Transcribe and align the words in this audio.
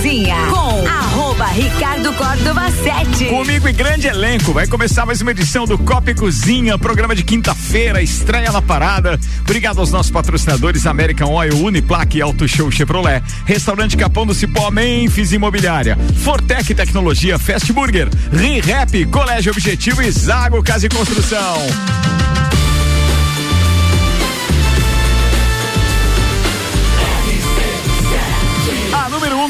Cozinha 0.00 0.34
com 0.46 0.88
arroba 0.88 1.44
Ricardo 1.48 2.10
Córdova 2.14 2.70
7. 2.70 3.26
Comigo 3.26 3.68
e 3.68 3.72
grande 3.72 4.06
elenco. 4.06 4.50
Vai 4.50 4.66
começar 4.66 5.04
mais 5.04 5.20
uma 5.20 5.30
edição 5.30 5.66
do 5.66 5.76
Copa 5.76 6.10
e 6.10 6.14
Cozinha, 6.14 6.78
programa 6.78 7.14
de 7.14 7.22
quinta-feira, 7.22 8.00
estreia 8.00 8.50
na 8.50 8.62
parada. 8.62 9.20
Obrigado 9.42 9.78
aos 9.78 9.92
nossos 9.92 10.10
patrocinadores 10.10 10.86
American 10.86 11.30
Oil, 11.30 11.54
Uniplaque 11.54 12.22
Auto 12.22 12.48
Show 12.48 12.70
Chevrolet. 12.70 13.22
Restaurante 13.44 13.94
Capão 13.94 14.24
do 14.24 14.32
Cipó, 14.32 14.70
Memphis 14.70 15.32
Imobiliária. 15.32 15.98
Fortec 16.24 16.74
Tecnologia, 16.74 17.38
Fast 17.38 17.70
Burger. 17.70 18.08
ReHap, 18.32 19.04
Colégio 19.10 19.52
Objetivo 19.52 20.00
e 20.00 20.10
Zago 20.10 20.62
Casa 20.62 20.86
e 20.86 20.88
Construção. 20.88 21.58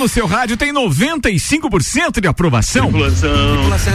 No 0.01 0.09
seu 0.09 0.27
rádio 0.27 0.57
tem 0.57 0.73
95% 0.73 2.23
de 2.23 2.27
aprovação. 2.27 2.85
Tripulação. 2.91 3.57
Tripulação. 3.57 3.93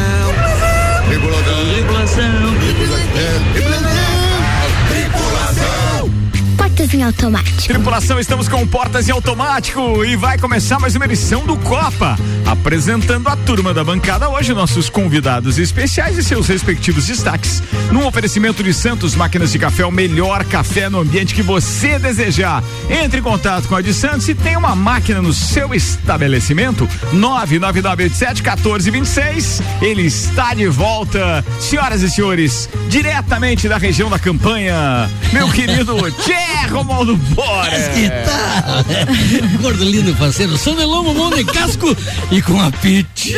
Portas 6.85 6.93
em 6.93 7.03
automático. 7.03 7.67
Tripulação, 7.67 8.19
estamos 8.19 8.47
com 8.47 8.67
portas 8.67 9.09
em 9.09 9.11
automático 9.11 10.05
e 10.05 10.15
vai 10.15 10.37
começar 10.37 10.79
mais 10.79 10.95
uma 10.95 11.05
edição 11.05 11.43
do 11.43 11.57
Copa. 11.57 12.15
Apresentando 12.45 13.27
a 13.27 13.35
turma 13.35 13.73
da 13.73 13.83
bancada 13.83 14.29
hoje, 14.29 14.53
nossos 14.53 14.87
convidados 14.87 15.57
especiais 15.57 16.15
e 16.17 16.23
seus 16.23 16.47
respectivos 16.47 17.07
destaques. 17.07 17.63
Num 17.91 18.05
oferecimento 18.05 18.63
de 18.63 18.71
Santos 18.71 19.15
Máquinas 19.15 19.51
de 19.51 19.57
Café, 19.57 19.83
o 19.83 19.89
melhor 19.91 20.45
café 20.45 20.87
no 20.87 20.99
ambiente 20.99 21.33
que 21.33 21.41
você 21.41 21.97
desejar. 21.97 22.63
Entre 22.87 23.19
em 23.19 23.23
contato 23.23 23.67
com 23.67 23.73
a 23.75 23.81
de 23.81 23.91
Santos 23.93 24.29
e 24.29 24.35
tem 24.35 24.55
uma 24.55 24.75
máquina 24.75 25.23
no 25.23 25.33
seu 25.33 25.73
estabelecimento. 25.73 26.87
99987-1426. 27.13 29.63
Ele 29.81 30.03
está 30.03 30.53
de 30.53 30.67
volta. 30.67 31.43
Senhoras 31.59 32.03
e 32.03 32.11
senhores, 32.11 32.69
diretamente 32.89 33.67
da 33.67 33.77
região 33.77 34.09
da 34.09 34.19
campanha, 34.19 35.09
meu 35.33 35.49
querido 35.49 35.95
Tchê 36.21 36.35
Romualdo 36.75 37.15
Bora. 37.15 37.71
Que 37.89 38.09
tal? 38.09 39.61
Gordo 39.61 39.85
lindo, 39.85 40.13
parceiro. 40.15 40.57
Sonelomo, 40.57 41.13
mão 41.13 41.29
de 41.29 41.45
casco 41.45 41.95
e 42.31 42.41
com 42.41 42.61
apetite. 42.61 43.33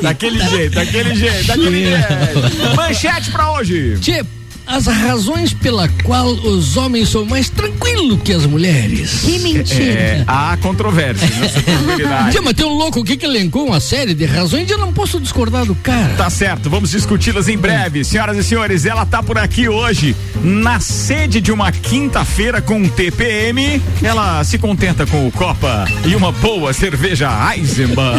Daquele 0.00 0.38
jeito, 0.48 0.74
daquele 0.74 1.14
jeito, 1.14 1.46
daquele 1.46 1.86
jeito. 1.86 2.76
Manchete 2.76 3.30
pra 3.30 3.50
hoje. 3.52 3.98
Tchê, 4.00 4.24
as 4.68 4.86
razões 4.86 5.54
pela 5.54 5.88
qual 6.04 6.26
os 6.26 6.76
homens 6.76 7.08
são 7.08 7.24
mais 7.24 7.48
tranquilos 7.48 8.20
que 8.22 8.34
as 8.34 8.44
mulheres. 8.44 9.22
Que 9.24 9.38
mentira. 9.38 9.82
É, 9.82 10.24
há 10.26 10.58
controvérsia 10.60 11.26
nessa 11.40 11.62
possibilidade. 11.62 12.30
Tchê, 12.36 12.40
mas 12.42 12.52
tem 12.52 12.66
um 12.66 12.74
louco 12.74 13.00
aqui 13.00 13.16
que 13.16 13.24
elencou 13.24 13.66
uma 13.66 13.80
série 13.80 14.12
de 14.12 14.26
razões 14.26 14.68
e 14.68 14.72
eu 14.72 14.78
não 14.78 14.92
posso 14.92 15.18
discordar 15.18 15.64
do 15.64 15.74
cara. 15.74 16.14
Tá 16.16 16.28
certo, 16.28 16.68
vamos 16.68 16.90
discuti-las 16.90 17.48
em 17.48 17.56
breve. 17.56 18.04
Senhoras 18.04 18.36
e 18.36 18.44
senhores, 18.44 18.84
ela 18.84 19.06
tá 19.06 19.22
por 19.22 19.38
aqui 19.38 19.68
hoje, 19.68 20.14
na 20.42 20.78
sede 20.80 21.40
de 21.40 21.50
uma 21.50 21.72
quinta-feira 21.72 22.60
com 22.60 22.86
TPM. 22.86 23.80
Ela 24.02 24.44
se 24.44 24.58
contenta 24.58 25.06
com 25.06 25.26
o 25.26 25.32
Copa 25.32 25.86
e 26.04 26.14
uma 26.14 26.30
boa 26.30 26.74
cerveja 26.74 27.30
Eisenbahn. 27.54 28.18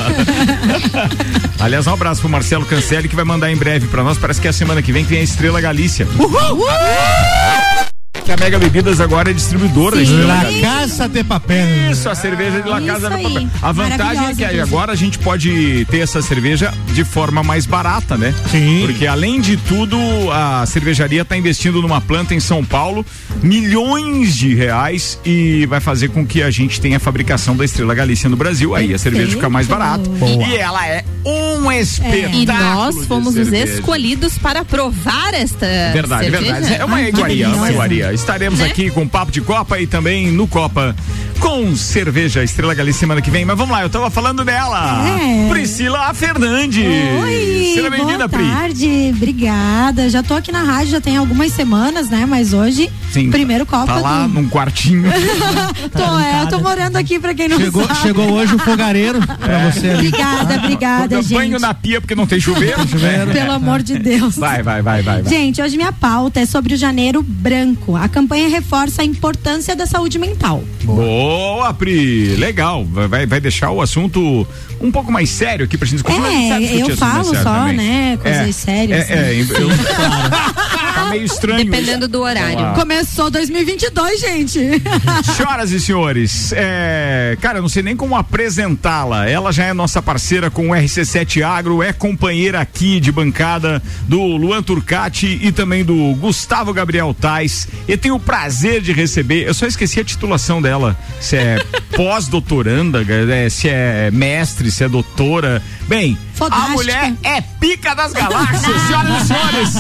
Aliás, 1.60 1.86
um 1.86 1.94
abraço 1.94 2.22
pro 2.22 2.30
Marcelo 2.30 2.66
Cancelli 2.66 3.08
que 3.08 3.16
vai 3.16 3.26
mandar 3.26 3.52
em 3.52 3.56
breve 3.56 3.88
pra 3.88 4.04
nós. 4.04 4.18
Parece 4.18 4.42
que 4.42 4.48
é 4.48 4.50
a 4.50 4.54
semana 4.54 4.82
que 4.82 4.92
vem 4.92 5.04
que 5.04 5.12
vem 5.12 5.20
a 5.20 5.24
Estrela 5.24 5.62
Galícia. 5.62 6.08
Woo! 6.40 6.56
Woo! 6.56 7.99
Que 8.24 8.32
a 8.32 8.38
Mega 8.38 8.60
Bebidas 8.60 9.00
agora 9.02 9.32
é 9.32 9.34
distribuidora 9.34 9.96
da 9.96 10.02
Estrela 10.04 10.28
La 10.28 10.44
Galícia. 10.44 10.68
Casa 10.70 11.10
de 11.10 11.24
Papel. 11.24 11.92
Isso, 11.92 12.10
a 12.10 12.16
cerveja 12.16 12.62
de 12.62 12.70
La 12.70 12.82
Casa 12.82 13.10
de. 13.10 13.24
Papel. 13.24 13.48
A 13.62 13.72
vantagem 13.72 14.24
é 14.24 14.28
que 14.28 14.32
inclusive. 14.44 14.60
agora 14.62 14.92
a 14.92 14.96
gente 14.96 15.18
pode 15.20 15.86
ter 15.90 16.00
essa 16.00 16.22
cerveja 16.22 16.74
de 16.94 17.04
forma 17.04 17.42
mais 17.44 17.66
barata, 17.66 18.18
né? 18.18 18.34
Sim. 18.52 18.84
Porque 18.86 19.08
além 19.08 19.42
de 19.42 19.58
tudo, 19.58 19.98
a 20.32 20.66
cervejaria 20.68 21.22
está 21.24 21.36
investindo 21.36 21.82
numa 21.82 22.00
planta 22.02 22.34
em 22.36 22.40
São 22.40 22.64
Paulo, 22.64 23.06
milhões 23.42 24.36
de 24.36 24.54
reais 24.54 25.20
e 25.26 25.66
vai 25.66 25.80
fazer 25.80 26.10
com 26.10 26.26
que 26.26 26.44
a 26.44 26.52
gente 26.52 26.80
tenha 26.80 26.98
a 26.98 27.00
fabricação 27.00 27.56
da 27.56 27.66
Estrela 27.66 27.96
Galícia 27.96 28.30
no 28.30 28.36
Brasil. 28.38 28.76
Aí 28.76 28.94
a 28.94 28.98
cerveja 28.98 29.32
fica 29.32 29.50
mais 29.50 29.66
barata. 29.68 30.10
E 30.48 30.56
ela 30.56 30.86
é 30.88 31.04
um 31.26 31.72
espetáculo. 31.72 32.42
E 32.42 32.46
nós 32.46 32.96
de 32.96 33.06
fomos 33.06 33.36
os 33.36 33.52
escolhidos 33.52 34.38
para 34.38 34.64
provar 34.64 35.34
esta 35.34 35.66
Verdade, 35.94 36.30
cerveja. 36.30 36.54
verdade. 36.54 36.74
É 36.76 36.86
uma 36.86 37.02
iguaria, 37.02 37.46
é 37.46 37.48
uma 37.48 37.58
delícia. 37.68 37.78
Estaremos 38.14 38.60
Né? 38.60 38.66
aqui 38.68 38.90
com 38.90 39.08
Papo 39.08 39.32
de 39.32 39.42
Copa 39.42 39.80
e 39.80 39.88
também 39.88 40.32
no 40.32 40.48
Copa 40.48 40.96
com 41.40 41.74
cerveja 41.76 42.44
Estrela 42.44 42.74
Galícia 42.74 43.00
semana 43.00 43.22
que 43.22 43.32
vem. 43.32 43.46
Mas 43.46 43.58
vamos 43.58 43.72
lá, 43.76 43.82
eu 43.84 43.90
tava 43.90 44.10
falando 44.10 44.44
dela. 44.44 45.06
É. 45.22 45.48
Priscila 45.50 46.14
Fernandes. 46.14 46.84
Oi, 46.86 47.72
Seja 47.76 47.90
bem-vinda, 47.90 48.28
boa 48.28 48.30
Pri. 48.30 48.50
tarde, 48.50 49.12
obrigada. 49.16 50.10
Já 50.10 50.22
tô 50.22 50.34
aqui 50.34 50.52
na 50.52 50.64
rádio, 50.64 50.92
já 50.92 51.02
tem 51.02 51.16
algumas 51.18 51.52
semanas, 51.54 52.10
né? 52.10 52.26
Mas 52.28 52.52
hoje, 52.54 52.90
Sim, 53.12 53.30
primeiro 53.32 53.66
Copa 53.66 53.86
Tá 53.94 54.00
lá 54.00 54.24
do... 54.28 54.34
num 54.34 54.50
quartinho. 54.50 55.10
tô, 55.94 56.20
é, 56.20 56.42
eu 56.44 56.48
tô 56.48 56.60
morando 56.60 56.98
aqui 56.98 57.20
pra 57.20 57.34
quem 57.34 57.48
não 57.48 57.58
Chegou, 57.58 57.88
sabe. 57.88 58.00
chegou 58.02 58.32
hoje 58.34 58.56
o 58.56 58.60
fogareiro 58.60 59.20
pra 59.40 59.70
você 59.72 59.90
ali. 59.90 60.08
Obrigada, 60.10 60.56
obrigada, 60.56 61.16
Eu 61.16 61.22
gente. 61.22 61.34
banho 61.34 61.60
na 61.60 61.74
pia 61.74 62.02
porque 62.02 62.16
não 62.16 62.28
tem 62.28 62.40
chuveiro. 62.40 62.86
Chuveiro. 62.88 63.32
Pelo 63.32 63.52
amor 63.54 63.82
de 63.82 63.98
Deus. 63.98 64.36
Vai, 64.38 64.62
vai, 64.62 64.82
vai, 64.82 65.02
vai. 65.02 65.22
vai. 65.22 65.30
Gente, 65.32 65.62
hoje 65.62 65.78
minha 65.78 65.92
pauta 65.94 66.40
é 66.42 66.46
sobre 66.46 66.74
o 66.74 66.78
janeiro 66.78 67.24
branco. 67.24 67.96
A 68.04 68.08
campanha 68.10 68.48
reforça 68.48 69.02
a 69.02 69.06
importância 69.06 69.76
da 69.76 69.86
saúde 69.86 70.18
mental. 70.18 70.64
Boa, 70.84 71.74
Pri. 71.74 72.36
Legal. 72.36 72.86
Vai- 72.86 73.26
Vai, 73.26 73.40
deixar 73.42 73.72
o 73.72 73.82
assunto 73.82 74.48
um 74.82 74.92
pouco 74.92 75.12
mais 75.12 75.30
sério 75.30 75.66
aqui 75.66 75.78
pra 75.78 75.86
gente 75.86 75.96
discutir. 76.04 76.20
mas 76.20 76.30
a 76.34 76.38
gente 76.38 76.50
sabe 76.50 76.64
É, 76.64 76.68
discutir 76.68 76.92
eu 76.92 76.98
mais 76.98 77.00
falo 77.28 77.36
só, 77.44 77.54
também. 77.54 77.78
né? 77.78 78.18
Coisas 78.22 78.56
sérias. 78.56 79.10
É, 79.10 79.14
é, 79.14 79.42
eu, 79.42 79.46
tá 80.96 81.08
meio 81.10 81.24
estranho. 81.24 81.66
Dependendo 81.66 82.08
do 82.08 82.22
horário. 82.22 82.74
Começou 82.76 83.30
2022, 83.30 84.20
gente. 84.20 84.60
Senhoras 85.36 85.72
e 85.72 85.80
senhores, 85.80 86.52
é, 86.56 87.38
cara, 87.42 87.58
eu 87.58 87.62
não 87.62 87.70
sei 87.70 87.84
nem 87.84 87.96
como 87.96 88.16
apresentá-la. 88.16 89.30
Ela 89.30 89.52
já 89.52 89.66
é 89.66 89.74
nossa 89.74 90.02
parceira 90.02 90.50
com 90.50 90.70
o 90.70 90.72
RC7 90.72 91.42
Agro, 91.44 91.82
é 91.84 91.92
companheira 91.94 92.60
aqui 92.60 93.00
de 93.00 93.12
bancada 93.12 93.82
do 94.08 94.22
Luan 94.22 94.62
Turcati 94.64 95.40
e 95.42 95.52
também 95.52 95.84
do 95.84 96.16
Gustavo 96.16 96.74
Gabriel 96.74 97.14
Tais. 97.20 97.68
Eu 97.88 97.98
tenho 97.98 98.16
o 98.16 98.20
prazer 98.20 98.82
de 98.82 98.92
receber, 98.94 99.48
eu 99.48 99.54
só 99.54 99.66
esqueci 99.66 100.00
a 100.00 100.04
titulação 100.04 100.62
dela, 100.62 100.98
se 101.20 101.36
é 101.38 101.58
pós-doutoranda, 101.96 103.04
é, 103.34 103.50
se 103.50 103.68
é 103.70 104.10
mestre, 104.12 104.69
se 104.72 104.84
é 104.84 104.90
doutora. 104.90 105.62
Bem, 105.88 106.18
a 106.34 106.38
Fodástica. 106.38 106.72
mulher 106.72 107.14
é 107.24 107.42
pica 107.42 107.94
das 107.96 108.14
galáxias, 108.14 108.62
senhoras 108.88 109.24
e 109.24 109.28
senhores. 109.28 109.74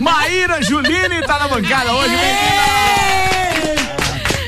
Maíra 0.00 0.62
Juline 0.62 1.22
tá 1.26 1.38
na 1.38 1.48
bancada 1.48 1.92
hoje, 1.92 2.10
bem-vinda! 2.16 3.25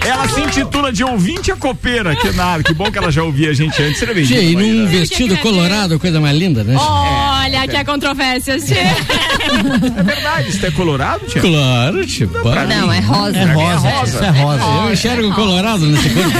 Ela 0.08 0.26
se 0.26 0.40
intitula 0.40 0.90
de 0.90 1.04
ouvinte 1.04 1.52
a 1.52 1.56
copeira, 1.56 2.16
que 2.16 2.30
nada, 2.32 2.62
que 2.62 2.72
bom 2.72 2.90
que 2.90 2.96
ela 2.96 3.12
já 3.12 3.22
ouvia 3.22 3.50
a 3.50 3.52
gente 3.52 3.82
antes. 3.82 4.00
Bem-vinda, 4.00 4.26
Tchê, 4.26 4.42
e 4.42 4.56
num 4.56 4.86
vestido 4.86 5.36
colorado, 5.36 5.98
coisa 5.98 6.18
mais 6.18 6.34
linda, 6.34 6.64
né? 6.64 6.74
Olha 6.78 7.68
que 7.68 7.76
a 7.76 7.84
controvérsia, 7.84 8.56
Tchê. 8.60 8.74
É 8.74 10.02
verdade, 10.02 10.48
isso 10.48 10.64
é 10.64 10.70
colorado, 10.70 11.26
tia? 11.26 11.42
Claro, 11.42 12.06
tipo. 12.06 12.38
Não, 12.38 12.90
é 12.90 13.00
rosa. 13.00 13.36
É 13.36 13.44
rosa, 13.52 13.88
rosa. 13.88 14.16
isso 14.16 14.24
é 14.24 14.30
rosa. 14.30 14.64
Eu 14.64 14.92
enxergo 14.92 15.34
colorado 15.34 15.86
nesse 15.86 16.08
corpo. 16.08 16.38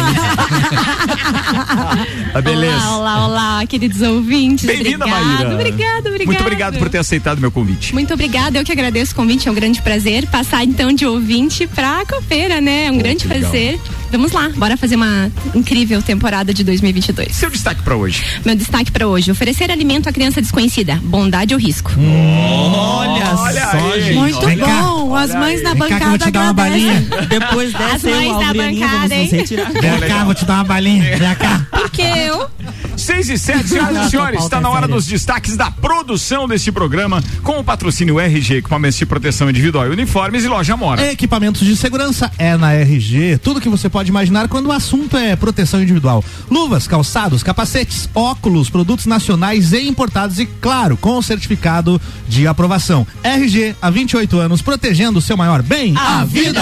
Ah, 2.35 2.41
beleza. 2.41 2.75
Olá, 2.75 2.97
olá, 2.97 3.27
olá, 3.27 3.67
queridos 3.67 4.01
ouvintes. 4.01 4.65
Bem-vinda, 4.65 5.05
obrigado, 5.05 5.25
Maíra. 5.27 5.55
Obrigado, 5.55 6.07
obrigado. 6.07 6.27
Muito 6.27 6.41
obrigado 6.41 6.79
por 6.79 6.89
ter 6.89 6.99
aceitado 6.99 7.39
meu 7.39 7.51
convite. 7.51 7.93
Muito 7.93 8.15
obrigada, 8.15 8.59
eu 8.59 8.65
que 8.65 8.73
agradeço 8.73 9.13
o 9.13 9.15
convite, 9.15 9.49
é 9.49 9.51
um 9.51 9.55
grande 9.55 9.83
prazer 9.83 10.27
passar 10.27 10.65
então 10.65 10.93
de 10.93 11.05
ouvinte 11.05 11.67
pra 11.67 12.05
copeira, 12.07 12.61
né? 12.61 12.87
É 12.87 12.91
um 12.91 12.97
Pô, 12.97 13.03
grande 13.03 13.27
legal. 13.27 13.51
Prazer. 13.59 13.81
Vamos 14.11 14.33
lá, 14.33 14.51
bora 14.57 14.77
fazer 14.77 14.97
uma 14.97 15.31
incrível 15.55 16.01
temporada 16.01 16.55
de 16.55 16.65
2022. 16.65 17.37
Seu 17.37 17.51
destaque 17.51 17.83
pra 17.83 17.97
hoje. 17.97 18.23
Meu 18.45 18.55
destaque 18.55 18.91
pra 18.91 19.07
hoje: 19.07 19.31
oferecer 19.31 19.71
alimento 19.71 20.09
à 20.09 20.13
criança 20.13 20.41
desconhecida, 20.41 20.99
bondade 21.03 21.53
ou 21.53 21.61
risco. 21.61 21.91
Olha, 21.99 23.35
Olha 23.37 23.71
só, 23.71 23.93
aí. 23.93 24.03
gente. 24.03 24.15
Muito 24.15 24.41
bom. 24.41 25.15
As 25.15 25.35
mães 25.35 25.63
na 25.63 25.75
Vem 25.75 25.81
cá 25.81 25.87
que 25.89 25.95
eu 25.95 25.99
bancada 25.99 26.11
vou 26.11 26.19
te 26.19 26.31
dar 26.31 26.43
uma 26.43 26.53
balinha. 26.53 27.07
Depois 27.29 27.75
As 27.75 27.81
dessa 27.81 28.09
aí, 28.09 28.15
mães 28.15 28.39
da 28.39 28.47
Aurelianinho, 28.47 28.87
bancada, 28.87 29.15
hein? 29.15 29.29
Vem 29.29 30.09
cá, 30.09 30.25
vou 30.25 30.35
te 30.35 30.45
dar 30.45 30.55
uma 30.55 30.65
balinha. 30.65 31.17
Vem 31.17 31.35
cá. 31.35 31.67
Porque 31.71 32.03
eu. 32.03 32.49
6 32.99 33.31
e 33.31 33.39
7, 33.39 33.67
senhoras 33.69 34.07
e 34.07 34.11
senhores, 34.11 34.45
está 34.45 34.61
na 34.61 34.69
hora 34.69 34.89
dos 34.89 35.07
destaques 35.07 35.57
da 35.57 35.71
produção 35.71 36.49
deste 36.49 36.73
programa 36.73 37.23
com 37.43 37.59
o 37.59 37.65
patrocínio 37.65 38.19
RG, 38.19 38.57
equipamentos 38.57 38.99
de 38.99 39.07
proteção 39.07 39.49
individual 39.49 39.87
e 39.87 39.91
uniformes 39.91 40.45
e 40.45 40.49
loja 40.49 40.77
Mora. 40.77 41.11
Equipamentos 41.11 41.63
de 41.63 41.77
segurança 41.77 42.31
é 42.39 42.57
na 42.57 42.75
RG. 42.75 43.39
Tudo 43.39 43.61
que 43.61 43.69
você 43.69 43.89
pode 43.89 44.09
imaginar 44.09 44.49
quando 44.49 44.67
o 44.67 44.73
assunto 44.73 45.17
é 45.17 45.37
proteção 45.37 45.83
individual. 45.83 46.25
Luvas, 46.51 46.87
calçados, 46.87 47.43
capacetes, 47.43 48.09
óculos, 48.15 48.69
produtos 48.69 49.07
nacionais 49.07 49.73
e 49.73 49.87
importados 49.87 50.39
e, 50.39 50.47
claro, 50.47 50.97
com 50.97 51.19
o 51.19 51.23
certificado 51.23 52.01
de 52.29 52.47
aprovação. 52.47 53.07
RG, 53.23 53.77
há 53.81 53.91
28 53.91 54.39
anos, 54.39 54.63
protegendo 54.63 55.19
o 55.19 55.23
seu 55.23 55.37
maior 55.37 55.63
bem, 55.63 55.95
a, 55.97 56.25
vida. 56.25 56.61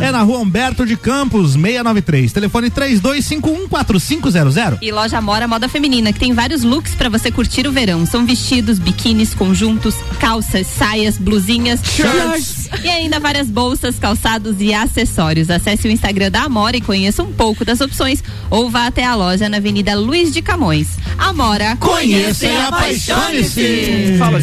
É 0.00 0.10
na 0.10 0.22
rua 0.22 0.38
Humberto 0.38 0.84
de 0.84 0.96
Campos, 0.96 1.52
693. 1.52 2.32
Telefone 2.32 2.70
32514500. 2.70 4.78
E 4.82 4.90
loja 4.90 5.20
Mora 5.20 5.46
Moda 5.46 5.68
Feminina, 5.76 6.10
que 6.10 6.18
tem 6.18 6.32
vários 6.32 6.62
looks 6.62 6.94
pra 6.94 7.10
você 7.10 7.30
curtir 7.30 7.66
o 7.66 7.70
verão. 7.70 8.06
São 8.06 8.24
vestidos, 8.24 8.78
biquínis, 8.78 9.34
conjuntos, 9.34 9.94
calças, 10.18 10.66
saias, 10.66 11.18
blusinhas, 11.18 11.80
shirts 11.84 12.70
e 12.82 12.88
ainda 12.88 13.20
várias 13.20 13.48
bolsas, 13.48 13.98
calçados 13.98 14.56
e 14.58 14.72
acessórios. 14.72 15.50
Acesse 15.50 15.86
o 15.86 15.90
Instagram 15.90 16.30
da 16.30 16.44
Amora 16.44 16.78
e 16.78 16.80
conheça 16.80 17.22
um 17.22 17.30
pouco 17.30 17.62
das 17.62 17.82
opções 17.82 18.24
ou 18.48 18.70
vá 18.70 18.86
até 18.86 19.04
a 19.04 19.14
loja 19.14 19.50
na 19.50 19.58
Avenida 19.58 19.94
Luiz 19.94 20.32
de 20.32 20.40
Camões. 20.40 20.88
Amora, 21.18 21.76
Conheça 21.76 22.46
e 22.46 22.56
apaixone-se. 22.56 24.16
Fala, 24.18 24.38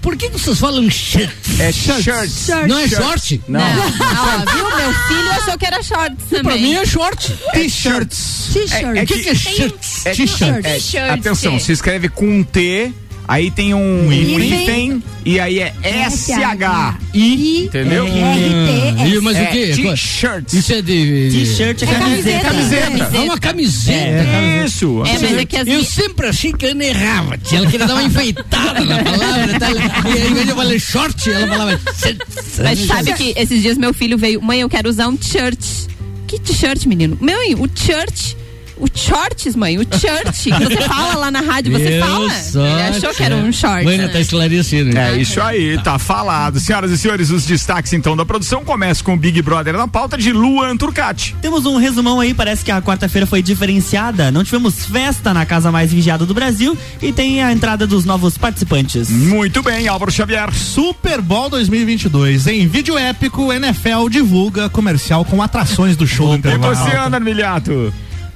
por 0.00 0.16
que 0.16 0.28
vocês 0.28 0.56
falam 0.56 0.88
shirt? 0.88 1.30
É 1.58 1.72
shirts. 1.72 2.46
Não 2.68 2.78
é 2.78 2.86
short? 2.86 3.42
Não. 3.48 3.58
Não, 3.58 3.66
ó, 4.46 4.52
viu? 4.54 4.76
Meu 4.76 4.94
filho 5.08 5.30
achou 5.32 5.58
que 5.58 5.66
era 5.66 5.82
shorts 5.82 6.26
também. 6.30 6.44
Pra 6.44 6.56
mim 6.56 6.74
é 6.74 6.86
short. 6.86 7.32
T-shirts. 7.52 8.50
T-shirt. 8.52 8.96
É 8.96 9.02
O 9.02 9.06
que, 9.06 9.18
que 9.18 9.28
é 9.30 9.34
shirt? 9.34 9.74
É, 10.64 10.75
T-shirt. 10.76 11.02
é, 11.02 11.06
T-shirt. 11.08 11.18
atenção, 11.20 11.58
se 11.58 11.72
escreve 11.72 12.08
com 12.08 12.26
um 12.26 12.42
T, 12.42 12.92
aí 13.28 13.50
tem 13.50 13.74
um, 13.74 14.06
um 14.06 14.12
hífen. 14.12 14.62
hífen 14.62 15.02
e 15.24 15.40
aí 15.40 15.58
é 15.58 15.72
SH. 16.10 16.98
I, 17.12 17.64
Entendeu? 17.64 18.04
RT, 18.06 19.08
E, 19.16 19.20
mas 19.20 19.36
É 19.36 19.42
o 19.42 19.46
que? 19.50 19.66
T-shirts. 19.74 20.52
Isso 20.54 20.72
é 20.72 20.82
de. 20.82 21.28
T-shirt 21.32 21.82
é 21.82 21.86
camiseta. 21.86 22.40
Camiseta. 22.48 23.16
É 23.16 23.20
uma 23.20 23.38
camiseta. 23.38 24.24
Isso. 24.64 25.02
É, 25.04 25.18
mas 25.18 25.38
é 25.38 25.44
que 25.44 25.56
as 25.56 25.66
Eu 25.66 25.82
sempre 25.84 26.26
achei 26.28 26.52
que 26.52 26.66
a 26.66 26.70
Ana 26.70 26.84
errava. 26.84 27.38
tia. 27.38 27.58
Ela 27.58 27.70
queria 27.70 27.86
dar 27.86 27.94
uma 27.94 28.02
enfeitada 28.04 28.84
na 28.84 29.02
palavra. 29.02 29.58
Tá? 29.58 29.70
E 29.70 30.22
ao 30.22 30.30
invés 30.30 30.44
de 30.44 30.50
eu 30.50 30.56
falar 30.56 30.78
short, 30.78 31.30
ela 31.30 31.46
falava. 31.48 31.80
Mas 32.62 32.78
sabe 32.86 33.12
que 33.14 33.34
esses 33.36 33.62
dias 33.62 33.76
meu 33.78 33.92
filho 33.92 34.16
veio, 34.16 34.40
mãe, 34.42 34.60
eu 34.60 34.68
quero 34.68 34.88
usar 34.88 35.08
um 35.08 35.16
t-shirt. 35.16 35.58
Que 36.26 36.38
t-shirt, 36.40 36.86
menino? 36.86 37.16
Meu, 37.20 37.38
o 37.60 37.68
t-shirt. 37.68 38.34
O 38.78 38.86
shorts, 38.92 39.56
mãe, 39.56 39.78
o 39.78 39.84
t-shirt. 39.84 40.26
Você 40.34 40.76
fala 40.86 41.14
lá 41.16 41.30
na 41.30 41.40
rádio, 41.40 41.72
você 41.72 41.90
Meu 41.90 42.06
fala. 42.06 42.30
sorte, 42.30 42.58
Ele 42.58 42.82
achou 42.82 43.14
que 43.14 43.22
era 43.22 43.34
um 43.36 43.50
short. 43.52 43.84
Mãe, 43.84 43.96
né? 43.98 44.08
tá 44.08 44.20
esclarecido. 44.20 44.96
É 44.96 45.16
isso 45.16 45.40
aí, 45.40 45.78
tá 45.82 45.98
falado. 45.98 46.60
Senhoras 46.60 46.90
e 46.90 46.98
senhores, 46.98 47.30
os 47.30 47.46
destaques 47.46 47.92
então 47.94 48.14
da 48.16 48.26
produção 48.26 48.64
começam 48.64 49.04
com 49.04 49.14
o 49.14 49.16
Big 49.16 49.40
Brother 49.40 49.74
na 49.78 49.88
pauta 49.88 50.18
de 50.18 50.30
Luan 50.30 50.76
Turcati. 50.76 51.34
Temos 51.40 51.64
um 51.64 51.78
resumão 51.78 52.20
aí, 52.20 52.34
parece 52.34 52.64
que 52.64 52.70
a 52.70 52.82
quarta-feira 52.82 53.26
foi 53.26 53.42
diferenciada. 53.42 54.30
Não 54.30 54.44
tivemos 54.44 54.84
festa 54.86 55.32
na 55.32 55.46
casa 55.46 55.72
mais 55.72 55.92
vigiada 55.92 56.26
do 56.26 56.34
Brasil 56.34 56.76
e 57.00 57.12
tem 57.12 57.42
a 57.42 57.52
entrada 57.52 57.86
dos 57.86 58.04
novos 58.04 58.36
participantes. 58.36 59.08
Muito 59.08 59.62
bem, 59.62 59.88
Álvaro 59.88 60.12
Xavier. 60.12 60.52
Super 60.52 61.22
Bowl 61.22 61.48
2022. 61.48 62.46
Em 62.46 62.66
vídeo 62.66 62.98
épico, 62.98 63.52
NFL 63.52 64.08
divulga 64.10 64.68
comercial 64.68 65.24
com 65.24 65.40
atrações 65.42 65.96
do 65.96 66.06
show 66.06 66.28
do 66.28 66.34
E 66.34 66.38
intervalo. 66.38 67.20
Milhato? 67.20 67.92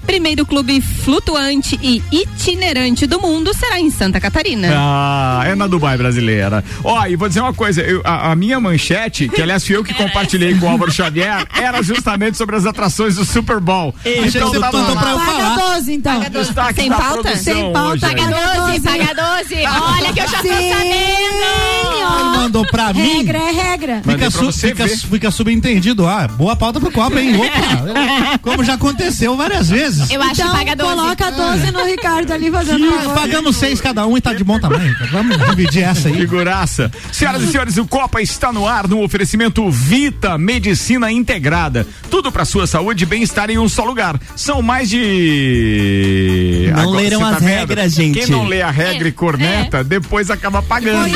Primeiro 0.06 0.44
clube 0.44 0.80
flutuante 0.80 1.78
e 1.82 2.02
itinerante 2.10 3.06
do 3.06 3.20
mundo 3.20 3.54
será 3.54 3.78
em 3.78 3.90
Santa 3.90 4.18
Catarina. 4.20 4.68
Ah, 4.72 5.42
é 5.46 5.54
na 5.54 5.66
Dubai 5.66 5.96
brasileira. 5.96 6.64
Ó, 6.82 7.06
e 7.06 7.14
vou 7.16 7.28
dizer 7.28 7.40
uma 7.40 7.54
coisa, 7.54 7.80
eu- 7.82 8.00
a, 8.04 8.32
a 8.32 8.36
minha 8.36 8.58
manchete, 8.58 9.28
que 9.28 9.40
aliás 9.40 9.64
fui 9.64 9.76
eu 9.76 9.84
que 9.84 9.94
compartilhei 9.94 10.54
com 10.58 10.66
o 10.66 10.68
Álvaro 10.68 10.90
Xavier, 10.90 11.46
era 11.56 11.80
justamente 11.82 12.36
sobre 12.36 12.56
as 12.56 12.66
atrações 12.66 13.16
do 13.16 13.24
Super 13.24 13.60
Bowl. 13.60 13.94
Que 14.02 14.20
você 14.30 14.38
tava 14.40 14.78
mandou 14.78 14.94
lá. 14.94 15.00
pra 15.00 15.10
eu 15.12 15.18
falar. 15.20 15.54
Paga 15.56 15.74
12, 15.76 15.92
então. 15.92 16.20
Destaque 16.30 16.80
Sem 16.80 16.90
da 16.90 16.96
pauta? 16.96 17.36
Sem 17.36 17.72
pauta, 17.72 17.90
hoje 17.92 18.00
paga 18.00 18.22
12, 18.66 18.80
paga 18.80 19.14
12. 19.14 19.54
Olha 19.66 20.12
que 20.12 20.20
eu 20.20 20.28
já 20.28 20.38
tô 20.38 20.48
sabendo. 20.48 22.20
Ele 22.20 22.36
mandou 22.36 22.66
pra 22.66 22.92
mim. 22.92 23.18
Regra 23.18 23.38
é 23.38 23.52
regra. 23.52 24.02
Fica, 24.04 24.30
su- 24.30 24.52
fica, 24.52 24.88
fica 24.88 25.30
subentendido. 25.30 26.06
Ah, 26.06 26.26
boa 26.28 26.56
pauta 26.56 26.80
pro 26.80 26.90
copo, 26.90 27.18
hein? 27.18 27.34
Opa! 27.36 28.38
Como 28.42 28.64
já 28.64 28.74
aconteceu 28.74 29.36
várias 29.36 29.68
vezes. 29.70 29.89
Eu 30.10 30.22
acho 30.22 30.40
então, 30.40 30.50
que 30.52 30.58
paga 30.58 30.76
12. 30.76 30.94
coloca 30.94 31.30
12 31.30 31.70
no 31.70 31.84
Ricardo 31.84 32.32
ali 32.32 32.50
fazendo 32.50 32.88
Ah, 32.88 32.92
favor. 33.02 33.14
Pagamos 33.14 33.56
seis 33.56 33.80
cada 33.80 34.06
um 34.06 34.16
e 34.16 34.20
tá 34.20 34.32
de 34.34 34.44
bom 34.44 34.58
tamanho. 34.58 34.94
Vamos 35.10 35.36
dividir 35.38 35.82
essa 35.84 36.08
aí. 36.08 36.14
Figuraça. 36.14 36.90
Senhoras 37.12 37.42
e 37.42 37.46
senhores, 37.48 37.76
o 37.76 37.86
Copa 37.86 38.20
está 38.20 38.52
no 38.52 38.66
ar 38.66 38.86
no 38.86 39.02
oferecimento 39.02 39.70
Vita 39.70 40.36
Medicina 40.38 41.10
Integrada. 41.10 41.86
Tudo 42.10 42.30
para 42.30 42.44
sua 42.44 42.66
saúde 42.66 43.04
e 43.04 43.06
bem-estar 43.06 43.50
em 43.50 43.58
um 43.58 43.68
só 43.68 43.84
lugar. 43.84 44.18
São 44.36 44.60
mais 44.62 44.88
de. 44.90 46.70
Não 46.74 46.90
leram 46.90 47.18
você 47.20 47.24
tá 47.24 47.36
as 47.36 47.42
vendo? 47.42 47.58
regras, 47.58 47.92
gente. 47.92 48.18
Quem 48.18 48.26
não 48.28 48.46
lê 48.46 48.62
a 48.62 48.70
regra 48.70 49.08
e 49.08 49.12
corneta, 49.12 49.82
depois 49.84 50.30
acaba 50.30 50.62
pagando. 50.62 51.10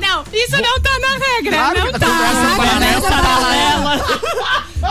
Não, 0.00 0.24
isso 0.32 0.52
não 0.52 0.80
tá 0.80 0.98
na 0.98 1.18
regra. 1.26 1.56
Claro 1.56 1.78
não 1.80 1.92
que 1.92 1.98
tá. 1.98 2.06
conversa 2.06 2.56
paralela. 2.56 4.21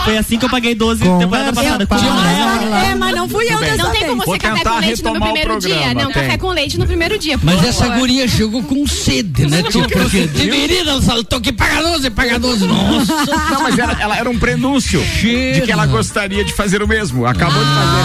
Foi 0.04 0.18
assim 0.18 0.38
que 0.40 0.46
eu 0.46 0.50
paguei 0.50 0.74
12 0.76 1.04
Com 1.04 1.20
temporada 1.20 1.54
passada. 1.54 1.88
uma- 1.90 2.86
É, 2.86 2.96
mas 2.96 3.16
não 3.16 3.30
fui 3.30 3.46
eu 3.46 3.60
dessa 3.60 3.78
Não 3.84 3.92
tem 3.92 4.08
como 4.08 4.24
ser 4.24 4.40
café 4.40 4.64
com 4.64 4.80
leite 4.80 5.04
no 5.04 5.10
o 5.12 5.20
primeiro 5.22 5.60
dia. 5.60 5.94
Não, 5.94 6.12
tem. 6.12 6.24
café 6.24 6.38
com 6.38 6.50
leite 6.52 6.80
no 6.80 6.88
primeiro 6.88 7.20
dia. 7.20 7.40
Mas 7.44 7.64
essa 7.64 7.88
guria 7.90 8.28
chegou 8.28 8.64
com 8.64 8.86
sede, 8.88 9.46
né, 9.48 9.64
tio? 9.64 9.88
Porque 9.90 10.28
deveria 10.28 10.82
ela 10.82 11.02
saltou 11.02 11.40
que 11.40 11.52
paga 11.54 11.82
12, 11.84 12.10
paga 12.10 12.40
12. 12.40 12.66
Nossa. 12.66 13.16
Não, 13.52 13.62
mas 13.64 13.78
era, 13.78 13.94
ela 14.00 14.18
era 14.18 14.30
um 14.30 14.38
prenúncio 14.40 15.00
de 15.02 15.62
que 15.64 15.72
ela 15.72 15.86
gostaria 15.86 16.44
de 16.44 16.54
fazer 16.54 16.82
o 16.82 16.88
mesmo. 16.88 17.26
Acabou 17.26 17.60
de 17.64 17.70
fazer. 17.70 18.02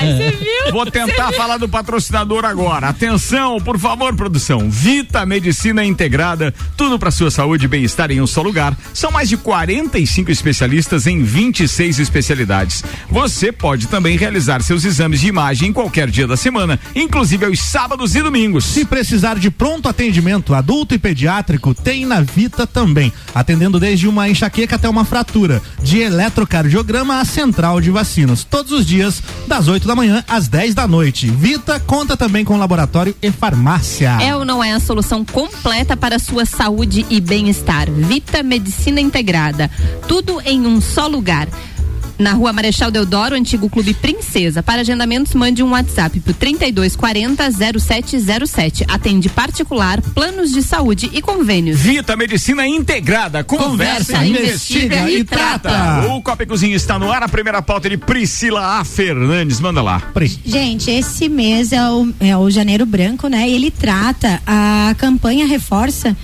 Ai, 0.00 0.16
você 0.16 0.30
viu? 0.36 0.72
Vou 0.72 0.86
tentar 0.86 1.32
falar 1.32 1.58
do 1.58 1.68
patrocinador 1.68 2.44
agora. 2.44 2.88
Atenção, 2.88 3.60
por 3.60 3.78
favor, 3.78 4.14
produção. 4.14 4.68
Vita 4.70 5.24
Medicina 5.26 5.84
Integrada, 5.84 6.52
tudo 6.76 6.98
para 6.98 7.10
sua 7.10 7.30
saúde 7.30 7.64
e 7.64 7.68
bem-estar 7.68 8.10
em 8.10 8.20
um 8.20 8.26
só 8.26 8.42
lugar. 8.42 8.76
São 8.92 9.10
mais 9.10 9.28
de 9.28 9.36
45 9.36 10.30
especialistas 10.30 11.06
em 11.06 11.15
26 11.22 11.98
especialidades. 11.98 12.82
Você 13.10 13.50
pode 13.52 13.86
também 13.86 14.16
realizar 14.16 14.62
seus 14.62 14.84
exames 14.84 15.20
de 15.20 15.28
imagem 15.28 15.70
em 15.70 15.72
qualquer 15.72 16.10
dia 16.10 16.26
da 16.26 16.36
semana, 16.36 16.78
inclusive 16.94 17.46
aos 17.46 17.60
sábados 17.60 18.14
e 18.14 18.22
domingos. 18.22 18.64
Se 18.64 18.84
precisar 18.84 19.38
de 19.38 19.50
pronto 19.50 19.88
atendimento 19.88 20.54
adulto 20.54 20.94
e 20.94 20.98
pediátrico, 20.98 21.74
tem 21.74 22.04
na 22.04 22.20
Vita 22.20 22.66
também. 22.66 23.12
Atendendo 23.34 23.78
desde 23.80 24.08
uma 24.08 24.28
enxaqueca 24.28 24.76
até 24.76 24.88
uma 24.88 25.04
fratura. 25.04 25.62
De 25.82 25.98
eletrocardiograma 26.00 27.20
a 27.20 27.24
central 27.24 27.80
de 27.80 27.90
vacinas. 27.90 28.44
Todos 28.44 28.72
os 28.72 28.86
dias, 28.86 29.22
das 29.46 29.68
8 29.68 29.86
da 29.86 29.94
manhã 29.94 30.24
às 30.28 30.48
10 30.48 30.74
da 30.74 30.86
noite. 30.86 31.28
Vita 31.28 31.78
conta 31.80 32.16
também 32.16 32.44
com 32.44 32.56
laboratório 32.58 33.14
e 33.22 33.30
farmácia. 33.30 34.18
É 34.20 34.34
ou 34.34 34.44
não 34.44 34.62
é 34.62 34.72
a 34.72 34.80
solução 34.80 35.24
completa 35.24 35.96
para 35.96 36.16
a 36.16 36.18
sua 36.18 36.44
saúde 36.44 37.06
e 37.08 37.20
bem-estar? 37.20 37.90
Vita 37.90 38.42
Medicina 38.42 39.00
Integrada. 39.00 39.70
Tudo 40.08 40.40
em 40.44 40.66
um 40.66 40.80
só 40.80 41.05
lugar. 41.08 41.48
Na 42.18 42.32
rua 42.32 42.50
Marechal 42.50 42.90
Deodoro, 42.90 43.34
antigo 43.34 43.68
Clube 43.68 43.92
Princesa. 43.92 44.62
Para 44.62 44.80
agendamentos, 44.80 45.34
mande 45.34 45.62
um 45.62 45.72
WhatsApp 45.72 46.18
pro 46.20 46.32
3240 46.32 47.78
0707. 47.78 48.84
Atende 48.88 49.28
particular, 49.28 50.00
planos 50.00 50.50
de 50.50 50.62
saúde 50.62 51.10
e 51.12 51.20
convênios. 51.20 51.78
Vita 51.78 52.16
Medicina 52.16 52.66
Integrada. 52.66 53.44
Conversa, 53.44 54.14
Conversa, 54.14 54.24
investiga, 54.26 54.96
investiga 54.96 55.10
e 55.10 55.20
e 55.20 55.24
trata. 55.24 55.68
trata. 55.68 56.08
O 56.14 56.22
Copa 56.22 56.42
e 56.42 56.46
Cozinha 56.46 56.74
está 56.74 56.98
no 56.98 57.12
ar. 57.12 57.22
A 57.22 57.28
primeira 57.28 57.60
pauta 57.60 57.90
de 57.90 57.98
Priscila 57.98 58.80
A. 58.80 58.84
Fernandes. 58.84 59.60
Manda 59.60 59.82
lá. 59.82 60.00
Pri. 60.14 60.40
Gente, 60.44 60.90
esse 60.90 61.28
mês 61.28 61.70
é 61.70 61.86
o, 61.90 62.08
é 62.18 62.34
o 62.34 62.48
Janeiro 62.50 62.86
Branco, 62.86 63.28
né? 63.28 63.48
Ele 63.48 63.70
trata, 63.70 64.40
a 64.46 64.94
campanha 64.96 65.46
reforça 65.46 66.16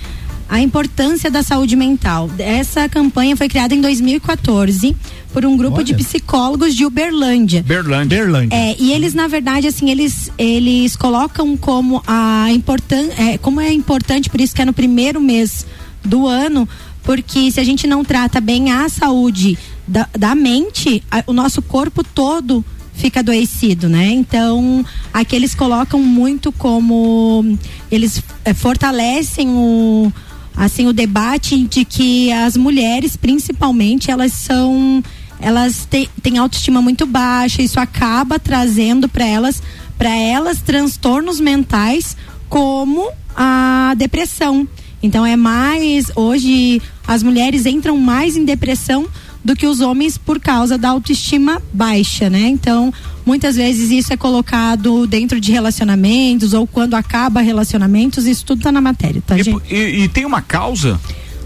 a 0.53 0.59
importância 0.61 1.31
da 1.31 1.41
saúde 1.41 1.75
mental. 1.75 2.29
Essa 2.37 2.87
campanha 2.87 3.35
foi 3.35 3.49
criada 3.49 3.73
em 3.73 3.81
2014 3.81 4.95
por 5.33 5.43
um 5.47 5.57
grupo 5.57 5.77
Olha. 5.77 5.83
de 5.83 5.95
psicólogos 5.95 6.75
de 6.75 6.85
Uberlândia. 6.85 7.63
Berlândia. 7.63 8.19
Berlândia. 8.19 8.55
É, 8.55 8.75
e 8.79 8.91
eles, 8.93 9.15
na 9.15 9.27
verdade, 9.27 9.65
assim, 9.67 9.89
eles, 9.89 10.29
eles 10.37 10.95
colocam 10.95 11.57
como 11.57 12.03
a 12.05 12.51
importan 12.51 13.07
é, 13.17 13.35
como 13.39 13.59
é 13.59 13.73
importante, 13.73 14.29
por 14.29 14.39
isso 14.39 14.53
que 14.53 14.61
é 14.61 14.65
no 14.65 14.73
primeiro 14.73 15.19
mês 15.19 15.65
do 16.05 16.27
ano, 16.27 16.69
porque 17.01 17.49
se 17.49 17.59
a 17.59 17.63
gente 17.63 17.87
não 17.87 18.05
trata 18.05 18.39
bem 18.39 18.71
a 18.71 18.87
saúde 18.89 19.57
da, 19.87 20.07
da 20.15 20.35
mente, 20.35 21.01
a- 21.09 21.23
o 21.25 21.33
nosso 21.33 21.63
corpo 21.63 22.03
todo 22.03 22.63
fica 22.93 23.21
adoecido, 23.21 23.89
né? 23.89 24.05
Então, 24.11 24.85
aqui 25.11 25.35
eles 25.35 25.55
colocam 25.55 25.99
muito 25.99 26.51
como 26.51 27.57
eles 27.91 28.21
é, 28.45 28.53
fortalecem 28.53 29.47
o 29.49 30.13
assim 30.55 30.87
o 30.87 30.93
debate 30.93 31.57
de 31.67 31.83
que 31.85 32.31
as 32.31 32.55
mulheres, 32.57 33.15
principalmente, 33.15 34.11
elas 34.11 34.33
são 34.33 35.03
elas 35.39 35.85
te- 35.89 36.09
têm 36.21 36.37
autoestima 36.37 36.81
muito 36.81 37.05
baixa, 37.05 37.61
isso 37.61 37.79
acaba 37.79 38.39
trazendo 38.39 39.09
para 39.09 39.25
elas 39.25 39.61
para 39.97 40.15
elas 40.15 40.61
transtornos 40.61 41.39
mentais 41.39 42.15
como 42.49 43.09
a 43.35 43.93
depressão. 43.97 44.67
Então 45.01 45.25
é 45.25 45.35
mais 45.35 46.11
hoje 46.15 46.81
as 47.05 47.23
mulheres 47.23 47.65
entram 47.65 47.97
mais 47.97 48.37
em 48.37 48.45
depressão 48.45 49.05
do 49.43 49.55
que 49.55 49.67
os 49.67 49.81
homens 49.81 50.17
por 50.17 50.39
causa 50.39 50.77
da 50.77 50.89
autoestima 50.89 51.61
baixa, 51.73 52.29
né? 52.29 52.47
Então, 52.47 52.93
muitas 53.25 53.55
vezes 53.55 53.89
isso 53.91 54.11
é 54.13 54.17
colocado 54.17 55.05
dentro 55.07 55.39
de 55.39 55.51
relacionamentos 55.51 56.53
ou 56.53 56.65
quando 56.67 56.93
acaba 56.95 57.41
relacionamentos, 57.41 58.25
isso 58.25 58.45
tudo 58.45 58.61
tá 58.61 58.71
na 58.71 58.81
matéria, 58.81 59.21
tá, 59.25 59.37
E, 59.37 59.43
gente? 59.43 59.61
e- 59.73 60.03
e 60.03 60.07
tem 60.07 60.25
uma 60.25 60.41
causa? 60.41 60.99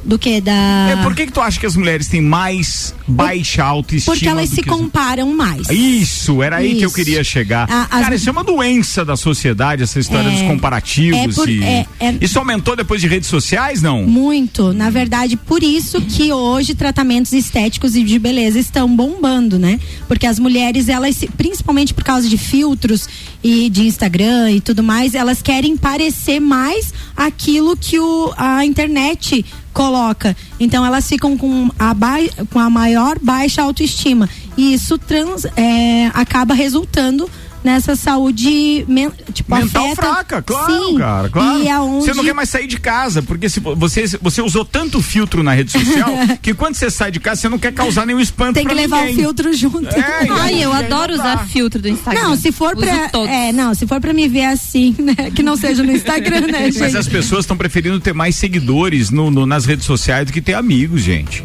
Do 0.04 0.18
que 0.18 0.40
da 0.40 0.52
É, 0.92 0.96
por 1.04 1.14
que, 1.14 1.26
que 1.26 1.32
tu 1.34 1.42
acha 1.42 1.60
que 1.60 1.66
as 1.66 1.76
mulheres 1.76 2.08
têm 2.08 2.22
mais 2.22 2.94
baixa 3.08 3.64
autoestima? 3.64 4.14
Porque 4.16 4.28
elas 4.28 4.50
se 4.50 4.62
comparam 4.64 5.34
mais. 5.34 5.70
Isso, 5.70 6.42
era 6.44 6.58
aí 6.58 6.76
que 6.76 6.84
eu 6.84 6.88
Isso. 6.88 6.96
queria 6.96 7.24
chegar. 7.24 7.70
A- 7.72 7.84
as- 7.84 8.02
Cara, 8.04 8.16
isso 8.16 8.28
é 8.30 8.32
uma 8.32 8.44
doença 8.44 9.06
da 9.06 9.16
sociedade, 9.16 9.84
essa 9.84 10.00
história 10.00 10.28
É. 10.30 10.32
dos 10.32 10.42
comparativos. 10.42 11.18
É 11.20 11.28
por- 11.42 11.50
e... 11.50 11.64
é- 11.64 11.86
é- 12.00 12.16
Isso 12.22 12.38
aumentou 12.40 12.76
depois 12.76 13.00
de 13.02 13.08
redes 13.08 13.30
sociais, 13.30 13.82
não? 13.82 14.04
Muito. 14.04 14.74
Na 14.74 14.90
verdade, 14.90 15.38
por 15.38 15.64
isso 15.64 16.02
que 16.02 16.32
hoje 16.34 16.76
tratamentos 16.76 17.32
estéticos 17.34 17.96
e 17.96 18.04
de 18.04 18.20
beleza 18.20 18.60
estão 18.60 18.94
bombando, 18.94 19.58
né? 19.58 19.80
Porque 20.08 20.26
as 20.26 20.40
mulheres, 20.40 20.90
elas, 20.90 21.24
principalmente 21.38 21.94
por 21.94 22.04
causa 22.04 22.28
de 22.28 22.38
filtros 22.38 23.08
e 23.44 23.70
de 23.70 23.84
Instagram 23.84 24.52
e 24.52 24.62
tudo 24.62 24.84
mais, 24.84 25.14
elas 25.16 25.42
querem 25.42 25.78
parecer 25.78 26.40
mais 26.40 26.94
aquilo 27.16 27.78
que 27.78 28.00
o, 28.00 28.34
a 28.38 28.66
internet 28.66 29.46
coloca. 29.74 30.36
Então 30.60 30.86
elas 30.86 31.08
ficam 31.08 31.38
com 31.38 31.70
a, 31.78 31.94
bai- 31.94 32.30
com 32.52 32.60
a 32.60 32.70
maior 32.70 33.18
baixa 33.22 33.62
autoestima. 33.62 34.28
E 34.58 34.74
isso 34.74 34.98
trans, 34.98 35.46
é, 35.56 36.08
acaba 36.14 36.54
resultando 36.54 37.30
nessa 37.68 37.96
saúde 37.96 38.86
men- 38.88 39.12
tipo, 39.34 39.54
Mental 39.54 39.86
afeta- 39.92 40.02
fraca, 40.02 40.42
claro, 40.42 40.86
Sim. 40.86 40.98
cara, 40.98 41.30
claro. 41.30 41.64
E 41.64 41.70
aonde... 41.70 42.06
Você 42.06 42.14
não 42.14 42.24
quer 42.24 42.34
mais 42.34 42.50
sair 42.50 42.66
de 42.66 42.80
casa, 42.80 43.22
porque 43.22 43.50
se 43.50 43.60
você, 43.60 44.06
você 44.22 44.42
usou 44.42 44.64
tanto 44.64 45.02
filtro 45.02 45.44
na 45.44 45.54
rede 45.54 45.72
social 45.72 46.10
que 46.42 46.54
quando 46.54 46.76
você 46.76 46.90
sai 46.90 47.12
de 47.12 47.20
casa, 47.20 47.42
você 47.42 47.50
não 47.50 47.60
quer 47.60 47.74
causar 47.74 48.06
nenhum 48.06 48.20
espanto 48.22 48.54
Tem 48.54 48.64
que 48.66 48.74
pra 48.74 48.82
levar 48.82 49.00
ninguém. 49.02 49.16
o 49.16 49.20
filtro 49.20 49.54
junto. 49.54 49.88
É, 49.90 50.26
e 50.26 50.30
Ai, 50.30 50.64
eu 50.64 50.72
adoro 50.72 51.14
usar 51.14 51.46
filtro 51.48 51.82
do 51.82 51.90
Instagram. 51.90 52.22
Não, 52.22 52.36
se 52.38 52.52
for 52.52 52.76
Uso 52.76 52.86
pra. 52.86 53.10
todos. 53.10 53.30
É, 53.30 53.52
não, 53.52 53.74
se 53.76 53.86
for 53.86 54.00
pra 54.00 54.14
me 54.14 54.28
ver 54.30 54.46
assim, 54.46 54.96
né? 54.98 55.30
Que 55.36 55.44
não 55.44 55.58
seja 55.58 55.84
no 55.84 55.92
Instagram, 55.92 56.42
né, 56.48 56.60
Mas 56.64 56.76
gente? 56.76 56.98
as 56.98 57.08
pessoas 57.08 57.42
estão 57.44 57.58
preferindo 57.58 58.00
ter 58.00 58.14
mais 58.14 58.36
seguidores 58.36 59.10
no, 59.12 59.30
no- 59.30 59.46
nas 59.46 59.66
redes 59.66 59.86
sociais 59.86 60.26
do 60.26 60.32
que 60.34 60.42
ter 60.42 60.54
amigos, 60.54 61.02
gente. 61.02 61.44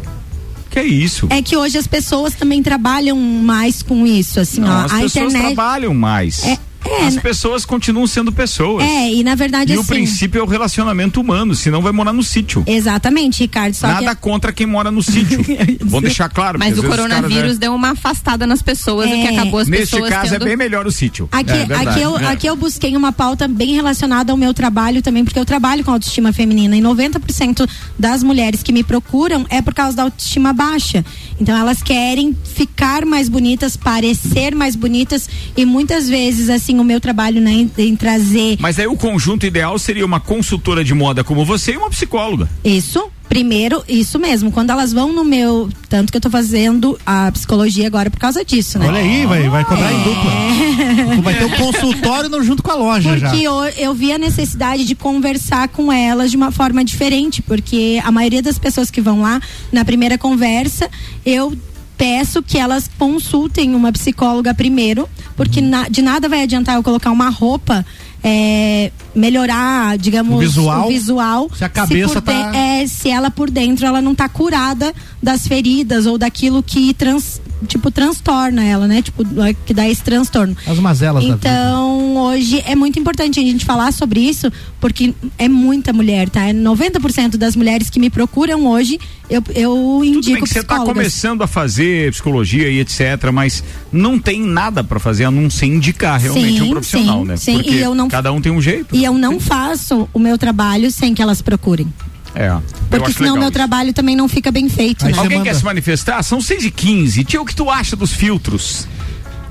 Que 0.73 0.79
é 0.79 0.85
isso? 0.85 1.27
É 1.31 1.43
que 1.43 1.55
hoje 1.55 1.77
as 1.77 1.87
pessoas 1.87 2.35
também 2.35 2.63
trabalham 2.63 3.17
mais 3.19 3.83
com 3.83 4.07
isso, 4.07 4.41
assim, 4.41 4.63
Não, 4.63 4.69
ó. 4.71 4.85
as 4.87 4.93
a 4.93 5.01
pessoas 5.01 5.27
internet. 5.35 5.55
trabalham 5.55 5.93
mais. 5.95 6.43
É, 6.45 6.59
é, 6.85 7.07
as 7.07 7.17
pessoas 7.17 7.65
continuam 7.65 8.07
sendo 8.07 8.33
pessoas. 8.33 8.85
É, 8.85 9.13
e 9.13 9.23
na 9.25 9.35
verdade 9.35 9.73
E 9.73 9.77
o 9.77 9.81
assim. 9.81 9.89
princípio 9.89 10.41
é 10.41 10.43
o 10.43 10.47
relacionamento 10.47 11.21
humano, 11.21 11.55
senão 11.55 11.81
vai 11.81 11.93
morar 11.93 12.13
no 12.13 12.23
sítio. 12.23 12.63
Exatamente, 12.67 13.41
Ricardo. 13.41 13.75
Só 13.75 13.87
Nada 13.87 14.15
que 14.15 14.21
contra 14.21 14.53
quem 14.53 14.67
mora 14.67 14.91
no 14.91 15.03
sítio. 15.03 15.41
Vamos 15.85 16.03
deixar 16.03 16.29
claro. 16.29 16.59
Mas 16.59 16.79
o 16.79 16.83
caras, 16.83 16.97
coronavírus 16.97 17.53
né, 17.55 17.59
deu 17.61 17.75
uma 17.75 17.91
afastada 17.93 18.47
nas 18.47 18.63
pessoas, 18.63 19.07
o 19.07 19.13
que 19.13 19.27
É. 19.27 19.29
acabou 19.39 19.61
as 19.61 19.69
Neste 19.69 19.91
pessoas 19.93 20.11
caso 20.11 20.31
tendo... 20.33 20.43
é 20.43 20.49
bem 20.49 20.57
melhor 20.57 20.87
o 20.87 20.93
sítio. 20.93 21.29
Aqui, 21.33 21.51
É 21.51 21.55
verdade, 21.67 21.89
aqui, 21.91 22.01
eu, 22.01 22.19
é. 22.19 22.27
aqui 22.27 22.47
eu 22.47 22.57
busquei 22.57 22.97
uma 22.97 23.13
pauta 23.13 23.47
bem 23.49 23.75
relacionada 23.75 24.33
ao 24.33 24.37
meu 24.39 24.53
trabalho 24.55 25.01
também, 25.03 25.25
porque 25.25 25.39
eu 25.39 25.45
trabalho 25.45 25.85
com 25.85 25.91
autoestima 25.91 26.33
feminina 26.33 26.77
e 26.77 26.81
90% 26.81 27.69
das 27.99 28.23
mulheres 28.23 28.63
que 28.63 28.73
me 28.73 28.83
procuram 28.83 29.47
é 29.49 29.61
por 29.63 29.75
causa 29.75 29.97
da 29.97 30.03
autoestima 30.05 30.53
baixa. 30.53 31.05
Então 31.43 31.57
elas 31.59 31.83
querem 31.83 32.37
ficar 32.45 33.05
mais 33.05 33.29
bonitas, 33.29 33.77
parecer 33.77 34.55
mais 34.55 34.77
bonitas 34.77 35.29
e 35.57 35.67
muitas 35.67 36.09
vezes 36.09 36.49
assim 36.49 36.79
o 36.79 36.85
meu 36.85 37.01
trabalho 37.01 37.41
né, 37.41 37.51
em, 37.51 37.71
em 37.79 37.97
trazer 37.97 38.59
Mas 38.61 38.79
aí 38.79 38.87
o 38.87 38.97
conjunto 38.97 39.45
ideal 39.45 39.77
seria 39.77 40.07
uma 40.07 40.21
consultora 40.21 40.85
de 40.85 40.95
moda 40.95 41.25
como 41.25 41.45
você 41.45 41.73
e 41.73 41.77
uma 41.77 41.91
psicóloga. 41.91 42.49
Isso, 42.65 43.11
primeiro, 43.33 43.83
isso 43.89 44.19
mesmo. 44.19 44.53
Quando 44.53 44.69
elas 44.69 44.93
vão 44.93 45.11
no 45.11 45.25
meu. 45.25 45.71
Tanto 45.89 46.11
que 46.11 46.19
eu 46.19 46.21
tô 46.21 46.29
fazendo 46.29 46.99
a 47.07 47.33
psicologia 47.33 47.87
agora 47.87 48.11
por 48.11 48.21
causa 48.21 48.45
disso, 48.45 48.79
né? 48.79 48.87
Olha 48.87 48.99
aí, 48.99 49.25
vai, 49.25 49.49
vai 49.49 49.65
cobrar 49.65 49.91
em 49.91 50.03
dupla. 50.03 51.23
Vai 51.23 51.35
ter 51.39 51.45
um 51.47 51.51
consultório 51.51 52.29
no- 52.29 52.43
junto 52.43 52.63
com 52.63 52.71
a 52.71 52.75
loja 52.75 53.17
já. 53.19 53.31
Porque 53.31 53.43
eu, 53.43 53.55
eu 53.79 53.95
vi 53.95 54.13
a 54.13 54.19
necessidade 54.19 54.85
de 54.85 54.95
conversar 54.95 55.69
com 55.69 55.91
elas 55.91 56.31
de 56.31 56.37
uma 56.37 56.51
forma 56.53 56.85
diferente, 56.85 57.41
porque 57.41 57.99
a 58.05 58.13
maioria 58.13 58.43
das 58.43 58.59
pessoas 58.59 58.91
que 58.91 59.01
vão 59.01 59.23
lá, 59.23 59.41
na 59.73 59.83
primeira 59.83 60.19
conversa, 60.19 60.91
eu 61.25 61.57
peço 61.97 62.43
que 62.43 62.59
elas 62.59 62.91
consultem 62.99 63.75
uma 63.75 63.93
psicóloga 63.93 64.53
primeiro, 64.53 65.09
porque 65.37 65.61
Uhum. 65.61 65.69
na- 65.69 65.89
de 65.89 66.03
nada 66.03 66.29
vai 66.29 66.43
adiantar 66.43 66.75
eu 66.77 66.83
colocar 66.83 67.11
uma 67.11 67.31
roupa. 67.31 67.85
É, 68.23 68.91
melhorar, 69.15 69.99
digamos, 69.99 70.37
O 70.37 70.39
visual, 70.39 70.89
visual, 70.89 71.51
se 71.57 71.65
a 71.65 71.69
cabeça 71.69 72.21
de- 72.21 72.27
tá- 72.27 72.57
é, 72.57 72.87
se 72.87 73.09
ela 73.11 73.31
por 73.31 73.51
dentro 73.51 73.85
ela 73.87 74.01
não 74.01 74.15
tá 74.15 74.29
curada 74.29 74.95
das 75.23 75.47
feridas 75.47 76.07
ou 76.07 76.17
daquilo 76.17 76.63
que 76.63 76.95
trans, 76.95 77.41
tipo 77.67 77.91
transtorna 77.91 78.65
ela, 78.65 78.87
né? 78.87 79.03
Tipo 79.03 79.25
que 79.67 79.75
dá 79.75 79.89
esse 79.89 80.03
transtorno. 80.03 80.57
As 80.67 80.79
mazelas 80.79 81.25
da 81.25 81.35
vida. 81.35 81.49
Então, 81.49 82.17
hoje 82.17 82.63
é 82.67 82.75
muito 82.75 82.99
importante 82.99 83.39
a 83.41 83.43
gente 83.43 83.65
falar 83.65 83.93
sobre 83.93 84.21
isso, 84.21 84.51
porque 84.81 85.15
é 85.39 85.49
muita 85.49 85.93
mulher, 85.93 86.29
tá? 86.29 86.47
É 86.49 86.53
90% 86.53 87.37
das 87.37 87.57
mulheres 87.57 87.91
que 87.91 87.99
me 88.01 88.11
procuram 88.11 88.67
hoje, 88.67 88.99
eu, 89.29 89.43
eu 89.55 89.75
Tudo 89.75 90.01
bem 90.01 90.11
indico 90.15 90.45
que 90.45 90.49
você 90.49 90.61
está 90.61 90.81
começando 90.81 91.43
a 91.43 91.47
fazer 91.47 92.11
psicologia 92.13 92.69
e 92.69 92.81
etc, 92.81 93.31
mas 93.33 93.63
não 93.93 94.19
tem 94.19 94.41
nada 94.41 94.85
para 94.85 94.99
fazer 94.99 95.25
a 95.25 95.31
não 95.31 95.49
ser 95.49 95.67
indicar 95.67 96.21
realmente 96.21 96.59
Sim, 96.59 96.63
um 96.63 96.71
profissional, 96.71 97.21
sim, 97.21 97.27
né? 97.27 97.37
sim, 97.37 97.55
Porque 97.55 97.71
e 97.71 97.81
eu 97.81 97.95
não- 97.95 98.09
cada 98.09 98.33
um 98.33 98.41
tem 98.41 98.53
um 98.53 98.61
jeito. 98.61 98.95
E 98.95 99.05
eu 99.05 99.15
não 99.15 99.41
faço 99.41 100.09
o 100.13 100.19
meu 100.19 100.37
trabalho 100.37 100.91
sem 100.91 101.15
que 101.15 101.23
elas 101.23 101.41
procurem. 101.41 101.87
É. 102.35 102.49
Porque 102.91 103.13
senão 103.13 103.35
legal 103.35 103.37
meu 103.37 103.43
isso. 103.45 103.53
trabalho 103.53 103.93
também 103.93 104.17
não 104.17 104.29
fica 104.29 104.51
bem 104.51 104.69
feito, 104.69 105.05
né? 105.05 105.13
Alguém 105.17 105.39
manda- 105.39 105.51
quer 105.51 105.57
se 105.57 105.65
manifestar? 105.65 106.23
São 106.23 106.41
6 106.41 106.65
e 106.65 106.71
15 106.71 107.25
Tia, 107.25 107.41
o 107.41 107.45
que 107.45 107.55
tu 107.55 107.71
acha 107.71 107.95
dos 107.97 108.13
filtros? 108.13 108.87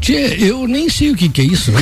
Tchê, 0.01 0.35
eu 0.39 0.67
nem 0.67 0.89
sei 0.89 1.11
o 1.11 1.15
que 1.15 1.29
que 1.29 1.41
é 1.41 1.43
isso. 1.45 1.71
né? 1.71 1.81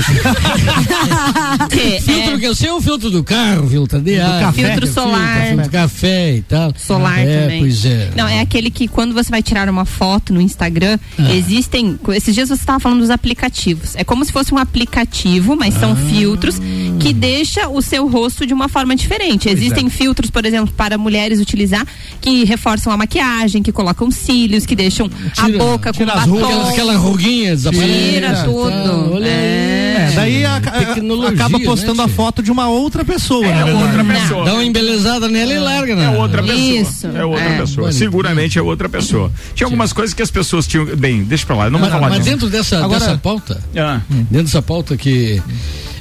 Que 1.70 2.02
filtro 2.02 2.36
é- 2.36 2.40
que 2.40 2.46
eu 2.46 2.54
sei 2.56 2.70
é 2.70 2.74
o 2.74 2.82
filtro 2.82 3.10
do 3.10 3.24
carro, 3.24 3.68
filtro 3.70 4.00
de 4.02 4.20
ar, 4.20 4.42
café. 4.42 4.66
Filtro 4.68 4.88
solar. 4.88 5.46
filtro 5.48 5.64
de 5.64 5.70
café 5.70 6.36
e 6.36 6.42
tal. 6.42 6.74
Solar 6.78 7.18
é, 7.20 7.42
também. 7.44 7.60
Pois 7.62 7.86
é. 7.86 8.12
Não, 8.16 8.28
é 8.28 8.42
aquele 8.42 8.70
que 8.70 8.88
quando 8.88 9.14
você 9.14 9.30
vai 9.32 9.42
tirar 9.42 9.70
uma 9.70 9.86
foto 9.86 10.34
no 10.34 10.42
Instagram, 10.42 11.00
Ah. 11.18 11.34
existem. 11.34 11.98
Esses 12.10 12.36
dias 12.36 12.50
você 12.50 12.56
estava 12.56 12.80
falando 12.80 13.00
dos 13.00 13.10
aplicativos. 13.10 13.96
É 13.96 14.04
como 14.04 14.26
se 14.26 14.32
fosse 14.32 14.54
um 14.54 14.58
aplicativo, 14.58 15.56
mas 15.56 15.74
são 15.76 15.94
Ah. 15.94 15.96
filtros 15.96 16.60
que 17.00 17.14
deixa 17.14 17.70
o 17.70 17.82
seu 17.82 18.08
rosto 18.08 18.46
de 18.46 18.54
uma 18.54 18.68
forma 18.68 18.96
diferente. 18.96 19.48
existem 19.50 19.90
filtros, 19.90 20.30
por 20.30 20.46
exemplo, 20.46 20.74
para 20.76 20.98
mulheres 20.98 21.40
utilizar 21.40 21.86
que 22.22 22.44
reforçam 22.44 22.92
a 22.92 22.98
maquiagem, 22.98 23.64
que 23.64 23.72
colocam 23.72 24.12
cílios, 24.12 24.66
que 24.66 24.76
deixam 24.76 25.10
a 25.38 25.46
Tira- 25.46 25.58
boca 25.58 25.92
com 25.94 25.98
tira 26.00 26.14
batom. 26.16 26.32
rugas, 26.32 26.70
aquela 26.70 26.98
ruguinha 26.98 27.56
desaparece. 27.56 28.09
Tira 28.10 28.44
tudo. 28.44 29.14
Olha 29.14 29.28
É. 29.28 29.89
É, 30.12 30.16
daí 30.16 30.46
a- 30.46 30.58
a- 30.58 30.62
Tecnologia, 30.62 31.30
acaba 31.36 31.60
né, 31.60 31.66
postando 31.66 32.02
a 32.02 32.06
tia? 32.06 32.14
foto 32.16 32.42
de 32.44 32.52
uma 32.52 32.68
outra 32.70 33.04
pessoa, 33.06 33.46
É 33.46 33.54
verdade. 33.64 33.84
outra 33.84 34.04
pessoa. 34.06 34.46
Dá 34.46 34.54
uma 34.54 34.64
embelezada 34.66 35.28
nela 35.28 35.54
e 35.54 35.60
larga, 35.60 35.96
né? 35.96 36.06
É 36.14 36.18
outra 36.18 36.42
pessoa. 36.44 36.60
Isso, 36.60 37.08
É 37.08 37.26
outra 37.26 37.44
é. 37.46 37.58
pessoa. 37.60 37.88
Bonito. 37.88 37.98
Seguramente 38.00 38.60
é 38.60 38.62
outra 38.62 38.90
pessoa. 38.90 39.32
Tinha 39.56 39.68
algumas 39.68 39.94
coisas 39.94 40.14
que 40.14 40.22
as 40.22 40.32
pessoas 40.32 40.68
tinham. 40.68 40.86
Bem, 40.96 41.24
deixa 41.24 41.46
pra 41.46 41.56
lá, 41.56 41.70
não 41.70 41.80
vou 41.80 41.90
falar 41.90 42.10
mas 42.10 42.20
disso. 42.20 42.30
dentro 42.30 42.50
dessa, 42.50 42.78
Agora- 42.84 43.00
dessa 43.00 43.18
pauta, 43.18 43.62
Ah, 43.76 44.02
dentro 44.10 44.44
dessa 44.46 44.62
pauta 44.62 44.96
que 44.98 45.42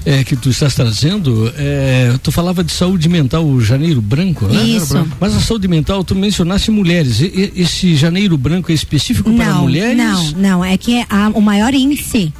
é, 0.06 0.24
que 0.24 0.36
tu 0.36 0.48
estás 0.48 0.74
trazendo, 0.74 1.52
é, 1.56 2.14
tu 2.22 2.32
falava 2.32 2.64
de 2.64 2.72
saúde 2.72 3.08
mental, 3.08 3.44
o 3.44 3.60
janeiro 3.60 4.00
branco, 4.00 4.46
né? 4.46 4.62
Isso. 4.62 5.06
Mas 5.20 5.36
a 5.36 5.40
saúde 5.40 5.68
mental, 5.68 6.02
tu 6.02 6.14
mencionaste 6.14 6.70
mulheres. 6.70 7.20
E- 7.20 7.52
e- 7.56 7.62
esse 7.62 7.94
janeiro 7.94 8.36
branco 8.38 8.70
é 8.70 8.74
específico 8.74 9.30
para 9.34 9.44
Não, 9.46 9.62
mulheres? 9.62 9.96
não, 9.96 10.30
não. 10.36 10.64
É 10.64 10.76
que 10.78 11.04
a- 11.10 11.30
o 11.34 11.40
maior 11.42 11.74
índice 11.74 12.32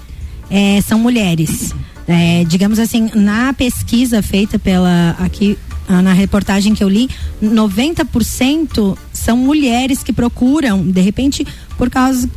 é, 0.50 0.80
são 0.80 0.98
mulheres. 0.98 1.74
É, 2.06 2.42
digamos 2.44 2.78
assim, 2.78 3.10
na 3.14 3.52
pesquisa 3.52 4.22
feita 4.22 4.58
pela 4.58 5.14
aqui 5.18 5.58
ah, 5.86 6.00
na 6.02 6.12
reportagem 6.14 6.74
que 6.74 6.82
eu 6.82 6.88
li, 6.88 7.08
90% 7.42 8.96
são 9.12 9.36
mulheres 9.36 10.02
que 10.02 10.12
procuram, 10.12 10.82
de 10.82 11.00
repente, 11.00 11.46
por 11.76 11.90
causa 11.90 12.28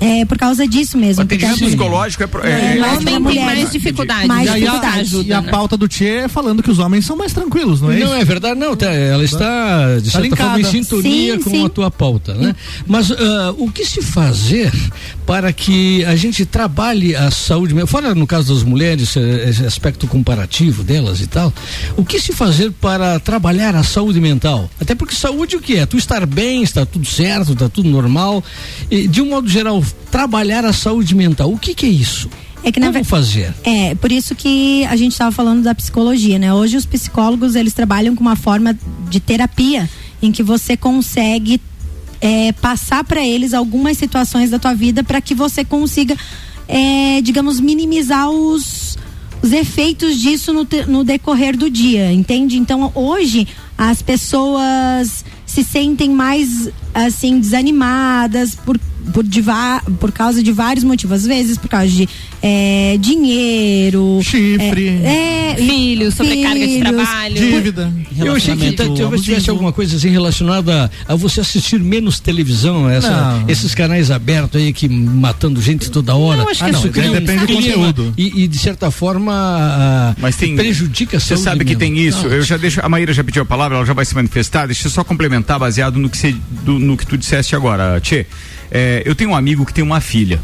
é, 0.00 0.24
por 0.24 0.36
causa 0.36 0.66
disso 0.66 0.96
o 0.96 1.00
mesmo. 1.00 1.22
porque 1.24 1.36
atendimento 1.36 1.62
a- 1.62 1.66
psicológico 1.68 2.24
é. 2.24 2.50
É, 2.50 2.74
é- 2.76 2.78
mais 2.80 2.98
Homem 2.98 3.22
tem 3.22 3.44
mais 3.44 3.70
dificuldade. 3.70 4.26
Mais 4.26 4.46
E 4.46 4.50
a, 4.50 4.54
dificuldade. 4.56 4.98
ajuda, 5.00 5.28
e 5.28 5.32
a 5.32 5.40
né? 5.42 5.48
pauta 5.48 5.76
do 5.76 5.86
Tchê 5.86 6.06
é 6.24 6.28
falando 6.28 6.60
que 6.60 6.72
os 6.72 6.80
homens 6.80 7.04
são 7.06 7.14
mais 7.14 7.32
tranquilos, 7.32 7.80
não 7.80 7.92
é 7.92 8.00
Não 8.00 8.06
isso? 8.08 8.16
é 8.16 8.24
verdade, 8.24 8.58
não. 8.58 8.74
tá, 8.74 8.86
ela 8.90 9.22
está, 9.22 9.96
de 10.00 10.10
Tá 10.10 10.20
certa 10.20 10.34
forma, 10.36 10.60
em 10.60 10.64
sintonia 10.64 11.34
Sim, 11.36 11.40
com 11.42 11.50
sim. 11.50 11.66
a 11.66 11.68
tua 11.68 11.88
pauta, 11.88 12.34
né? 12.34 12.52
Mas 12.84 13.12
ah, 13.12 13.54
o 13.56 13.70
que 13.70 13.84
se 13.84 14.02
fazer 14.02 14.72
para 15.26 15.52
que 15.52 16.04
a 16.04 16.14
gente 16.16 16.44
trabalhe 16.44 17.14
a 17.16 17.30
saúde 17.30 17.72
mental? 17.74 17.86
Fora 17.88 18.14
no 18.14 18.26
caso 18.26 18.52
das 18.54 18.62
mulheres, 18.62 19.16
eh, 19.16 19.48
esse 19.48 19.64
aspecto 19.64 20.06
comparativo 20.06 20.82
delas 20.84 21.20
e 21.20 21.26
tal. 21.26 21.52
O 21.96 22.04
que 22.04 22.20
se 22.20 22.32
fazer 22.32 22.70
para 22.72 23.18
trabalhar 23.20 23.74
a 23.74 23.82
saúde 23.82 24.20
mental? 24.20 24.68
Até 24.80 24.94
porque 24.94 25.14
saúde 25.14 25.56
o 25.56 25.60
que 25.60 25.76
é? 25.76 25.86
Tu 25.86 25.96
estar 25.96 26.26
bem, 26.26 26.62
está 26.62 26.84
tudo 26.84 27.06
certo, 27.06 27.52
está 27.54 27.68
tudo 27.68 27.88
normal. 27.88 28.44
E, 28.90 29.08
de 29.08 29.22
um 29.22 29.30
modo 29.30 29.48
geral, 29.48 29.82
trabalhar 30.10 30.64
a 30.64 30.72
saúde 30.72 31.14
mental. 31.14 31.50
O 31.52 31.58
que 31.58 31.74
que 31.74 31.86
é 31.86 31.90
isso? 31.90 32.28
É 32.62 32.70
que 32.72 32.80
Como 32.80 32.92
ver- 32.92 33.04
fazer? 33.04 33.54
É, 33.62 33.94
por 33.94 34.10
isso 34.10 34.34
que 34.34 34.84
a 34.86 34.96
gente 34.96 35.12
estava 35.12 35.30
falando 35.30 35.62
da 35.62 35.74
psicologia, 35.74 36.38
né? 36.38 36.52
Hoje 36.52 36.76
os 36.76 36.86
psicólogos, 36.86 37.54
eles 37.54 37.72
trabalham 37.74 38.14
com 38.14 38.22
uma 38.22 38.36
forma 38.36 38.76
de 39.10 39.20
terapia 39.20 39.88
em 40.22 40.32
que 40.32 40.42
você 40.42 40.74
consegue 40.76 41.60
é, 42.24 42.52
passar 42.52 43.04
para 43.04 43.22
eles 43.22 43.52
algumas 43.52 43.98
situações 43.98 44.48
da 44.48 44.58
tua 44.58 44.72
vida 44.74 45.04
para 45.04 45.20
que 45.20 45.34
você 45.34 45.62
consiga, 45.62 46.16
é, 46.66 47.20
digamos, 47.20 47.60
minimizar 47.60 48.30
os, 48.30 48.96
os 49.42 49.52
efeitos 49.52 50.18
disso 50.18 50.50
no, 50.50 50.64
te- 50.64 50.86
no 50.86 51.04
decorrer 51.04 51.54
do 51.54 51.68
dia, 51.68 52.10
entende? 52.10 52.56
Então 52.56 52.90
hoje 52.94 53.46
as 53.76 54.00
pessoas 54.00 55.22
se 55.44 55.62
sentem 55.62 56.08
mais 56.08 56.70
assim 56.94 57.38
desanimadas 57.38 58.54
por 58.54 58.80
por, 59.12 59.22
diva- 59.24 59.82
por 60.00 60.10
causa 60.12 60.42
de 60.42 60.50
vários 60.52 60.84
motivos, 60.84 61.16
às 61.20 61.26
vezes 61.26 61.58
por 61.58 61.68
causa 61.68 61.88
de 61.88 62.08
é, 62.42 62.96
dinheiro, 63.00 64.20
Chifre. 64.22 64.88
é, 65.02 65.52
é, 65.52 65.56
Filhos, 65.56 66.14
sobrecarga 66.14 66.58
de 66.66 66.74
filhos, 66.74 66.80
trabalho. 66.80 67.34
Dívida. 67.34 67.92
Eu 68.18 68.34
achei 68.34 68.56
que 68.56 68.72
talvez 68.72 69.22
tivesse 69.22 69.48
alguma 69.50 69.72
coisa 69.72 69.96
assim 69.96 70.08
relacionada 70.08 70.90
a, 71.08 71.12
a 71.12 71.16
você 71.16 71.40
assistir 71.40 71.78
menos 71.80 72.18
televisão, 72.20 72.88
essa- 72.90 73.38
Não. 73.38 73.48
esses 73.48 73.74
canais 73.74 74.10
abertos 74.10 74.60
aí 74.60 74.72
que 74.72 74.88
matando 74.88 75.60
gente 75.62 75.90
toda 75.90 76.14
hora. 76.14 76.42
Não, 76.42 76.48
acho 76.48 76.58
que 76.60 76.64
Ah, 76.70 76.72
não, 76.72 76.78
Isso 76.80 76.88
um 76.88 77.12
depende 77.12 77.46
do 77.46 77.54
conteúdo. 77.54 78.14
E, 78.16 78.42
e, 78.44 78.48
de 78.48 78.58
certa 78.58 78.90
forma 78.90 79.32
ah, 79.34 80.14
Mas 80.18 80.36
tem. 80.36 80.56
prejudica 80.56 81.16
a 81.16 81.20
Você 81.20 81.36
sabe 81.36 81.64
que 81.64 81.76
tem 81.76 81.96
isso. 81.98 82.26
Eu 82.26 82.42
já 82.42 82.56
deixo. 82.56 82.80
A 82.82 82.88
Maíra 82.88 83.12
já 83.12 83.22
pediu 83.22 83.42
a 83.42 83.46
palavra, 83.46 83.76
ela 83.78 83.86
já 83.86 83.92
vai 83.92 84.04
se 84.04 84.14
manifestar. 84.14 84.66
Deixa 84.66 84.86
eu 84.86 84.90
só 84.90 85.04
complementar 85.04 85.58
baseado 85.58 85.96
no 85.98 86.08
que, 86.08 86.16
você, 86.16 86.34
do- 86.64 86.78
no 86.78 86.96
que 86.96 87.06
tu 87.06 87.16
disseste 87.16 87.54
agora, 87.54 88.00
Tchê. 88.00 88.26
É, 88.76 89.02
eu 89.06 89.14
tenho 89.14 89.30
um 89.30 89.36
amigo 89.36 89.64
que 89.64 89.72
tem 89.72 89.84
uma 89.84 90.00
filha. 90.00 90.40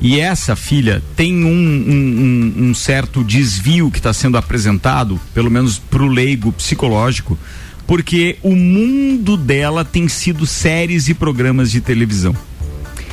E 0.00 0.18
essa 0.18 0.56
filha 0.56 1.02
tem 1.14 1.44
um, 1.44 1.48
um- 1.48 2.54
um- 2.70 2.74
certo 2.74 3.22
desvio 3.22 3.90
que 3.90 3.98
está 3.98 4.12
sendo 4.12 4.36
apresentado, 4.38 5.20
pelo 5.34 5.50
menos 5.50 5.78
para 5.78 6.02
o 6.02 6.08
leigo 6.08 6.50
psicológico, 6.52 7.38
porque 7.86 8.36
o 8.42 8.56
mundo 8.56 9.36
dela 9.36 9.84
tem 9.84 10.08
sido 10.08 10.46
séries 10.46 11.08
e 11.08 11.14
programas 11.14 11.70
de 11.70 11.80
televisão. 11.80 12.34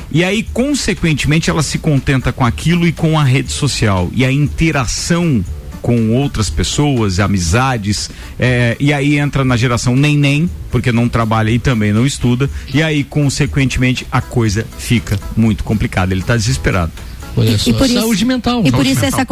E 0.09 0.23
aí, 0.23 0.43
consequentemente, 0.53 1.49
ela 1.49 1.63
se 1.63 1.77
contenta 1.77 2.31
com 2.33 2.45
aquilo 2.45 2.87
e 2.87 2.91
com 2.91 3.19
a 3.19 3.23
rede 3.23 3.51
social. 3.51 4.09
E 4.13 4.25
a 4.25 4.31
interação 4.31 5.43
com 5.81 6.11
outras 6.15 6.49
pessoas, 6.49 7.19
amizades, 7.19 8.09
eh, 8.39 8.77
e 8.79 8.93
aí 8.93 9.17
entra 9.17 9.43
na 9.43 9.57
geração 9.57 9.95
nem-nem, 9.95 10.49
porque 10.69 10.91
não 10.91 11.09
trabalha 11.09 11.49
e 11.49 11.59
também 11.59 11.91
não 11.91 12.05
estuda, 12.05 12.49
e 12.73 12.81
aí, 12.81 13.03
consequentemente, 13.03 14.05
a 14.11 14.21
coisa 14.21 14.65
fica 14.77 15.19
muito 15.35 15.63
complicada. 15.63 16.13
Ele 16.13 16.21
está 16.21 16.35
desesperado. 16.37 16.91
Olha 17.35 17.57
só, 17.57 17.71
saúde 17.87 18.25
mental. 18.25 18.61
E 18.65 18.71
por 18.71 18.85
isso 18.85 19.01
mental. 19.01 19.07
essa 19.07 19.25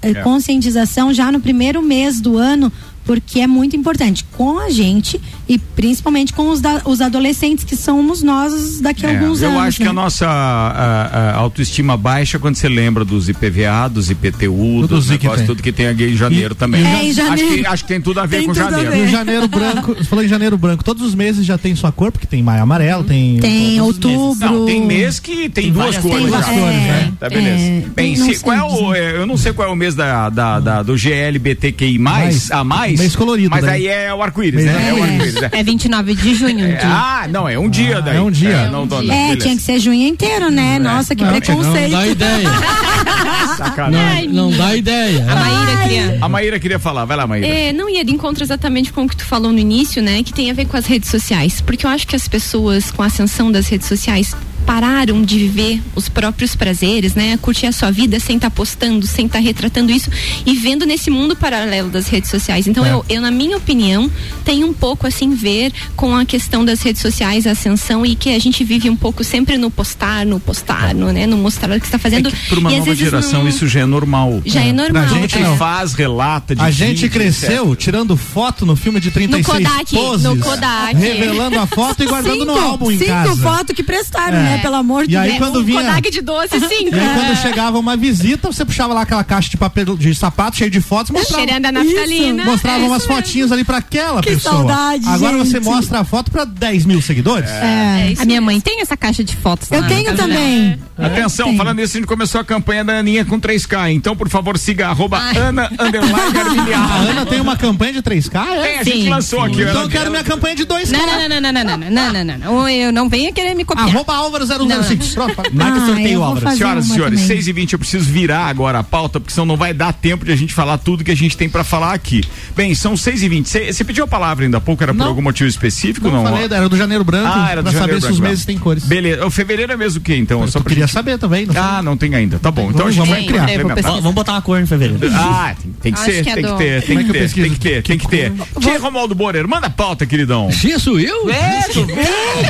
É. 0.00 0.14
conscientização 0.22 1.12
já 1.12 1.32
no 1.32 1.40
primeiro 1.40 1.82
mês 1.82 2.20
do 2.20 2.38
ano, 2.38 2.72
porque 3.04 3.40
é 3.40 3.46
muito 3.46 3.74
importante 3.76 4.24
com 4.32 4.58
a 4.58 4.70
gente 4.70 5.20
e 5.48 5.58
principalmente 5.58 6.32
com 6.32 6.48
os, 6.50 6.60
da- 6.60 6.82
os 6.84 7.00
adolescentes 7.00 7.64
que 7.64 7.76
somos 7.76 8.22
nós 8.22 8.80
daqui 8.80 9.04
a 9.04 9.10
É, 9.10 9.18
alguns 9.18 9.42
eu 9.42 9.50
anos. 9.50 9.62
acho 9.62 9.76
que 9.78 9.84
né? 9.84 9.90
a 9.90 9.92
nossa 9.92 10.26
a- 10.26 11.30
a 11.32 11.36
autoestima 11.36 11.96
baixa 11.96 12.38
quando 12.38 12.54
você 12.56 12.68
lembra 12.68 13.04
dos 13.04 13.28
IPVA, 13.28 13.88
dos 13.88 14.10
IPTU, 14.10 14.82
Tudo 14.82 14.86
dos 14.88 15.06
que 15.06 15.10
negócios, 15.12 15.38
tem. 15.38 15.46
tudo 15.46 15.62
que 15.62 15.72
tem 15.72 15.86
aqui 15.88 16.04
em 16.04 16.16
janeiro 16.16 16.54
também. 16.54 16.84
É, 16.86 17.04
em 17.04 17.12
janeiro. 17.12 17.48
Acho, 17.50 17.54
que, 17.60 17.66
acho 17.66 17.82
que 17.84 17.88
tem 17.88 18.00
tudo 18.00 18.20
a 18.20 18.26
ver 18.26 18.38
Tem 18.38 18.46
com 18.46 18.54
janeiro. 18.54 18.90
ver. 18.90 18.98
E 18.98 19.02
o 19.02 19.08
janeiro 19.08 19.48
branco, 19.48 19.94
você 19.94 20.04
falou 20.04 20.24
em 20.24 20.28
janeiro 20.28 20.56
branco, 20.56 20.84
todos 20.84 21.02
os 21.02 21.14
meses 21.14 21.44
já 21.44 21.58
tem 21.58 21.74
sua 21.74 21.90
cor, 21.92 22.12
porque 22.12 22.26
tem 22.26 22.42
maio 22.42 22.62
amarelo, 22.62 23.02
tem. 23.04 23.38
Tem 23.40 23.80
outubro. 23.80 24.38
Não, 24.48 24.64
tem 24.66 24.84
mês 24.86 25.18
que 25.18 25.48
tem, 25.48 25.72
duas 25.72 25.96
várias- 25.96 26.02
cores 26.02 26.18
tem 26.22 26.30
já. 26.30 26.36
duas 26.36 26.46
cores, 26.46 26.76
né? 26.76 27.12
Tá 27.18 27.28
beleza. 27.28 27.62
É, 27.62 27.82
Bem, 27.94 28.16
se- 28.16 28.38
qual 28.40 28.56
é 28.56 28.62
o, 28.62 28.94
é, 28.94 29.16
eu 29.16 29.26
não 29.26 29.36
sei 29.36 29.52
qual 29.52 29.68
é 29.68 29.70
o 29.72 29.76
mês 29.76 29.94
da, 29.94 30.28
da, 30.30 30.60
da- 30.60 30.82
do 30.82 30.96
GLBTQI+, 30.96 31.98
Mais. 31.98 32.50
a 32.50 32.62
mais, 32.64 32.91
Mês 32.98 33.16
colorido, 33.16 33.50
mas 33.50 33.64
né? 33.64 33.72
aí 33.72 33.86
é 33.86 34.12
o 34.14 34.22
arco-íris, 34.22 34.64
né? 34.64 34.88
É 34.88 34.92
o 34.94 35.02
arco-íris. 35.02 35.36
é. 35.42 35.50
É 35.52 35.62
29 35.62 36.14
de 36.14 36.34
junho. 36.34 36.64
É, 36.66 36.72
de- 36.76 36.84
ah, 36.86 37.26
não, 37.30 37.48
é 37.48 37.58
um 37.58 37.68
dia 37.68 38.00
daí. 38.00 38.16
é 38.16 38.20
um 38.20 38.30
dia. 38.30 38.68
não, 38.70 38.86
dona, 38.86 39.12
É, 39.14 39.36
tinha 39.36 39.54
que 39.56 39.62
ser 39.62 39.78
junho 39.78 40.06
inteiro, 40.06 40.50
né? 40.50 40.78
Nossa, 40.78 41.14
que 41.14 41.22
Não, 41.24 41.30
Não 41.32 41.40
preconceito. 41.40 41.90
dá 41.92 42.06
ideia. 42.06 42.48
Sacanagem. 43.56 44.28
Não, 44.28 44.50
não 44.50 44.56
dá 44.56 44.76
ideia. 44.76 45.24
A 45.30 45.34
Maíra 45.36 45.82
queria. 45.82 46.18
A 46.20 46.28
Maíra 46.28 46.60
queria 46.60 46.78
falar, 46.78 47.04
vai 47.04 47.16
lá, 47.16 47.26
Maíra. 47.26 47.46
É, 47.46 47.72
não 47.72 47.88
ia 47.88 48.04
de 48.04 48.12
encontro 48.12 48.42
exatamente 48.42 48.92
com 48.92 49.04
o 49.04 49.08
que 49.08 49.16
tu 49.16 49.24
falou 49.24 49.52
no 49.52 49.58
início, 49.58 50.02
né? 50.02 50.22
Que 50.22 50.32
tem 50.32 50.50
a 50.50 50.54
ver 50.54 50.66
com 50.66 50.76
as 50.76 50.86
redes 50.86 51.10
sociais. 51.10 51.60
Porque 51.60 51.86
eu 51.86 51.90
acho 51.90 52.06
que 52.06 52.16
as 52.16 52.26
pessoas, 52.28 52.90
com 52.90 53.02
a 53.02 53.06
ascensão 53.06 53.50
das 53.50 53.68
redes 53.68 53.86
sociais, 53.86 54.34
pararam 54.62 55.22
de 55.22 55.38
viver 55.38 55.82
os 55.94 56.08
próprios 56.08 56.54
prazeres, 56.56 57.14
né? 57.14 57.36
Curtir 57.40 57.66
a 57.66 57.72
sua 57.72 57.90
vida 57.90 58.18
sem 58.20 58.36
estar 58.36 58.50
postando, 58.50 59.06
sem 59.06 59.26
estar 59.26 59.38
retratando 59.40 59.92
isso 59.92 60.10
e 60.46 60.54
vendo 60.56 60.86
nesse 60.86 61.10
mundo 61.10 61.36
paralelo 61.36 61.90
das 61.90 62.08
redes 62.08 62.30
sociais. 62.30 62.66
Então, 62.66 62.84
É. 62.84 62.92
eu, 62.92 63.04
eu, 63.08 63.20
na 63.20 63.30
minha 63.30 63.56
opinião, 63.56 64.10
tenho 64.44 64.66
um 64.66 64.72
pouco 64.72 65.06
assim 65.06 65.34
ver 65.34 65.72
com 65.96 66.14
a 66.16 66.24
questão 66.24 66.64
das 66.64 66.80
redes 66.82 67.02
sociais, 67.02 67.46
a 67.46 67.52
ascensão 67.52 68.04
e 68.06 68.14
que 68.14 68.34
a 68.34 68.38
gente 68.38 68.62
vive 68.64 68.88
um 68.88 68.96
pouco 68.96 69.22
sempre 69.24 69.56
no 69.58 69.70
postar, 69.70 70.24
no 70.24 70.38
postar, 70.40 70.94
no, 70.94 71.12
né? 71.12 71.26
No 71.26 71.36
mostrar 71.36 71.76
o 71.76 71.80
que 71.80 71.86
está 71.86 71.96
É 71.96 72.00
fazendo. 72.00 72.30
que 72.30 72.36
pra 72.48 72.58
uma 72.58 72.70
e 72.70 72.74
às 72.74 72.78
nova 72.80 72.90
vezes 72.90 73.04
geração 73.10 73.40
não- 73.42 73.48
isso 73.48 73.66
já 73.68 73.80
é 73.80 73.86
normal. 73.86 74.40
já 74.44 74.60
é, 74.62 74.72
normal. 74.72 75.04
Pra 75.06 75.18
gente 75.18 75.38
não. 75.38 75.56
faz, 75.56 75.94
relata, 75.94 76.54
A 76.58 76.70
gente 76.70 77.08
cresceu 77.08 77.74
tirando 77.76 78.16
foto 78.16 78.64
no 78.64 78.76
filme 78.76 79.00
de 79.00 79.10
36 79.10 79.46
Kodak, 79.68 79.94
poses, 79.94 80.24
no 80.24 80.36
Kodak. 80.38 80.94
revelando 80.96 81.58
a 81.58 81.66
foto 81.66 82.02
e 82.02 82.06
guardando 82.06 82.44
no 82.44 82.52
álbum 82.58 82.90
em 82.90 82.98
cinco 82.98 83.10
casa. 83.10 83.42
fotos 83.42 83.74
que 83.74 83.82
prestaram, 83.82 84.38
É. 84.38 84.51
né? 84.56 84.62
Pelo 84.62 84.76
amor 84.76 85.06
de 85.06 85.14
E 85.14 85.16
aí, 85.16 85.28
Deus. 85.30 85.38
quando 85.38 85.60
um 85.60 85.64
vinha- 85.64 85.80
Kodak 85.82 86.10
de 86.10 86.20
doce, 86.20 86.58
sim. 86.68 86.88
E 86.90 86.94
aí, 86.98 87.14
quando 87.14 87.36
chegava 87.40 87.78
uma 87.78 87.96
visita, 87.96 88.50
você 88.52 88.64
puxava 88.64 88.94
lá 88.94 89.02
aquela 89.02 89.24
caixa 89.24 89.50
de 89.50 89.56
papel 89.56 89.96
de 89.96 90.14
sapato 90.14 90.56
cheio 90.56 90.70
de 90.70 90.80
fotos, 90.80 91.10
mostrava, 91.10 91.42
Cheirando 91.44 91.66
a 91.66 91.72
naftalina. 91.72 92.44
mostrava 92.44 92.78
É 92.84 92.86
umas 92.86 93.02
mesmo. 93.06 93.14
fotinhas 93.16 93.52
ali 93.52 93.64
pra 93.64 93.78
aquela 93.78 94.20
Que 94.22 94.30
pessoa. 94.30 94.54
saudade, 94.56 95.04
Agora 95.08 95.38
gente. 95.38 95.48
você 95.48 95.60
mostra 95.60 96.00
a 96.00 96.04
foto 96.04 96.30
pra 96.30 96.44
10 96.44 96.84
mil 96.84 97.00
seguidores? 97.02 97.48
É. 97.50 98.10
isso 98.12 98.22
A 98.22 98.24
minha 98.24 98.40
mãe 98.40 98.60
tem 98.60 98.80
essa 98.80 98.96
caixa 98.96 99.22
de 99.24 99.36
fotos. 99.36 99.70
Eu 99.70 99.86
tenho 99.86 100.04
casa 100.04 100.16
dela. 100.16 100.28
também. 100.28 100.78
Atenção, 100.98 101.48
Tem. 101.48 101.56
falando 101.56 101.80
isso, 101.80 101.96
a 101.96 102.00
gente 102.00 102.06
começou 102.08 102.40
a 102.40 102.44
campanha 102.44 102.84
da 102.84 102.92
Aninha 102.98 103.24
com 103.24 103.38
3K. 103.40 103.90
Então, 103.92 104.14
por 104.16 104.28
favor, 104.28 104.56
siga 104.58 104.88
arroba 104.88 105.18
Ana 105.18 105.68
A. 105.78 107.10
Ana 107.10 107.26
tem 107.26 107.40
uma 107.40 107.56
campanha 107.56 107.92
de 107.94 108.02
3K? 108.02 108.36
É? 108.46 108.62
Tem, 108.62 108.78
a 108.78 108.82
gente 108.84 109.02
Sim, 109.04 109.08
lançou 109.08 109.40
aqui. 109.40 109.62
Então 109.62 109.82
eu 109.82 109.88
quero 109.88 110.10
minha 110.10 110.22
campanha 110.24 110.54
de 110.54 110.64
2K. 110.64 110.92
Não, 110.92 111.06
não, 111.06 111.28
não, 111.28 111.40
não, 111.40 111.52
não, 111.52 111.52
não, 111.52 111.78
não, 111.78 111.90
não, 111.90 112.12
não, 112.12 112.24
não, 112.24 112.38
não. 112.38 112.68
Eu 112.68 112.92
não 112.92 113.08
venha 113.08 113.32
querer 113.32 113.54
me 113.54 113.64
copiar. 113.64 113.88
Arroba 113.88 114.14
Álvaro 114.14 114.41
005. 114.46 115.14
Pronto, 115.14 115.42
marca 115.52 115.80
Ah, 115.82 115.86
sorteio, 115.86 116.22
Álvaro. 116.22 116.56
Senhoras 116.56 116.84
e 116.86 116.88
senhores, 116.92 117.20
também. 117.20 117.36
6 117.36 117.48
e 117.48 117.52
20 117.52 117.72
eu 117.74 117.78
preciso 117.78 118.04
virar 118.10 118.46
agora 118.46 118.78
a 118.80 118.82
pauta, 118.84 119.18
porque 119.20 119.32
senão 119.32 119.46
não 119.46 119.56
vai 119.56 119.72
dar 119.74 119.92
tempo 119.92 120.24
de 120.24 120.32
a 120.32 120.36
gente 120.36 120.52
falar 120.54 120.78
tudo 120.78 121.04
que 121.04 121.10
a 121.10 121.16
gente 121.16 121.36
tem 121.36 121.48
pra 121.48 121.64
falar 121.64 121.92
aqui. 121.92 122.22
Bem, 122.56 122.74
são 122.74 122.96
6 122.96 123.22
e 123.22 123.28
20 123.28 123.48
Você 123.72 123.84
pediu 123.84 124.04
a 124.04 124.08
palavra 124.08 124.44
ainda 124.44 124.58
há 124.58 124.60
pouco, 124.60 124.82
era 124.82 124.92
por 124.92 124.98
Não. 124.98 125.06
algum 125.08 125.22
motivo 125.22 125.48
específico? 125.48 126.08
Não, 126.08 126.22
Não, 126.22 126.30
falei, 126.32 126.44
era 126.44 126.68
do 126.68 126.76
janeiro 126.76 127.04
branco, 127.04 127.32
Ah, 127.34 127.48
era 127.50 127.62
do 127.62 127.70
pra 127.70 127.78
janeiro 127.80 128.00
saber 128.00 128.06
se 128.08 128.12
os 128.12 128.18
branco, 128.20 128.30
meses 128.30 128.44
têm 128.44 128.58
cores. 128.58 128.84
Beleza, 128.84 129.26
o 129.26 129.30
fevereiro 129.30 129.72
é 129.72 129.76
mesmo 129.76 130.00
o 130.00 130.02
quê, 130.02 130.16
então? 130.16 130.40
Eu 130.42 130.48
Só 130.48 130.60
queria 130.60 130.86
gente- 130.86 130.92
saber 130.92 131.18
também. 131.18 131.46
Não. 131.46 131.54
Ah, 131.62 131.82
não 131.82 131.96
tem 131.96 132.14
ainda. 132.14 132.38
Tá 132.38 132.50
bom. 132.50 132.70
Então 132.70 132.86
a 132.86 132.90
Vamos- 132.90 132.94
gente 132.94 133.06
vamos 133.08 133.26
vai 133.26 133.46
criar. 133.46 133.82
Vamos 134.00 134.14
botar 134.14 134.32
uma 134.32 134.42
cor 134.42 134.60
em 134.60 134.66
fevereiro. 134.66 135.00
Ah, 135.14 135.54
tem, 135.80 135.92
que 135.92 136.00
ser, 136.00 136.20
é 136.26 136.34
tem 136.34 136.44
que 136.44 136.52
ter, 136.56 136.82
tem 136.82 136.98
é 136.98 137.04
que 137.04 137.12
ter, 137.12 137.30
tem 137.32 137.50
que 137.52 137.58
ter, 137.60 137.82
tem 137.82 137.98
que 137.98 138.08
ter. 138.08 138.32
Tia 138.60 138.78
Romualdo 138.78 139.14
Borer, 139.14 139.46
manda 139.48 139.66
a 139.66 139.70
pauta, 139.70 140.04
queridão. 140.06 140.48
Tia, 140.50 140.78
sou 140.78 140.98
eu? 140.98 141.30
É, 141.30 141.62
tu 141.72 141.84
vê? 141.86 141.94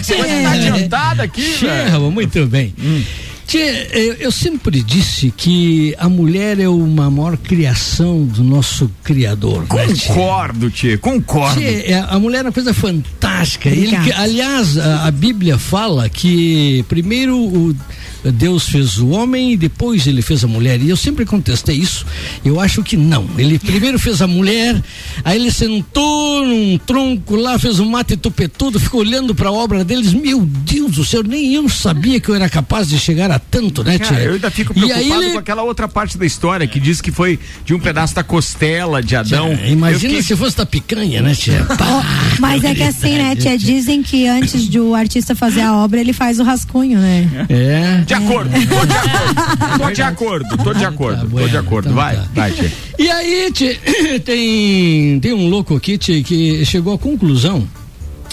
Você 0.02 0.14
tá 0.16 0.50
adiantada 0.52 1.22
aqui, 1.22 1.42
velho. 1.61 1.82
Muito 2.11 2.47
bem. 2.47 2.75
Hum. 2.79 3.03
Tia, 3.47 3.88
eu, 3.99 4.14
eu 4.14 4.33
sempre 4.33 4.83
disse 4.83 5.33
que 5.37 5.95
a 5.99 6.09
mulher 6.09 6.59
é 6.59 6.68
uma 6.68 7.11
maior 7.11 7.37
criação 7.37 8.25
do 8.25 8.42
nosso 8.42 8.90
Criador. 9.03 9.66
né, 9.75 9.87
tia? 9.95 10.14
Concordo, 10.14 10.71
concordo. 10.99 11.61
Tia, 11.61 11.68
é- 11.92 12.07
a 12.09 12.18
mulher 12.18 12.38
é 12.38 12.42
uma 12.42 12.53
coisa 12.53 12.73
fantástica. 12.73 13.68
Ele, 13.68 13.95
aliás, 14.12 14.79
a, 14.79 15.07
a 15.07 15.11
Bíblia 15.11 15.59
fala 15.59 16.09
que 16.09 16.85
primeiro 16.88 17.37
o 17.37 17.77
Deus 18.24 18.68
fez 18.68 18.98
o 18.98 19.08
homem 19.08 19.52
e 19.52 19.56
depois 19.56 20.06
ele 20.06 20.22
fez 20.22 20.44
a 20.44 20.46
mulher. 20.46 20.80
E 20.80 20.88
eu 20.90 20.96
sempre 20.96 21.24
contestei 21.24 21.76
isso. 21.76 22.06
Eu 22.44 22.61
acho 22.61 22.82
que 22.82 22.96
não. 22.96 23.26
Ele 23.37 23.58
primeiro 23.58 23.98
fez 23.98 24.22
a 24.22 24.26
mulher, 24.26 24.80
aí 25.24 25.38
ele 25.38 25.50
sentou 25.50 26.46
num 26.46 26.78
tronco 26.78 27.35
lá, 27.37 27.58
fez 27.58 27.80
um 27.80 27.88
mate 27.90 28.16
tupetudo, 28.16 28.78
ficou 28.78 29.00
olhando 29.00 29.35
para 29.35 29.48
a 29.48 29.52
obra 29.52 29.85
deles. 29.85 30.12
Meu 30.12 30.40
Deus 30.40 30.92
do 30.92 31.04
céu, 31.04 31.22
nem 31.22 31.54
eu 31.54 31.68
sabia 31.68 32.20
que 32.20 32.28
eu 32.28 32.35
era 32.35 32.48
capaz 32.48 32.88
de 32.88 32.98
chegar 32.98 33.30
a 33.30 33.38
tanto, 33.38 33.82
né, 33.82 33.98
tia? 33.98 34.06
Cara, 34.08 34.22
eu 34.22 34.35
ainda 34.35 34.50
fico 34.50 34.72
E 34.72 34.76
preocupado 34.76 35.00
aí 35.00 35.11
ele- 35.24 35.32
com 35.32 35.38
aquela 35.38 35.62
outra 35.62 35.88
parte 35.88 36.16
da 36.18 36.24
história 36.26 36.66
que 36.66 36.78
diz 36.78 37.00
que 37.00 37.11
foi 37.11 37.38
de 37.64 37.74
um 37.74 37.80
pedaço 37.80 38.14
da 38.14 38.22
costela 38.22 39.02
de 39.02 39.16
Adão. 39.16 39.54
Tia, 39.56 39.66
imagina 39.68 40.00
fiquei- 40.00 40.22
se 40.22 40.37
fosse 40.37 40.56
da 40.56 40.66
picanha, 40.66 41.22
né, 41.22 41.35
tia? 41.35 41.64
Pá, 41.78 42.04
Mas 42.38 42.62
é 42.64 42.74
que 42.74 42.82
assim, 42.82 43.16
né, 43.16 43.35
tia? 43.37 43.58
Dizem 43.58 44.02
que 44.02 44.26
antes 44.26 44.68
de 44.68 44.78
o 44.80 44.94
artista 44.94 45.35
fazer 45.35 45.61
a 45.62 45.74
obra, 45.76 46.00
ele 46.00 46.12
faz 46.12 46.38
o 46.38 46.42
rascunho, 46.44 46.98
né? 46.98 47.46
É. 47.48 48.04
De 48.18 48.25
acordo, 48.25 48.51
tô 49.79 49.90
de 49.90 50.03
acordo, 50.03 50.57
tô 50.59 50.62
de 50.62 50.62
acordo, 50.62 50.64
tô 50.64 50.75
de 50.75 50.85
acordo, 50.85 51.20
Tá 51.31 51.40
tô 51.42 51.48
de 51.48 51.57
acordo. 51.57 51.88
então 51.88 51.96
Vai, 51.96 52.16
tá. 52.16 52.29
vai, 52.35 52.51
tia. 52.53 52.72
E 52.98 53.11
aí, 53.11 53.51
tchê, 53.53 53.79
tem, 54.25 55.18
tem 55.20 55.33
um 55.33 55.48
louco 55.48 55.75
aqui, 55.77 55.96
tchê, 55.96 56.22
que 56.22 56.64
chegou 56.64 56.94
à 56.94 56.98
conclusão 56.98 57.66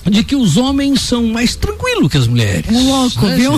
de 0.10 0.24
que 0.24 0.36
os 0.36 0.58
homens 0.58 1.02
são 1.02 1.28
mais 1.28 1.56
tranquilos 1.56 2.12
que 2.12 2.18
as 2.18 2.28
mulheres. 2.28 2.65
Louco, 2.70 3.26
né, 3.26 3.36
viu? 3.36 3.54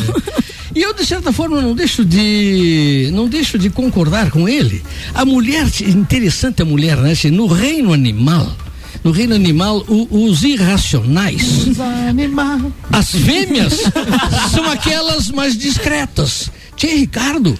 E 0.76 0.82
eu, 0.82 0.94
de 0.94 1.06
certa 1.06 1.34
forma, 1.34 1.62
não 1.62 1.76
deixo 1.76 2.06
de. 2.06 3.10
não 3.14 3.28
deixo 3.28 3.58
de 3.60 3.70
concordar 3.70 4.32
com 4.32 4.48
ele. 4.48 4.82
A 5.14 5.26
mulher, 5.26 5.66
interessante 5.82 6.62
a 6.62 6.66
mulher, 6.66 6.98
né? 6.98 7.14
No 7.32 7.46
reino 7.48 7.92
animal. 7.94 8.50
No 9.04 9.12
reino 9.12 9.34
animal, 9.34 9.84
o- 9.88 10.26
os 10.28 10.44
irracionais. 10.44 11.66
As 12.92 13.12
fêmeas 13.12 13.82
são 14.54 14.70
aquelas 14.70 15.30
mais 15.30 15.58
discretas. 15.58 16.52
Tchê, 16.76 16.88
Ricardo, 16.96 17.58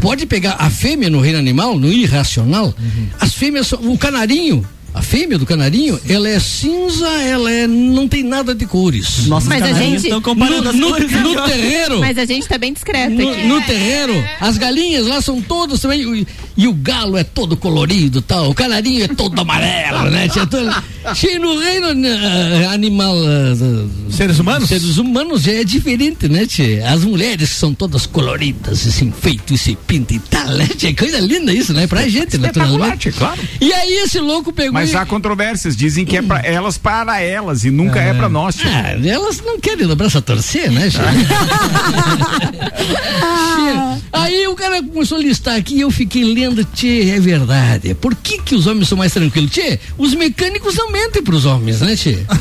pode 0.00 0.26
pegar 0.26 0.56
a 0.58 0.68
fêmea 0.68 1.08
no 1.08 1.20
reino 1.20 1.38
animal, 1.38 1.78
no 1.78 1.90
irracional? 1.90 2.74
As 3.20 3.32
fêmeas 3.34 3.68
são. 3.68 3.78
O 3.90 3.96
canarinho. 3.96 4.66
A 4.94 5.00
fêmea 5.00 5.38
do 5.38 5.46
canarinho, 5.46 5.98
ela 6.06 6.28
é 6.28 6.38
cinza, 6.38 7.08
ela 7.08 7.50
é. 7.50 7.66
não 7.66 8.06
tem 8.06 8.22
nada 8.22 8.54
de 8.54 8.66
cores. 8.66 9.26
Nossa, 9.26 9.48
Mas 9.48 9.62
a 9.62 9.72
gente- 9.72 10.02
estão 10.04 10.20
comparando 10.20 10.64
No, 10.64 10.68
as 10.70 10.76
no- 10.76 10.88
cores. 10.90 11.10
no 11.12 11.42
terreiro. 11.44 11.98
Mas 12.00 12.18
a 12.18 12.24
gente 12.26 12.46
tá 12.46 12.58
bem 12.58 12.72
discreta 12.74 13.08
No, 13.08 13.30
aqui. 13.30 13.46
no 13.46 13.62
terreiro, 13.62 14.12
as 14.38 14.58
galinhas 14.58 15.06
lá 15.06 15.22
são 15.22 15.40
todas 15.40 15.80
também. 15.80 16.02
E, 16.02 16.26
e 16.58 16.68
o 16.68 16.74
galo 16.74 17.16
é 17.16 17.24
todo 17.24 17.56
colorido 17.56 18.20
tal. 18.20 18.50
O 18.50 18.54
canarinho 18.54 19.04
é 19.04 19.08
todo 19.08 19.40
amarelo, 19.40 20.10
né? 20.10 20.28
Tinha 20.28 20.46
todo, 20.46 20.70
tinha 21.14 21.38
no 21.38 21.58
reino 21.58 21.86
eh, 22.06 22.66
animal. 22.70 23.16
eh, 23.16 24.12
Seres 24.14 24.38
humanos? 24.38 24.68
Seres 24.68 24.98
humanos 24.98 25.48
é 25.48 25.64
diferente, 25.64 26.28
né, 26.28 26.44
tia? 26.44 26.86
As 26.90 27.02
mulheres 27.02 27.48
são 27.48 27.72
todas 27.72 28.04
coloridas, 28.04 28.84
e 28.84 28.92
se 28.92 29.04
enfeitam 29.06 29.54
e 29.54 29.58
se 29.58 29.74
pintam 29.86 30.16
e 30.18 30.20
tal, 30.20 30.48
né, 30.48 30.66
tia? 30.76 30.94
Coisa 30.94 31.18
linda 31.18 31.52
isso, 31.52 31.72
né? 31.72 31.86
Pra 31.86 32.06
gente, 32.08 32.36
naturalmente. 32.36 33.10
claro. 33.12 33.40
E 33.58 33.72
aí 33.72 33.94
esse 34.04 34.18
louco 34.18 34.52
pegou. 34.52 34.72
Mas 34.74 34.81
e- 34.90 34.96
há 34.96 35.04
controvérsias, 35.06 35.76
dizem 35.76 36.04
que 36.04 36.16
é 36.16 36.22
pra 36.22 36.40
elas 36.40 36.76
para 36.78 37.20
elas 37.20 37.64
e 37.64 37.70
nunca 37.70 38.00
é, 38.00 38.12
pra 38.14 38.28
nós. 38.28 38.54
tia. 38.56 38.70
Ah, 38.70 39.08
elas 39.08 39.40
não 39.44 39.58
querem 39.60 39.86
o 39.90 39.96
braço 39.96 40.18
a 40.18 40.20
torcer, 40.20 40.70
né, 40.70 40.88
Aí 44.12 44.46
o 44.46 44.54
cara 44.54 44.82
começou 44.82 45.18
a 45.18 45.20
listar 45.20 45.56
aqui 45.56 45.76
e 45.76 45.80
eu 45.80 45.90
fiquei 45.90 46.22
lendo, 46.24 46.64
Tchê, 46.64 47.10
é 47.10 47.20
verdade. 47.20 47.94
Por 47.94 48.14
que 48.14 48.38
que 48.38 48.54
os 48.54 48.66
homens 48.66 48.88
são 48.88 48.96
mais 48.98 49.12
tranquilos? 49.12 49.50
Tchê, 49.50 49.78
os 49.98 50.14
mecânicos 50.14 50.74
não 50.76 50.90
mentem 50.92 51.22
pros 51.22 51.44
homens, 51.46 51.80
né, 51.80 51.96
Tchê? 51.96 52.18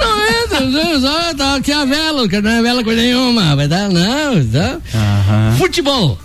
Não 0.00 0.20
é, 0.22 0.46
Deus, 0.70 1.02
ó, 1.04 1.34
tá 1.34 1.56
aqui 1.56 1.72
a 1.72 1.84
vela, 1.84 2.28
que 2.28 2.40
não 2.40 2.50
é 2.50 2.62
vela 2.62 2.84
coisa 2.84 3.02
nenhuma, 3.02 3.56
vai 3.56 3.66
dar, 3.66 3.88
não, 3.88 4.44
tá? 4.46 4.78
Futebol. 5.58 6.16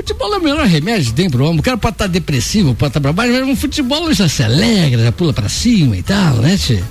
Futebol 0.00 0.32
é 0.32 0.38
o 0.38 0.42
melhor 0.42 0.66
remédio 0.66 1.12
tem 1.12 1.28
pro 1.28 1.44
homem. 1.44 1.60
O 1.60 1.62
cara 1.62 1.76
pode 1.76 1.96
estar 1.96 2.06
depressivo, 2.06 2.74
pode 2.74 2.88
estar 2.88 3.02
pra 3.02 3.12
baixo, 3.12 3.34
mas 3.34 3.46
no 3.46 3.54
futebol 3.54 4.10
já 4.14 4.26
se 4.30 4.42
alegra, 4.42 5.04
já 5.04 5.12
pula 5.12 5.30
pra 5.30 5.46
cima 5.46 5.94
e 5.94 6.02
tal, 6.02 6.36
né, 6.36 6.56
tchê? 6.56 6.82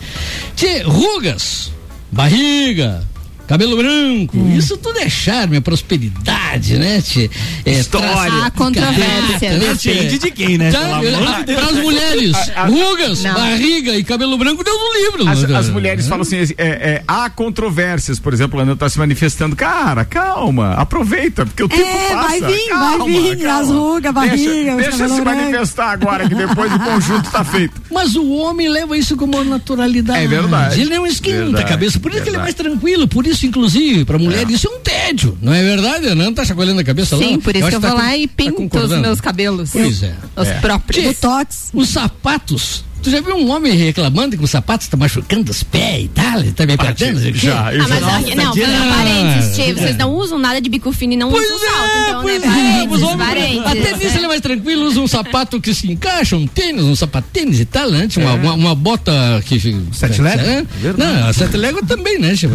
Tchê, 0.55 0.83
rugas, 0.83 1.71
barriga, 2.11 3.03
cabelo 3.49 3.75
branco, 3.75 4.37
isso 4.55 4.77
tudo 4.77 4.99
é 4.99 5.09
charme, 5.09 5.57
é 5.57 5.59
prosperidade, 5.59 6.77
né, 6.77 7.01
tchê? 7.01 7.29
É 7.65 7.71
História. 7.71 8.45
Há 8.45 8.51
controvérsia. 8.51 9.57
Né, 9.57 9.75
tchê? 9.75 9.93
Depende 9.93 10.19
de 10.19 10.31
quem, 10.31 10.57
né? 10.57 10.71
Tá? 10.71 10.99
De. 10.99 11.53
Para 11.53 11.65
as 11.65 11.75
mulheres, 11.77 12.35
A- 12.55 12.61
a- 12.61 12.65
rugas, 12.67 13.23
Não. 13.23 13.33
barriga 13.33 13.95
e 13.97 14.03
cabelo 14.03 14.37
branco, 14.37 14.63
Deus 14.63 14.77
no 14.77 14.93
livro. 15.01 15.29
As, 15.29 15.41
né? 15.49 15.57
as 15.57 15.69
mulheres 15.69 16.07
falam 16.07 16.21
assim, 16.21 16.37
é, 16.37 16.47
é, 16.57 17.03
há 17.07 17.29
controvérsias, 17.29 18.19
por 18.19 18.33
exemplo, 18.33 18.59
a 18.59 18.63
Ana 18.63 18.75
tá 18.75 18.87
se 18.87 18.97
manifestando. 18.99 19.55
Cara, 19.55 20.05
calma, 20.05 20.73
aproveita, 20.73 21.45
porque 21.45 21.63
o 21.63 21.67
tempo 21.69 21.81
É, 21.83 22.13
passa. 22.13 22.27
vai 22.39 22.41
vir, 22.41 22.69
calma, 22.69 22.97
vai 23.05 23.07
vir, 23.07 23.37
calma. 23.39 23.61
as 23.61 23.67
rugas, 23.69 24.13
barriga, 24.13 24.75
Deixa, 24.75 24.91
deixa 24.91 24.91
se 25.09 25.21
branco. 25.21 25.25
manifestar 25.25 25.91
agora, 25.91 26.29
que 26.29 26.35
depois 26.35 26.71
o 26.73 26.79
conjunto 26.79 27.29
tá 27.31 27.43
feito. 27.43 27.81
Mas 27.91 28.15
o 28.15 28.29
homem 28.29 28.69
leva 28.69 28.97
isso 28.97 29.17
como 29.17 29.35
uma 29.37 29.43
naturalidade. 29.43 30.23
É 30.23 30.27
verdade. 30.27 30.79
Ele 30.81 30.93
não 30.95 31.07
esquenta 31.07 31.39
Verdade, 31.45 31.63
a 31.63 31.67
cabeça. 31.67 31.99
Por 31.99 32.11
isso 32.11 32.21
que 32.23 32.29
ele 32.29 32.35
é 32.37 32.39
mais 32.39 32.53
verdade. 32.53 32.75
tranquilo. 32.77 33.07
Por 33.07 33.25
isso, 33.25 33.38
inclusive, 33.47 34.05
pra 34.05 34.17
mulher, 34.17 34.49
isso 34.49 34.67
é 34.67 34.71
um 34.71 34.79
tédio. 34.79 35.37
Não 35.41 35.53
é 35.53 35.61
verdade? 35.63 36.13
Não 36.15 36.33
tá 36.33 36.43
chacoalhando 36.45 36.81
a 36.81 36.83
cabeça 36.83 37.15
lá? 37.15 37.23
Sim, 37.23 37.39
por 37.39 37.55
isso 37.55 37.67
que 37.67 37.75
eu 37.75 37.79
acho 37.79 37.79
vou 37.79 37.89
tá 37.89 37.95
lá 37.95 38.09
con- 38.09 38.15
e 38.15 38.27
tá 38.27 38.33
pinto 38.37 38.51
os 38.51 38.57
concordando. 38.57 39.01
meus 39.01 39.21
cabelos. 39.21 39.69
Pois 39.71 40.03
é. 40.03 40.15
Os 40.35 40.49
próprios. 40.61 41.05
Botox. 41.05 41.69
Os 41.73 41.89
sapatos. 41.89 42.83
Tu 43.01 43.09
já 43.09 43.21
viu 43.21 43.35
um 43.35 43.49
homem 43.49 43.73
reclamando 43.75 44.37
que 44.37 44.43
o 44.43 44.47
sapato 44.47 44.83
está 44.83 44.97
machucando 44.97 45.51
os 45.51 45.63
pés 45.63 46.05
e 46.05 46.07
tal? 46.09 46.39
Ele 46.41 46.51
tá 46.51 46.65
me 46.65 46.73
apertando? 46.73 47.19
não? 47.21 47.33
Já, 47.33 47.73
eu 47.73 47.83
Ah, 47.83 47.87
mas 47.87 47.99
já. 47.99 48.17
aqui, 48.17 48.35
não, 48.35 48.51
dia- 48.53 48.67
não, 48.67 48.89
parênteses, 48.93 49.55
Tchê, 49.55 49.73
vocês 49.73 49.97
não 49.97 50.11
usam 50.13 50.37
nada 50.37 50.59
de 50.59 50.69
bico 50.69 50.91
fino 50.91 51.13
e 51.13 51.15
não 51.17 51.29
Pois 51.31 51.45
usam 51.49 51.59
salto, 51.59 51.89
é, 51.95 52.09
então, 52.09 52.21
pois 52.21 52.41
né? 52.41 52.47
é, 52.47 52.51
Parênteses, 52.51 53.03
homens, 53.03 53.27
parênteses. 53.27 53.65
até 53.65 53.97
nisso 53.97 54.17
ele 54.17 54.25
é 54.25 54.27
mais 54.27 54.41
tranquilo, 54.41 54.85
usa 54.85 54.99
um 54.99 55.07
sapato 55.07 55.61
que 55.61 55.73
se 55.73 55.89
encaixa, 55.91 56.35
um 56.35 56.45
tênis, 56.45 56.83
um 56.83 56.95
sapatênis 56.95 57.59
e 57.59 57.65
tal, 57.65 57.89
né? 57.89 58.07
Uma, 58.17 58.33
uma, 58.33 58.53
uma 58.53 58.75
bota 58.75 59.11
que. 59.45 59.59
Sete 59.93 60.21
légua? 60.21 60.43
É? 60.43 60.65
Não, 60.97 61.27
a 61.29 61.33
sete 61.33 61.55
légua 61.57 61.81
também, 61.87 62.19
né, 62.19 62.35
Chico? 62.35 62.53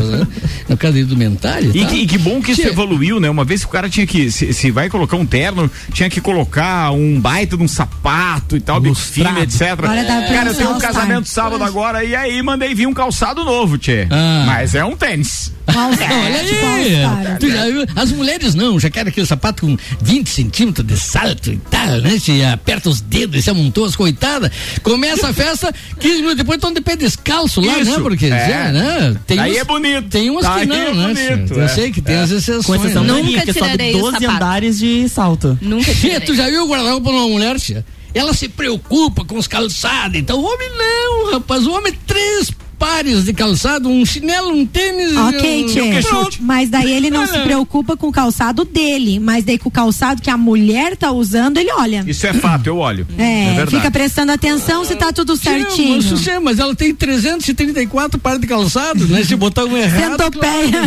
No 0.69 0.77
caso 0.77 1.05
do 1.07 1.17
mental 1.17 1.61
e, 1.63 1.69
E 1.81 1.87
que, 1.87 1.95
e 1.97 2.07
que 2.07 2.19
bom 2.19 2.41
que 2.43 2.53
isso 2.53 2.61
Tchê. 2.63 2.69
evoluiu, 2.69 3.19
né? 3.19 3.31
Uma 3.31 3.45
vez 3.45 3.61
que 3.63 3.67
o 3.67 3.71
cara 3.71 3.89
tinha 3.89 4.07
que, 4.07 4.31
se, 4.31 4.53
se 4.53 4.71
vai 4.71 4.89
colocar 4.91 5.17
um 5.17 5.25
terno, 5.27 5.71
tinha 5.93 6.11
que 6.11 6.21
colocar 6.21 6.91
um 6.93 7.19
baita 7.21 7.57
de 7.57 7.63
um 7.63 7.69
sapato 7.69 8.57
e 8.57 8.61
tal, 8.61 8.81
bico 8.81 8.95
fino, 8.95 9.39
etc. 9.41 9.63
Agora 9.79 10.05
dá 10.05 10.23
pra 10.23 10.34
Cara, 10.35 10.51
eu 10.51 10.55
tenho 10.55 10.71
um 10.71 10.79
casamento 10.79 11.29
sábado 11.29 11.63
agora 11.65 12.05
e 12.05 12.15
aí 12.15 12.43
mandei 12.43 12.75
vir 12.75 12.87
um 12.87 12.95
calçado 12.95 13.45
novo, 13.45 13.79
tchê. 13.79 14.07
Ah. 14.11 14.45
Mas 14.47 14.75
é 14.75 14.85
um 14.85 14.97
tênis. 14.97 15.53
Olha 15.67 16.45
tipo 16.45 16.67
aí, 16.67 17.39
tu 17.41 17.51
já 17.51 17.65
viu? 17.65 17.87
as 17.97 18.13
mulheres 18.13 18.55
não, 18.55 18.79
já 18.79 18.91
querem 18.91 19.09
aquele 19.11 19.27
sapato 19.27 19.67
com 19.67 19.77
20 20.03 20.29
centímetros 20.29 20.87
de 20.87 20.97
salto 20.99 21.51
e 21.51 21.57
tal, 21.71 22.01
né? 22.03 22.19
Se 22.19 22.45
aperta 22.45 22.91
os 22.91 23.01
dedos 23.01 23.39
e 23.41 23.43
se 23.43 23.51
amontoa 23.51 23.89
as 23.89 23.97
coitadas. 23.97 24.51
Começa 24.83 25.29
a 25.29 25.33
festa, 25.33 25.73
15 25.99 26.17
minutos 26.17 26.37
depois 26.37 26.57
estão 26.59 26.73
de 26.73 26.81
pé 26.83 26.97
descalço 26.97 27.61
lá, 27.63 27.79
Isso, 27.79 27.93
né? 27.93 27.99
Porque, 28.03 28.27
é. 28.27 28.49
já, 28.49 28.73
né? 28.73 29.17
Tem 29.27 29.39
Aí 29.39 29.53
uns- 29.53 29.59
é 29.59 29.65
bonito. 29.65 30.09
Tem 30.11 30.31
umas 30.31 30.45
Aí 30.45 30.61
que 30.61 30.67
não, 30.67 30.77
é 30.77 30.93
né? 30.93 31.15
bonito, 31.37 31.55
Eu 31.55 31.63
é. 31.63 31.69
sei 31.69 31.91
que 31.91 32.03
tem 32.03 32.17
as 32.17 32.31
exceções. 32.31 32.67
Com 32.67 32.75
exceção 32.77 33.03
né? 33.03 33.13
Nunca 33.15 33.25
minha, 33.25 33.41
que 33.43 33.53
sobe 33.55 33.65
tirarei 33.71 33.95
o 33.95 33.99
12 34.01 34.13
sapato. 34.21 34.31
andares 34.37 34.79
de 34.79 35.09
salto. 35.09 35.59
Nunca 35.63 35.85
Tia, 35.95 35.95
tirei. 35.95 36.21
tu 36.21 36.35
já 36.37 36.49
viu 36.51 36.65
o 36.65 36.69
guarda-roupa 36.69 37.11
de 37.11 37.17
uma 37.17 37.29
mulher, 37.29 37.59
tia? 37.59 37.85
Ela 38.15 38.33
se 38.33 38.49
preocupa 38.49 39.25
com 39.25 39.37
os 39.37 39.49
calçados. 39.49 40.17
Então, 40.17 40.39
o 40.39 40.45
homem 40.45 40.69
não, 40.79 41.33
rapaz. 41.33 41.67
O 41.67 41.73
homem, 41.73 41.93
três 42.07 42.51
pares 42.79 43.25
de 43.25 43.33
calçado, 43.33 43.89
um 43.89 44.05
chinelo, 44.05 44.51
um 44.53 44.67
tênis 44.67 45.13
e 45.13 45.17
Ok, 45.17 45.65
um... 45.65 45.67
Tchê. 45.69 46.03
Pronto. 46.09 46.37
Mas 46.41 46.69
daí 46.69 46.93
ele 46.93 47.09
não 47.09 47.27
se 47.27 47.33
Olha. 47.33 47.43
preocupa 47.43 47.97
com 47.97 48.09
o 48.09 48.13
calçado 48.13 48.65
dele, 48.65 49.19
mas 49.19 49.45
daí 49.45 49.59
com 49.59 49.69
o 49.69 49.73
calçado 49.73 50.21
que 50.21 50.29
a 50.29 50.37
mulher 50.37 50.97
tá 50.97 51.11
usando, 51.11 51.59
ele 51.59 51.73
olha. 51.73 52.05
Isso 52.07 52.27
é 52.27 52.33
fato, 52.35 52.67
eu 52.67 52.77
olho. 52.79 53.07
É, 53.17 53.47
verdade. 53.55 53.71
fica 53.71 53.91
prestando 53.91 54.33
atenção 54.33 54.85
se 54.85 54.95
tá 54.97 55.13
tudo 55.13 55.37
certinho. 55.37 56.03
mas, 56.03 56.21
tia, 56.23 56.41
mas 56.41 56.59
ela 56.59 56.75
tem 56.75 56.95
334 56.95 58.19
pares 58.21 58.41
de 58.41 58.47
calçado, 58.47 59.07
né? 59.09 59.25
Se 59.25 59.35
botar 59.37 59.65
um 59.65 59.77
errado. 59.77 60.23
Centopeia. 60.23 60.83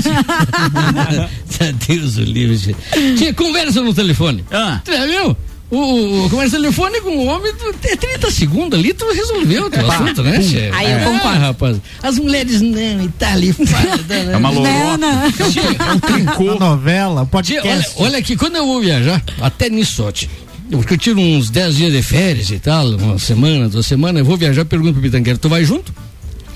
Deus 1.88 2.18
o 2.18 2.22
livre. 2.22 2.58
tia. 2.58 2.76
Tia, 3.16 3.34
conversa 3.34 3.82
no 3.82 3.94
telefone. 3.94 4.44
Ah. 4.52 4.82
Viu? 4.86 5.36
O, 5.70 5.76
o, 5.78 6.26
o 6.26 6.30
conversa 6.30 6.56
telefone 6.56 7.02
com 7.02 7.10
o 7.10 7.26
homem, 7.26 7.54
tu- 7.56 7.76
é 7.84 7.96
30 7.98 8.32
segundos 8.32 8.80
ali, 8.80 8.94
tu 8.94 9.06
resolveu 9.12 9.66
o 9.66 9.70
teu 9.70 9.92
assunto, 9.92 10.24
né, 10.24 10.40
tia? 10.40 10.70
Aí 10.74 10.92
eu 10.92 10.98
É, 11.00 11.04
concordo. 11.04 11.40
rapaz. 11.40 11.78
As 12.02 12.18
mulheres 12.18 12.62
não, 12.62 13.04
e 13.04 13.10
tá 13.10 13.34
ali. 13.34 13.52
fala, 13.52 13.98
né? 14.08 14.30
É 14.34 14.38
uma 14.38 14.50
lorota. 14.50 14.98
não. 14.98 15.24
É 15.28 15.92
um 15.94 16.00
trincô. 16.00 16.52
A 16.56 16.60
novela, 16.60 17.26
podcast. 17.26 17.68
olha, 17.98 18.08
olha 18.08 18.18
aqui, 18.20 18.38
quando 18.38 18.56
eu 18.56 18.66
vou 18.66 18.80
viajar, 18.80 19.22
até 19.42 19.70
nisso, 19.70 20.06
ó, 20.06 20.12
tia, 20.12 20.30
porque 20.72 20.94
eu 20.94 20.98
tiro 20.98 21.20
uns 21.20 21.50
10 21.50 21.76
dias 21.76 21.92
de 21.92 22.02
férias 22.02 22.50
e 22.50 22.60
tal, 22.60 22.88
uma 22.92 23.20
semana, 23.20 23.68
duas 23.68 23.86
semanas, 23.86 24.20
eu 24.20 24.26
vou 24.26 24.38
viajar, 24.38 24.64
pergunto 24.64 24.94
pro 24.94 25.02
Pitangueiro, 25.02 25.38
tu 25.38 25.50
vai 25.50 25.66
junto? 25.66 25.94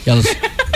Elas, 0.06 0.26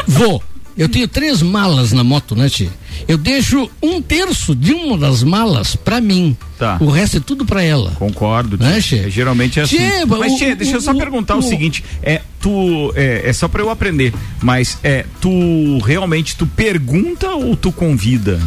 vou. 0.07 0.43
Eu 0.77 0.89
tenho 0.89 1.07
três 1.07 1.41
malas 1.41 1.93
na 1.93 2.03
moto, 2.03 2.35
né, 2.35 2.49
tia? 2.49 2.69
Eu 3.07 3.17
deixo 3.17 3.69
um 3.81 4.01
terço 4.01 4.55
de 4.55 4.73
uma 4.73 4.97
das 4.97 5.23
malas 5.23 5.75
pra 5.75 5.99
mim. 6.01 6.35
Tá. 6.57 6.77
O 6.79 6.89
resto 6.89 7.17
é 7.17 7.19
tudo 7.19 7.45
pra 7.45 7.61
ela. 7.61 7.91
Concordo. 7.91 8.57
Né. 8.57 8.79
Che? 8.81 9.09
Geralmente 9.09 9.59
é 9.59 9.63
assim. 9.63 9.77
Che, 9.77 10.05
mas, 10.05 10.33
o- 10.33 10.37
Tchê, 10.37 10.55
deixa 10.55 10.75
eu 10.75 10.81
só 10.81 10.91
o- 10.91 10.97
perguntar 10.97 11.35
o, 11.35 11.39
o- 11.39 11.41
seguinte: 11.41 11.83
é, 12.01 12.21
tu. 12.39 12.91
É, 12.95 13.23
é 13.25 13.33
só 13.33 13.47
pra 13.47 13.61
eu 13.61 13.69
aprender, 13.69 14.13
mas 14.41 14.77
é, 14.83 15.05
tu 15.19 15.77
realmente 15.79 16.35
tu 16.37 16.45
pergunta 16.47 17.29
ou 17.31 17.55
tu 17.55 17.71
convida? 17.71 18.39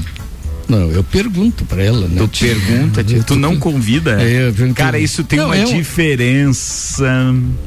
Não, 0.69 0.91
eu 0.91 1.03
pergunto 1.03 1.65
pra 1.65 1.83
ela, 1.83 2.07
né? 2.07 2.17
Tu 2.19 2.29
tia? 2.29 2.49
pergunta, 2.55 3.03
tia, 3.03 3.23
tu 3.23 3.35
não 3.37 3.57
convida? 3.59 4.19
É, 4.21 4.53
Cara, 4.75 4.99
isso 4.99 5.25
tem 5.25 5.39
Não, 5.39 5.47
uma 5.47 5.57
é 5.57 5.67
um- 5.67 5.75
diferença. 5.77 7.07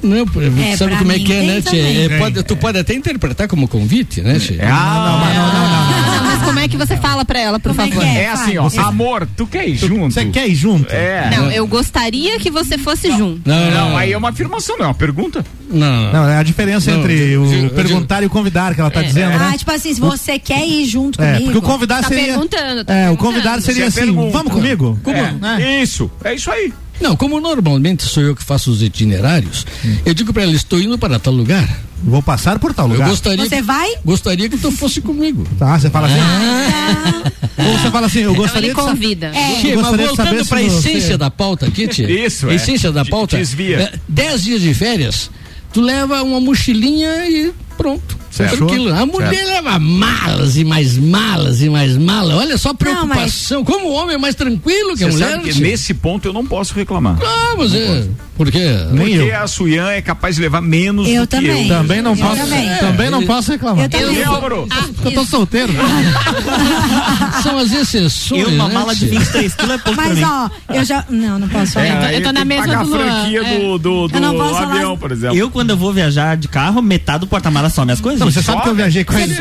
Não, 0.04 0.26
É, 0.64 0.78
sabe 0.78 0.96
como 0.98 1.12
é 1.12 1.20
que 1.20 1.34
é, 1.34 1.44
né, 1.44 1.62
tia? 1.62 1.82
É, 2.06 2.18
pode, 2.20 2.44
tu 2.44 2.56
pode 2.56 2.78
até 2.78 2.94
interpretar 2.94 3.48
como 3.48 3.68
convite, 3.68 4.22
né, 4.22 4.38
tia? 4.40 4.60
Ah, 4.64 6.20
Não, 6.22 6.28
mas 6.28 6.42
como 6.44 6.60
é 6.60 6.68
que 6.68 6.78
você 6.78 6.96
fala 6.98 7.26
pra 7.26 7.40
ela, 7.40 7.60
por 7.60 7.76
Como 7.76 7.82
é 7.82 7.90
favor? 7.90 8.04
é? 8.06 8.22
é 8.24 8.30
assim, 8.30 8.58
ó. 8.58 8.70
Amor, 8.82 9.28
tu 9.36 9.48
quer 9.48 9.68
ir 9.68 9.76
junto? 9.78 10.14
Você 10.14 10.26
quer 10.26 10.48
ir 10.48 10.56
junto? 10.56 10.92
É. 10.92 11.30
Não, 11.36 11.52
eu 11.52 11.66
gostaria 11.68 12.40
que 12.40 12.50
você 12.52 12.78
fosse 12.78 13.10
junto. 13.12 13.42
Não, 13.50 13.72
Não, 13.72 13.98
aí 13.98 14.12
é 14.14 14.18
uma 14.18 14.30
afirmação, 14.30 14.78
não 14.78 14.86
é 14.86 14.88
uma 14.90 14.94
pergunta. 14.94 15.44
Não, 15.70 16.12
Não, 16.12 16.30
é 16.30 16.38
a 16.38 16.44
diferença 16.44 16.92
Não, 16.92 17.00
entre 17.00 17.14
eu 17.32 17.44
o 17.44 17.48
digo- 17.48 17.70
perguntar 17.70 18.22
e 18.22 18.26
o 18.26 18.30
convidar 18.30 18.76
que 18.76 18.82
ela 18.82 18.92
tá 18.92 19.02
dizendo, 19.02 19.34
Ah, 19.36 19.52
né? 19.52 19.58
tipo 19.58 19.72
assim, 19.72 19.94
se 19.94 20.02
você 20.02 20.38
quer 20.38 20.68
ir 20.68 20.86
junto 20.86 21.22
É, 21.22 21.34
comigo. 21.34 21.46
porque 21.54 21.58
o 21.60 21.62
convidar 21.62 22.02
Tá 22.02 22.10
seria. 22.10 22.26
perguntando, 22.26 22.84
tá 22.84 22.91
é, 22.92 23.10
o 23.10 23.18
convidar 23.18 23.62
seria 23.62 23.90
Você 23.90 24.00
assim: 24.02 24.12
pergunta. 24.14 24.32
vamos 24.38 24.54
comigo? 24.54 25.00
É, 25.06 25.32
Né? 25.32 25.82
Isso, 25.82 26.10
é 26.24 26.36
isso 26.36 26.52
aí. 26.52 26.74
Não, 27.00 27.16
como 27.16 27.40
normalmente 27.40 28.04
sou 28.04 28.22
eu 28.22 28.36
que 28.36 28.44
faço 28.44 28.70
os 28.70 28.84
itinerários, 28.84 29.66
eu 30.06 30.14
digo 30.14 30.32
pra 30.32 30.44
ela, 30.44 30.52
estou 30.54 30.80
indo 30.80 30.98
para 31.00 31.18
tal 31.18 31.34
lugar. 31.34 31.68
Vou 32.04 32.22
passar 32.22 32.58
por 32.60 32.74
tal 32.74 32.86
Eu 32.88 32.94
lugar. 32.94 33.10
gostaria, 33.10 33.46
Você 33.48 33.62
vai? 33.62 33.90
gostaria 34.04 34.50
que 34.50 34.58
tu 34.58 34.72
fosse 34.72 35.02
comigo. 35.02 35.48
Tá, 35.60 35.78
você 35.80 35.90
fala 35.90 36.08
assim. 36.08 36.20
Ah. 36.20 37.32
Ou 37.58 37.78
você 37.78 37.92
fala 37.92 38.08
assim, 38.08 38.20
eu 38.20 38.32
Então 38.32 38.44
gostaria 38.44 38.68
ele 38.70 38.76
de 38.76 38.82
sa- 38.82 38.88
convida. 38.90 39.32
Tia, 39.32 39.76
mas 39.78 39.92
de 39.92 40.06
voltando 40.08 40.46
para 40.48 40.58
a 40.60 40.64
essência 40.64 41.18
da 41.18 41.30
pauta 41.30 41.68
aqui, 41.68 41.88
tia. 41.88 42.10
Isso, 42.26 42.48
A 42.48 42.52
é. 42.52 42.56
essência 42.56 42.92
da 42.92 43.04
De- 43.04 43.10
pauta. 43.10 43.38
desvia. 43.38 43.80
é, 43.82 43.94
dez 44.08 44.44
dias 44.44 44.62
de 44.62 44.74
férias, 44.74 45.30
tu 45.72 45.80
leva 45.82 46.22
uma 46.24 46.40
mochilinha 46.40 47.28
e 47.30 47.52
pronto. 47.78 48.18
Certo. 48.32 48.58
Tranquilo. 48.58 48.94
A 48.96 49.06
mulher 49.06 49.46
leva 49.46 49.78
malas 49.78 50.56
e 50.56 50.64
mais 50.64 50.98
malas 50.98 51.62
e 51.62 51.70
mais 51.70 51.98
malas. 51.98 52.36
Olha 52.38 52.58
só 52.58 52.70
a 52.70 52.74
preocupação. 52.74 53.64
Como 53.66 53.88
o 53.90 53.92
homem 53.94 54.16
é 54.16 54.18
mais 54.18 54.36
tranquilo 54.36 54.96
que 54.96 55.04
a 55.04 55.08
Você 55.08 55.14
mulher. 55.18 55.32
sabe 55.32 55.52
que 55.52 55.62
nesse 55.62 55.94
ponto 55.94 56.28
eu 56.28 56.34
não 56.34 56.46
posso 56.46 56.74
reclamar. 56.74 57.18
Ah, 57.22 57.56
mas 57.58 57.74
é. 57.76 58.08
Por 58.38 58.50
quê? 58.50 58.72
Nem 58.92 59.18
Porque 59.18 59.30
eu. 59.32 59.40
a 59.42 59.46
Suyan 59.48 59.90
é 59.92 60.02
capaz 60.02 60.36
de 60.38 60.42
levar 60.42 60.62
menos 60.62 61.08
Eu 61.08 61.24
do 61.24 61.28
que 61.28 61.36
também. 61.36 61.68
eu. 61.68 61.76
Também 61.78 62.02
não 62.02 62.12
Eu 62.12 62.18
posso. 62.18 62.38
também. 62.42 62.70
Também 62.80 63.10
não 63.12 63.26
posso 63.26 63.52
reclamar. 63.52 63.84
Eu 63.86 63.90
também. 63.90 64.16
E 64.18 64.24
Álvaro? 64.24 64.68
Eu 65.04 65.12
tô 65.12 65.26
solteiro. 65.26 65.74
São 67.44 67.58
as 67.58 67.72
exceções. 67.72 68.42
Eu, 68.42 68.50
uma 68.50 68.68
né, 68.68 68.74
mala 68.74 68.94
de 68.96 69.08
tia? 69.08 69.20
23 69.20 69.54
quilos 69.56 69.76
é 69.76 69.78
pouco 69.78 69.96
pra 70.00 70.08
Mas 70.10 70.18
mim. 70.18 70.24
ó, 70.26 70.50
eu 70.74 70.84
já. 70.86 71.06
Não, 71.10 71.38
não 71.40 71.48
posso 71.50 71.74
falar. 71.74 72.12
É, 72.12 72.18
eu 72.18 72.24
tô 72.24 72.32
na 72.32 72.40
que 72.42 72.46
mesma 72.48 72.78
do 72.84 72.90
Luan, 72.90 73.00
franquia 73.00 73.42
é. 73.46 73.60
do, 73.60 73.78
do, 73.78 74.08
do 74.08 74.16
Eu 74.16 74.22
não 74.22 74.58
avião, 74.58 74.98
por 74.98 75.12
exemplo. 75.12 75.38
Eu, 75.38 75.50
quando 75.50 75.72
eu 75.72 75.78
vou 75.78 75.94
viajar 75.94 76.36
de 76.38 76.48
carro, 76.48 76.82
metade 76.82 77.20
do 77.20 77.28
porta-mala 77.28 77.70
some 77.70 77.92
as 77.92 78.02
coisas. 78.02 78.21
Não, 78.22 78.32
você 78.32 78.42
sabe 78.42 78.62
que 78.62 78.70
eu 78.70 78.76
viajei 78.76 79.04
com 79.04 79.18
ele. 79.18 79.36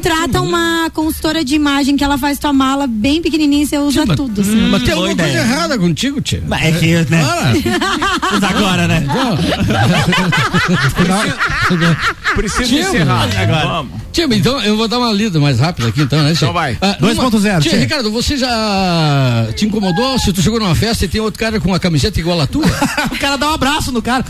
Contrata 0.00 0.40
uma 0.40 0.90
consultora 0.94 1.44
de 1.44 1.54
imagem 1.54 1.94
que 1.96 2.02
ela 2.02 2.16
faz 2.16 2.38
tua 2.38 2.52
mala 2.54 2.86
bem 2.86 3.20
pequenininha 3.20 3.64
e 3.64 3.66
você 3.66 3.76
usa 3.78 4.06
tudo. 4.06 4.40
assim. 4.40 4.68
Mas 4.70 4.82
tem 4.82 4.92
alguma 4.92 5.14
coisa 5.14 5.28
ideia. 5.30 5.42
errada 5.44 5.78
contigo, 5.78 6.20
tia. 6.22 6.42
Mas 6.46 6.62
É 6.64 6.72
que, 6.72 6.94
né? 7.10 7.22
Mas 8.32 8.42
agora, 8.44 8.88
né? 8.88 9.04
Preciso 12.34 12.74
encerrar. 12.74 13.28
agora. 13.38 13.66
Vamos. 13.66 14.00
Tia, 14.12 14.24
então 14.32 14.60
eu 14.62 14.76
vou 14.76 14.88
dar 14.88 14.98
uma 14.98 15.12
lida 15.12 15.38
mais 15.38 15.60
rápida 15.60 15.88
aqui 15.88 16.02
então, 16.02 16.18
né? 16.22 16.30
tia? 16.30 16.38
Então 16.48 16.52
vai. 16.52 16.76
Ah, 16.80 16.96
2.0, 17.00 17.14
numa- 17.14 17.30
Tia, 17.40 17.70
tia. 17.70 17.78
Ricardo, 17.78 18.10
você 18.10 18.36
já 18.36 19.46
te 19.54 19.66
incomodou 19.66 20.18
se 20.18 20.32
tu 20.32 20.42
chegou 20.42 20.58
numa 20.58 20.74
festa 20.74 21.04
e 21.04 21.08
tem 21.08 21.20
outro 21.20 21.38
cara 21.38 21.60
com 21.60 21.68
uma 21.68 21.78
camiseta 21.78 22.18
igual 22.18 22.40
a 22.40 22.46
tua? 22.46 22.64
O 23.10 23.18
cara 23.20 23.36
dá 23.36 23.50
um 23.50 23.54
abraço 23.54 23.92
no 23.92 24.00
cara. 24.02 24.24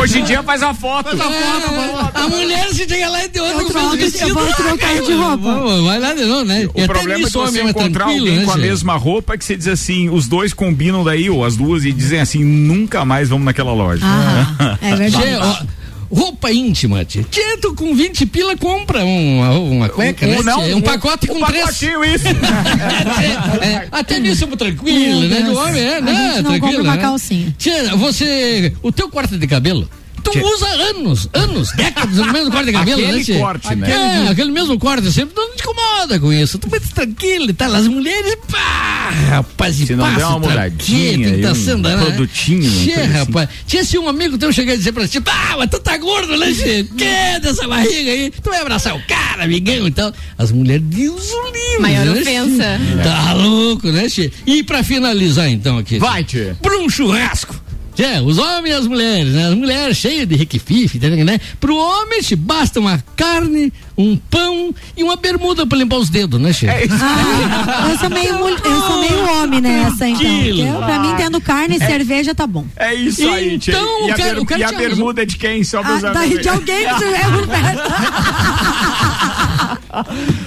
Hoje 0.00 0.18
em 0.20 0.24
dia 0.24 0.42
faz 0.42 0.62
a 0.62 0.74
foto. 0.74 1.08
É, 1.10 2.20
a 2.20 2.28
mulher 2.28 2.68
se 2.70 2.86
chega 2.88 3.08
lá 3.08 3.24
e 3.24 3.28
tem 3.28 3.40
outro 3.40 3.64
com 3.66 3.70
troco, 3.72 3.96
vestido. 4.10 4.28
eu 4.28 4.34
vou 4.34 4.54
trocar 4.54 5.02
de 5.02 5.12
roupa. 5.12 5.82
Vai 5.82 5.98
lá 5.98 6.14
de 6.14 6.24
novo, 6.24 6.44
né? 6.44 6.68
O 6.74 6.86
problema 6.86 7.20
é 7.22 7.26
que 7.26 7.30
você 7.32 7.62
encontrar 7.62 8.04
alguém 8.06 8.44
com 8.44 8.50
a 8.52 8.56
mesma 8.56 8.96
roupa 8.96 9.36
que 9.36 9.44
você 9.44 9.56
diz 9.56 9.68
assim, 9.68 10.08
os 10.08 10.26
dois 10.28 10.52
combinam 10.52 11.02
daí, 11.04 11.28
ou 11.30 11.44
as 11.44 11.56
duas, 11.56 11.84
e 11.84 11.92
dizem 11.92 12.20
assim, 12.20 12.42
nunca 12.44 13.04
mais 13.04 13.28
vamos 13.28 13.44
naquela 13.44 13.72
loja. 13.72 14.02
Ah, 14.04 14.78
é 14.82 14.94
verdade. 14.96 15.66
Roupa 16.10 16.50
íntima, 16.50 17.04
tia. 17.04 17.22
Tia, 17.30 17.58
tu 17.60 17.74
com 17.74 17.94
20 17.94 18.24
pila 18.24 18.56
compra 18.56 19.04
uma, 19.04 19.50
uma 19.58 19.88
cueca, 19.90 20.26
Um- 20.26 20.30
né? 20.30 20.42
não, 20.42 20.62
tia? 20.64 20.76
um 20.78 20.80
pacote 20.80 21.30
um 21.30 21.34
com 21.38 21.44
três. 21.46 21.64
pacotinho, 21.64 22.02
isso. 22.02 22.24
É, 23.60 23.88
até 23.92 24.18
nisso 24.18 24.44
eu 24.44 24.56
tranquilo, 24.56 25.20
Meu 25.20 25.28
né? 25.28 25.36
Deus. 25.42 25.48
Do 25.52 25.58
homem, 25.58 25.82
é, 25.82 25.96
A 25.98 26.00
né? 26.00 26.12
gente 26.32 26.42
não 26.42 26.50
tranquilo, 26.52 26.60
compra 26.76 26.82
uma 26.82 26.96
né? 26.96 27.02
calcinha. 27.02 27.54
Tia, 27.58 27.94
você. 27.96 28.72
O 28.82 28.90
teu 28.90 29.10
corte 29.10 29.36
de 29.36 29.46
cabelo. 29.46 29.88
Tu 30.32 30.46
usa 30.46 30.66
anos, 30.66 31.28
anos, 31.32 31.72
décadas 31.72 32.16
no 32.16 32.32
mesmo 32.32 32.50
corte 32.50 32.66
de 32.66 32.72
cabelo, 32.72 33.02
Aquele 33.02 33.32
né, 33.32 33.38
corte, 33.38 33.74
né? 33.74 33.90
É, 33.90 34.28
aquele 34.28 34.50
mesmo 34.50 34.78
corte 34.78 35.10
sempre. 35.12 35.34
Tu 35.34 35.40
não 35.40 35.56
te 35.56 35.62
incomoda 35.62 36.18
com 36.18 36.32
isso. 36.32 36.58
Tu 36.58 36.68
vai 36.68 36.80
tranquilo 36.80 37.50
e 37.50 37.52
tal. 37.52 37.74
As 37.74 37.86
mulheres, 37.86 38.36
pá, 38.50 39.10
rapaz, 39.30 39.80
e 39.80 39.86
Se 39.86 39.94
não 39.94 40.04
passa 40.04 40.16
der 40.18 40.26
uma 40.26 40.38
mudadinha 40.38 41.12
tem 41.12 41.22
que 41.22 41.40
e 41.40 41.42
tá 41.42 41.52
um 41.52 41.54
sendo, 41.54 41.88
né? 41.88 41.96
produtinho, 41.96 42.70
coisa 42.70 43.00
assim. 43.00 43.12
rapaz. 43.12 43.48
Tia, 43.66 43.84
se 43.84 43.98
um 43.98 44.08
amigo 44.08 44.38
teu 44.38 44.52
chegar 44.52 44.74
e 44.74 44.78
dizer 44.78 44.92
pra 44.92 45.06
ti, 45.06 45.20
pá, 45.20 45.54
mas 45.58 45.70
tu 45.70 45.78
tá 45.80 45.96
gordo, 45.96 46.36
né, 46.36 46.52
tia? 46.52 46.84
Que 46.84 47.40
dessa 47.40 47.66
barriga 47.66 48.10
aí? 48.10 48.30
Tu 48.30 48.50
vai 48.50 48.60
abraçar 48.60 48.96
o 48.96 49.02
cara, 49.06 49.44
amigão 49.44 49.86
e 49.86 49.90
tal. 49.90 50.12
As 50.36 50.52
mulheres, 50.52 50.84
Deus 50.86 51.30
o 51.30 51.44
livre. 51.46 51.80
Maior 51.80 52.06
né, 52.06 52.20
ofensa. 52.20 52.80
Tá 53.02 53.32
louco, 53.34 53.88
né, 53.88 54.08
tia? 54.08 54.30
E 54.46 54.62
pra 54.62 54.82
finalizar, 54.82 55.48
então, 55.48 55.78
aqui. 55.78 55.98
Vai, 55.98 56.24
tia. 56.24 56.56
Pra 56.60 56.76
um 56.78 56.88
churrasco. 56.88 57.67
É, 57.98 58.20
os 58.20 58.38
homens 58.38 58.70
e 58.74 58.78
as 58.78 58.86
mulheres, 58.86 59.32
né? 59.34 59.48
As 59.48 59.54
mulheres 59.54 59.96
cheias 59.96 60.26
de 60.28 60.36
requifife, 60.36 60.98
tá 60.98 61.08
né? 61.08 61.40
Pro 61.60 61.76
homem, 61.76 62.20
te 62.22 62.36
basta 62.36 62.78
uma 62.78 63.02
carne, 63.16 63.72
um 63.96 64.16
pão 64.16 64.72
e 64.96 65.02
uma 65.02 65.16
bermuda 65.16 65.66
pra 65.66 65.76
limpar 65.78 65.96
os 65.96 66.08
dedos, 66.08 66.40
né, 66.40 66.52
chefe? 66.52 66.72
É 66.72 66.84
isso. 66.84 66.94
Ah, 67.00 67.88
eu 67.90 67.98
sou 67.98 68.10
meio, 68.10 68.34
mul- 68.38 68.48
eu 68.50 68.80
sou 68.82 69.00
meio 69.00 69.28
homem 69.32 69.60
nessa, 69.60 70.06
então. 70.08 70.22
Eu, 70.24 70.78
pra 70.82 70.98
mim, 71.00 71.14
tendo 71.16 71.40
carne 71.40 71.76
e 71.76 71.78
cerveja, 71.78 72.34
tá 72.34 72.46
bom. 72.46 72.64
É 72.76 72.94
isso 72.94 73.28
aí, 73.28 73.58
tia. 73.58 73.74
Então, 73.74 74.06
E 74.06 74.10
a, 74.10 74.14
o 74.14 74.16
cara- 74.16 74.34
ber- 74.34 74.40
o 74.40 74.46
cara 74.46 74.60
e 74.60 74.64
a 74.64 74.72
bermuda 74.72 75.22
é 75.22 75.26
de 75.26 75.36
quem? 75.36 75.64
Só 75.64 75.80
Ah, 75.80 75.82
pra 75.82 76.26
de 76.26 76.48
alguém 76.48 76.84
que 76.86 76.92
estiver 76.92 77.30
por 77.32 77.46
perto. 77.48 77.82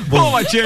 Boa, 0.07 0.43
Tchê. 0.43 0.61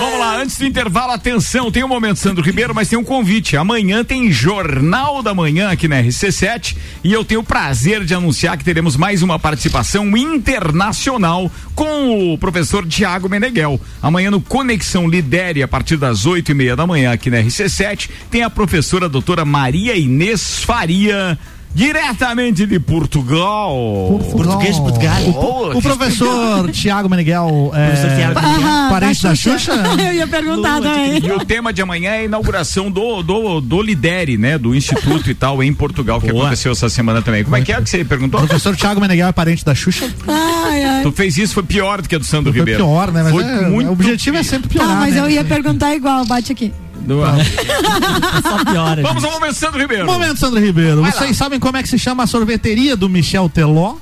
Vamos 0.00 0.18
lá, 0.18 0.40
antes 0.40 0.58
do 0.58 0.66
intervalo, 0.66 1.12
atenção, 1.12 1.70
tem 1.70 1.84
um 1.84 1.88
momento, 1.88 2.18
Sandro 2.18 2.42
Ribeiro, 2.42 2.74
mas 2.74 2.88
tem 2.88 2.98
um 2.98 3.04
convite. 3.04 3.56
Amanhã 3.56 4.04
tem 4.04 4.30
Jornal 4.30 5.22
da 5.22 5.34
Manhã 5.34 5.70
aqui 5.70 5.86
na 5.86 6.02
RC7 6.02 6.76
e 7.04 7.12
eu 7.12 7.24
tenho 7.24 7.40
o 7.40 7.44
prazer 7.44 8.04
de 8.04 8.14
anunciar 8.14 8.56
que 8.56 8.64
teremos 8.64 8.96
mais 8.96 9.22
uma 9.22 9.38
participação 9.38 10.16
internacional 10.16 11.50
com 11.74 12.32
o 12.32 12.38
professor 12.38 12.86
Tiago 12.86 13.28
Meneghel. 13.28 13.80
Amanhã 14.02 14.30
no 14.30 14.40
Conexão 14.40 15.08
Lidere, 15.08 15.62
a 15.62 15.68
partir 15.68 15.96
das 15.96 16.26
oito 16.26 16.50
e 16.50 16.54
meia 16.54 16.74
da 16.74 16.86
manhã 16.86 17.12
aqui 17.12 17.30
na 17.30 17.38
RC7, 17.38 18.10
tem 18.30 18.42
a 18.42 18.50
professora 18.50 19.08
doutora 19.08 19.44
Maria 19.44 19.96
Inês 19.96 20.64
Faria. 20.64 21.38
Diretamente 21.76 22.64
de 22.64 22.80
Portugal. 22.80 24.18
Português 24.32 24.76
de 24.76 24.80
Portugal. 24.80 25.16
Oh, 25.26 25.76
O 25.76 25.82
professor 25.82 26.70
Tiago 26.70 27.06
Meneghel 27.06 27.70
Professor 27.70 28.10
é, 28.10 28.16
Thiago 28.16 28.40
parente 28.88 29.22
da 29.22 29.34
Xuxa? 29.34 29.72
Eu 30.00 30.14
ia 30.14 30.26
perguntar 30.26 30.80
também. 30.80 31.18
E 31.22 31.30
o 31.30 31.44
tema 31.44 31.74
de 31.74 31.82
amanhã 31.82 32.12
é 32.12 32.18
a 32.20 32.24
inauguração 32.24 32.90
do, 32.90 33.22
do, 33.22 33.60
do 33.60 33.82
Lidere, 33.82 34.38
né? 34.38 34.56
Do 34.56 34.74
Instituto 34.74 35.30
e 35.30 35.34
tal, 35.34 35.62
em 35.62 35.74
Portugal, 35.74 36.18
que 36.18 36.32
Boa. 36.32 36.44
aconteceu 36.44 36.72
essa 36.72 36.88
semana 36.88 37.20
também. 37.20 37.44
Como 37.44 37.54
é 37.54 37.60
que 37.60 37.70
é 37.70 37.82
que 37.82 37.90
você 37.90 38.02
perguntou? 38.02 38.40
professor 38.40 38.74
Tiago 38.74 38.98
Meneghel 38.98 39.28
é 39.28 39.32
parente 39.32 39.62
da 39.62 39.74
Xuxa? 39.74 40.10
Ai, 40.26 40.82
ai. 40.82 41.02
Tu 41.02 41.12
fez 41.12 41.36
isso, 41.36 41.52
foi 41.52 41.62
pior 41.62 42.00
do 42.00 42.08
que 42.08 42.14
a 42.14 42.18
do 42.18 42.24
Sandro 42.24 42.52
Foi 42.52 42.60
Ribeiro. 42.60 42.82
pior, 42.82 43.12
né? 43.12 43.22
Mas 43.22 43.32
foi 43.32 43.44
é, 43.44 43.68
muito 43.68 43.88
o 43.90 43.92
objetivo 43.92 44.38
é 44.38 44.42
sempre 44.42 44.70
piorar, 44.70 44.96
mas 44.96 45.14
né? 45.14 45.20
eu 45.20 45.28
ia 45.28 45.44
perguntar 45.44 45.94
igual, 45.94 46.24
bate 46.24 46.52
aqui. 46.52 46.72
Do- 47.06 47.20
Só 48.42 48.64
piora. 48.64 49.02
Vamos 49.02 49.24
ao 49.24 49.30
momento, 49.32 49.54
Sandro 49.54 49.80
Ribeiro. 49.80 50.06
Momento, 50.06 50.38
Sandro 50.38 50.60
Ribeiro. 50.60 51.02
Vai 51.02 51.12
Vocês 51.12 51.30
lá. 51.30 51.36
sabem 51.36 51.58
como 51.60 51.76
é 51.76 51.82
que 51.82 51.88
se 51.88 51.98
chama 51.98 52.24
a 52.24 52.26
sorveteria 52.26 52.96
do 52.96 53.08
Michel 53.08 53.48
Teló? 53.48 53.94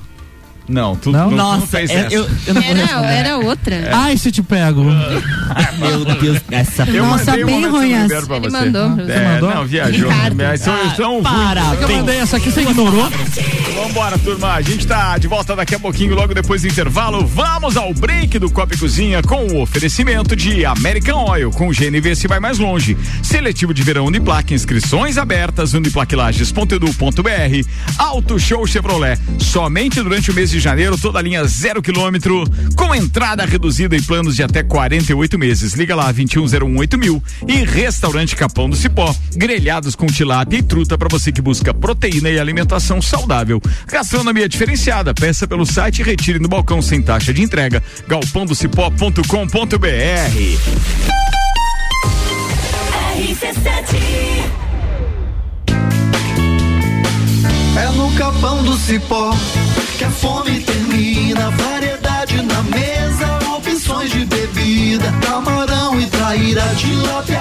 Não, 0.66 0.96
tu 0.96 1.10
Não? 1.10 1.20
não, 1.24 1.28
tu 1.30 1.36
não 1.36 1.52
Nossa, 1.54 1.66
fez 1.66 1.90
é- 1.90 1.94
essa. 2.06 2.14
eu, 2.14 2.28
eu 2.46 2.54
não 2.54 2.62
Era, 2.62 3.12
era 3.12 3.36
outra. 3.36 3.90
Ai, 3.92 4.16
se 4.16 4.32
te 4.32 4.42
pego. 4.42 4.82
Meu 5.78 6.04
Deus, 6.16 6.40
essa 6.50 6.84
Eu 6.84 7.04
Nossa, 7.04 7.32
bem 7.32 7.66
ruim 7.68 7.92
essa. 7.92 8.14
Ele 8.14 8.26
você. 8.26 8.48
mandou. 8.50 9.08
É, 9.08 9.34
mandou? 9.34 9.54
não, 9.54 9.66
viajou. 9.66 10.10
Mas 10.34 10.60
são, 10.62 10.94
são 10.96 11.22
Para, 11.22 11.60
Eu 11.80 11.86
bem. 11.86 11.98
mandei 11.98 12.16
essa 12.16 12.38
aqui, 12.38 12.50
você 12.50 12.62
ignorou. 12.62 13.10
Vambora, 13.74 14.16
turma. 14.18 14.54
A 14.54 14.62
gente 14.62 14.86
tá 14.86 15.18
de 15.18 15.26
volta 15.28 15.54
daqui 15.54 15.74
a 15.74 15.78
pouquinho, 15.78 16.14
logo 16.14 16.32
depois 16.32 16.62
do 16.62 16.68
intervalo. 16.68 17.26
Vamos 17.26 17.76
ao 17.76 17.92
break 17.92 18.38
do 18.38 18.50
Copa 18.50 18.74
e 18.74 18.78
Cozinha 18.78 19.20
com 19.22 19.46
o 19.48 19.60
oferecimento 19.62 20.34
de 20.34 20.64
American 20.64 21.26
Oil. 21.28 21.50
Com 21.50 21.68
o 21.68 21.72
GNV 21.74 22.14
se 22.16 22.26
vai 22.26 22.40
mais 22.40 22.58
longe. 22.58 22.96
Seletivo 23.22 23.74
de 23.74 23.82
verão 23.82 24.06
Uniplaque, 24.06 24.54
inscrições 24.54 25.18
abertas, 25.18 25.74
uniplaquilages.edu.br. 25.74 27.68
Auto 27.98 28.38
Show 28.38 28.66
Chevrolet. 28.66 29.18
Somente 29.38 30.00
durante 30.02 30.30
o 30.30 30.34
mês 30.34 30.50
de 30.50 30.53
janeiro, 30.60 30.98
toda 30.98 31.18
a 31.18 31.22
linha 31.22 31.44
zero 31.44 31.82
quilômetro, 31.82 32.44
com 32.76 32.94
entrada 32.94 33.44
reduzida 33.44 33.96
e 33.96 34.02
planos 34.02 34.36
de 34.36 34.42
até 34.42 34.62
48 34.62 35.38
meses. 35.38 35.74
Liga 35.74 35.94
lá, 35.94 36.12
21018000 36.12 36.98
mil. 36.98 37.22
E 37.46 37.64
Restaurante 37.64 38.36
Capão 38.36 38.68
do 38.68 38.76
Cipó. 38.76 39.14
Grelhados 39.34 39.94
com 39.94 40.06
tilápia 40.06 40.58
e 40.58 40.62
truta 40.62 40.96
para 40.96 41.08
você 41.08 41.32
que 41.32 41.42
busca 41.42 41.72
proteína 41.72 42.30
e 42.30 42.38
alimentação 42.38 43.02
saudável. 43.02 43.60
Gastronomia 43.86 44.48
diferenciada. 44.48 45.14
Peça 45.14 45.46
pelo 45.46 45.66
site 45.66 46.00
e 46.00 46.02
retire 46.02 46.38
no 46.38 46.48
balcão 46.48 46.82
sem 46.82 47.02
taxa 47.02 47.32
de 47.32 47.42
entrega. 47.42 47.82
galpãodocipó.com.br. 48.08 50.94
É 57.76 57.88
no 57.96 58.12
capão 58.12 58.62
do 58.62 58.76
cipó 58.76 59.32
que 59.96 60.04
a 60.04 60.10
fome 60.10 60.60
termina. 60.60 61.50
Variedade 61.50 62.42
na 62.42 62.62
mesa, 62.62 63.38
opções 63.56 64.10
de 64.10 64.24
bebida. 64.24 65.12
Camarão 65.26 66.00
e 66.00 66.06
traíra, 66.06 66.62
tilápia, 66.76 67.40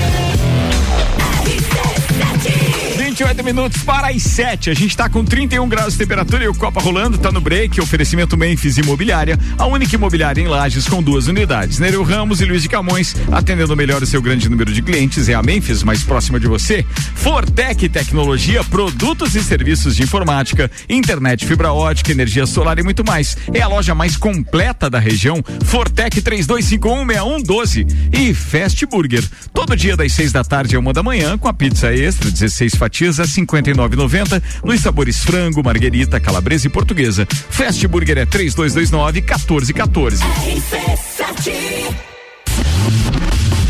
28 3.21 3.43
minutos 3.43 3.83
para 3.83 4.07
as 4.07 4.23
7. 4.23 4.71
A 4.71 4.73
gente 4.73 4.89
está 4.89 5.07
com 5.07 5.23
31 5.23 5.69
graus 5.69 5.93
de 5.93 5.99
temperatura 5.99 6.43
e 6.43 6.47
o 6.47 6.55
Copa 6.55 6.81
rolando, 6.81 7.19
tá 7.19 7.31
no 7.31 7.39
break. 7.39 7.79
Oferecimento 7.79 8.35
Memphis 8.35 8.79
Imobiliária, 8.79 9.37
a 9.59 9.67
única 9.67 9.95
imobiliária 9.95 10.41
em 10.41 10.47
Lages 10.47 10.87
com 10.87 11.03
duas 11.03 11.27
unidades. 11.27 11.77
Nereu 11.77 12.01
Ramos 12.01 12.41
e 12.41 12.45
Luiz 12.45 12.63
de 12.63 12.69
Camões, 12.69 13.15
atendendo 13.31 13.77
melhor 13.77 14.01
o 14.01 14.07
seu 14.07 14.23
grande 14.23 14.49
número 14.49 14.73
de 14.73 14.81
clientes, 14.81 15.29
é 15.29 15.35
a 15.35 15.43
Memphis, 15.43 15.83
mais 15.83 16.01
próxima 16.01 16.39
de 16.39 16.47
você. 16.47 16.83
Fortec 17.13 17.87
Tecnologia, 17.89 18.63
produtos 18.63 19.35
e 19.35 19.43
serviços 19.43 19.95
de 19.95 20.01
informática, 20.01 20.71
internet, 20.89 21.45
fibra 21.45 21.71
ótica, 21.71 22.11
energia 22.11 22.47
solar 22.47 22.79
e 22.79 22.83
muito 22.83 23.05
mais. 23.05 23.37
É 23.53 23.61
a 23.61 23.67
loja 23.67 23.93
mais 23.93 24.17
completa 24.17 24.89
da 24.89 24.97
região. 24.97 25.43
Fortec 25.65 26.19
32516112 26.23 27.87
e 28.11 28.33
Fast 28.33 28.83
Burger. 28.87 29.23
Todo 29.53 29.77
dia 29.77 29.95
das 29.95 30.11
6 30.13 30.31
da 30.31 30.43
tarde 30.43 30.75
a 30.75 30.79
uma 30.79 30.91
da 30.91 31.03
manhã 31.03 31.37
com 31.37 31.47
a 31.47 31.53
pizza 31.53 31.93
extra, 31.93 32.31
16 32.31 32.73
fatias 32.75 33.10
a 33.19 33.23
59,90 33.23 34.41
nos 34.63 34.81
sabores 34.81 35.23
frango, 35.23 35.63
marguerita, 35.63 36.19
calabresa 36.19 36.67
e 36.67 36.69
portuguesa. 36.69 37.27
Fast 37.49 37.87
Burger 37.87 38.19
é 38.19 38.25
3229 38.25 39.21
1414. 39.21 40.23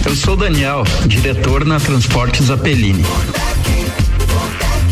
Eu 0.06 0.16
sou 0.16 0.36
Daniel, 0.36 0.84
diretor 1.06 1.64
na 1.64 1.80
Transportes 1.80 2.50
Apelini. 2.50 3.04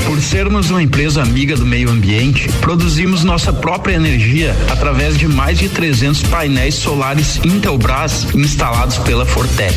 Por 0.05 0.19
sermos 0.21 0.69
uma 0.71 0.81
empresa 0.81 1.21
amiga 1.21 1.55
do 1.55 1.65
meio 1.65 1.89
ambiente, 1.89 2.49
produzimos 2.61 3.23
nossa 3.23 3.53
própria 3.53 3.95
energia 3.95 4.55
através 4.71 5.17
de 5.17 5.27
mais 5.27 5.59
de 5.59 5.69
300 5.69 6.23
painéis 6.23 6.75
solares 6.75 7.39
Intelbras 7.43 8.27
instalados 8.33 8.97
pela 8.99 9.25
Fortec. 9.25 9.75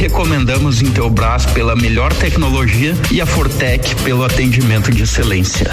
Recomendamos 0.00 0.80
Intelbras 0.80 1.44
pela 1.44 1.76
melhor 1.76 2.10
tecnologia 2.14 2.94
e 3.12 3.20
a 3.20 3.26
Fortec 3.26 3.96
pelo 3.96 4.24
atendimento 4.24 4.90
de 4.90 5.02
excelência. 5.02 5.70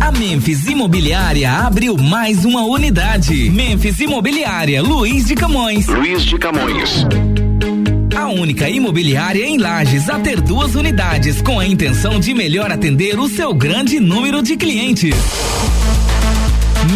A 0.00 0.10
Memphis 0.10 0.66
Imobiliária 0.66 1.52
abriu 1.52 1.96
mais 1.96 2.44
uma 2.44 2.64
unidade. 2.64 3.48
Memphis 3.48 4.00
Imobiliária, 4.00 4.82
Luiz 4.82 5.26
de 5.26 5.36
Camões. 5.36 5.86
Luiz 5.86 6.24
de 6.24 6.36
Camões. 6.36 7.06
A 8.16 8.26
única 8.26 8.68
imobiliária 8.68 9.46
em 9.46 9.56
Lages 9.56 10.10
a 10.10 10.18
ter 10.18 10.40
duas 10.40 10.74
unidades, 10.74 11.40
com 11.40 11.60
a 11.60 11.66
intenção 11.66 12.18
de 12.18 12.34
melhor 12.34 12.72
atender 12.72 13.20
o 13.20 13.28
seu 13.28 13.54
grande 13.54 14.00
número 14.00 14.42
de 14.42 14.56
clientes. 14.56 15.14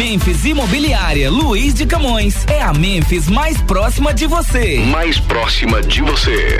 Memphis 0.01 0.45
Imobiliária 0.45 1.29
Luiz 1.29 1.75
de 1.75 1.85
Camões 1.85 2.43
é 2.47 2.59
a 2.59 2.73
Memphis 2.73 3.29
mais 3.29 3.61
próxima 3.61 4.11
de 4.11 4.25
você. 4.25 4.79
Mais 4.79 5.19
próxima 5.19 5.79
de 5.79 6.01
você. 6.01 6.59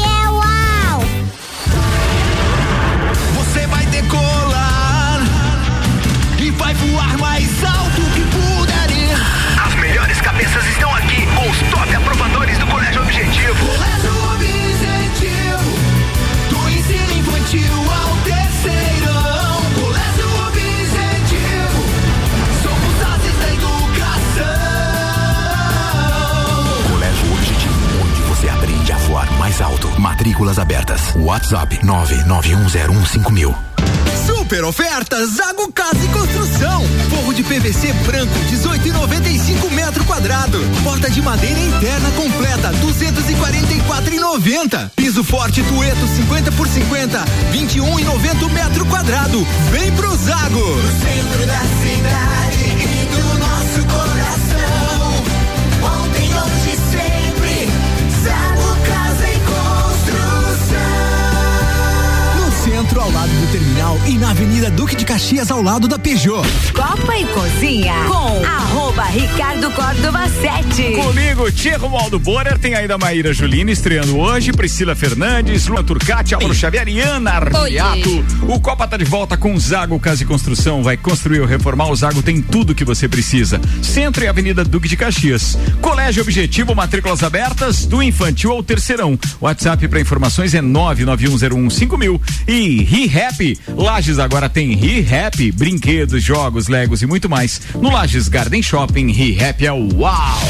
Abertas. 30.91 31.15
WhatsApp 31.15 31.79
991015000. 31.83 33.55
Super 34.25 34.63
ofertas 34.65 35.29
Zago 35.31 35.71
Casa 35.71 36.03
e 36.03 36.07
Construção. 36.09 36.83
Forro 37.09 37.33
de 37.33 37.41
PVC 37.43 37.93
branco 38.05 38.37
18,95 38.51 39.71
metro 39.71 40.03
quadrado. 40.05 40.59
Porta 40.83 41.09
de 41.09 41.21
madeira 41.21 41.59
interna 41.59 42.11
completa 42.11 42.71
244,90. 42.73 44.91
Piso 44.95 45.23
forte 45.23 45.63
Tueto 45.63 46.05
50 46.07 46.51
por 46.51 46.67
50 46.67 47.25
21,90 47.51 48.51
metro 48.51 48.85
quadrado. 48.85 49.47
Vem 49.71 49.91
pro 49.93 50.15
Zago. 50.17 50.59
No 50.59 50.99
centro 50.99 51.47
da 51.47 51.61
cidade 51.81 52.65
e 52.65 53.07
do 53.15 53.39
nosso 53.39 53.83
coração. 53.87 54.50
Centro, 62.91 63.01
ao 63.01 63.11
lado 63.11 63.29
do 63.29 63.51
terminal 63.51 63.97
e 64.05 64.17
na 64.17 64.31
Avenida 64.31 64.69
Duque 64.69 64.95
de 64.95 65.05
Caxias, 65.05 65.49
ao 65.49 65.61
lado 65.61 65.87
da 65.87 65.97
Peugeot. 65.97 66.45
Copa 66.73 67.17
e 67.17 67.25
Cozinha 67.25 67.93
com 68.07 68.45
arroba 68.45 69.03
Ricardo 69.05 69.71
Córdova 69.71 70.27
7. 70.27 70.95
Comigo, 70.95 71.51
Tierro 71.51 71.89
Maldo 71.89 72.19
Borer, 72.19 72.57
tem 72.57 72.75
ainda 72.75 72.97
Maíra 72.97 73.33
Julina 73.33 73.71
estreando 73.71 74.17
hoje, 74.17 74.51
Priscila 74.51 74.95
Fernandes, 74.95 75.67
Luan 75.67 75.83
Turcati, 75.83 76.33
Álvaro 76.33 76.53
Xavier 76.53 76.87
e 76.87 76.99
Ana 76.99 77.31
Armiato. 77.31 78.25
O 78.47 78.59
Copa 78.59 78.87
tá 78.87 78.97
de 78.97 79.05
volta 79.05 79.37
com 79.37 79.53
o 79.53 79.59
Zago 79.59 79.99
Casa 79.99 80.23
e 80.23 80.25
Construção. 80.25 80.83
Vai 80.83 80.97
construir 80.97 81.39
ou 81.39 81.47
reformar, 81.47 81.89
o 81.89 81.95
Zago 81.95 82.21
tem 82.21 82.41
tudo 82.41 82.75
que 82.75 82.83
você 82.83 83.07
precisa. 83.07 83.61
Centro 83.81 84.23
e 84.23 84.27
Avenida 84.27 84.63
Duque 84.63 84.89
de 84.89 84.97
Caxias. 84.97 85.57
Colégio 85.81 86.23
Objetivo, 86.23 86.75
matrículas 86.75 87.23
abertas, 87.23 87.85
do 87.85 88.03
infantil 88.03 88.51
ao 88.51 88.63
terceirão. 88.63 89.17
WhatsApp 89.39 89.87
para 89.87 90.01
informações 90.01 90.53
é 90.53 90.61
991015000 90.61 92.19
e 92.47 92.80
ReHap. 92.83 93.57
Lages 93.75 94.19
agora 94.19 94.49
tem 94.49 94.73
ReHap, 94.73 95.51
brinquedos, 95.51 96.23
jogos, 96.23 96.67
legos 96.67 97.01
e 97.01 97.05
muito 97.05 97.29
mais. 97.29 97.61
No 97.75 97.91
Lages 97.91 98.27
Garden 98.27 98.61
Shopping, 98.61 99.11
ReHap 99.11 99.65
é 99.65 99.71
o 99.71 99.89
uau! 99.95 100.41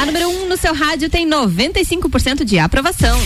A 0.00 0.06
número 0.06 0.28
1 0.28 0.42
um 0.42 0.48
no 0.48 0.56
seu 0.56 0.74
rádio 0.74 1.08
tem 1.08 1.28
95% 1.28 2.44
de 2.44 2.58
aprovação. 2.58 3.18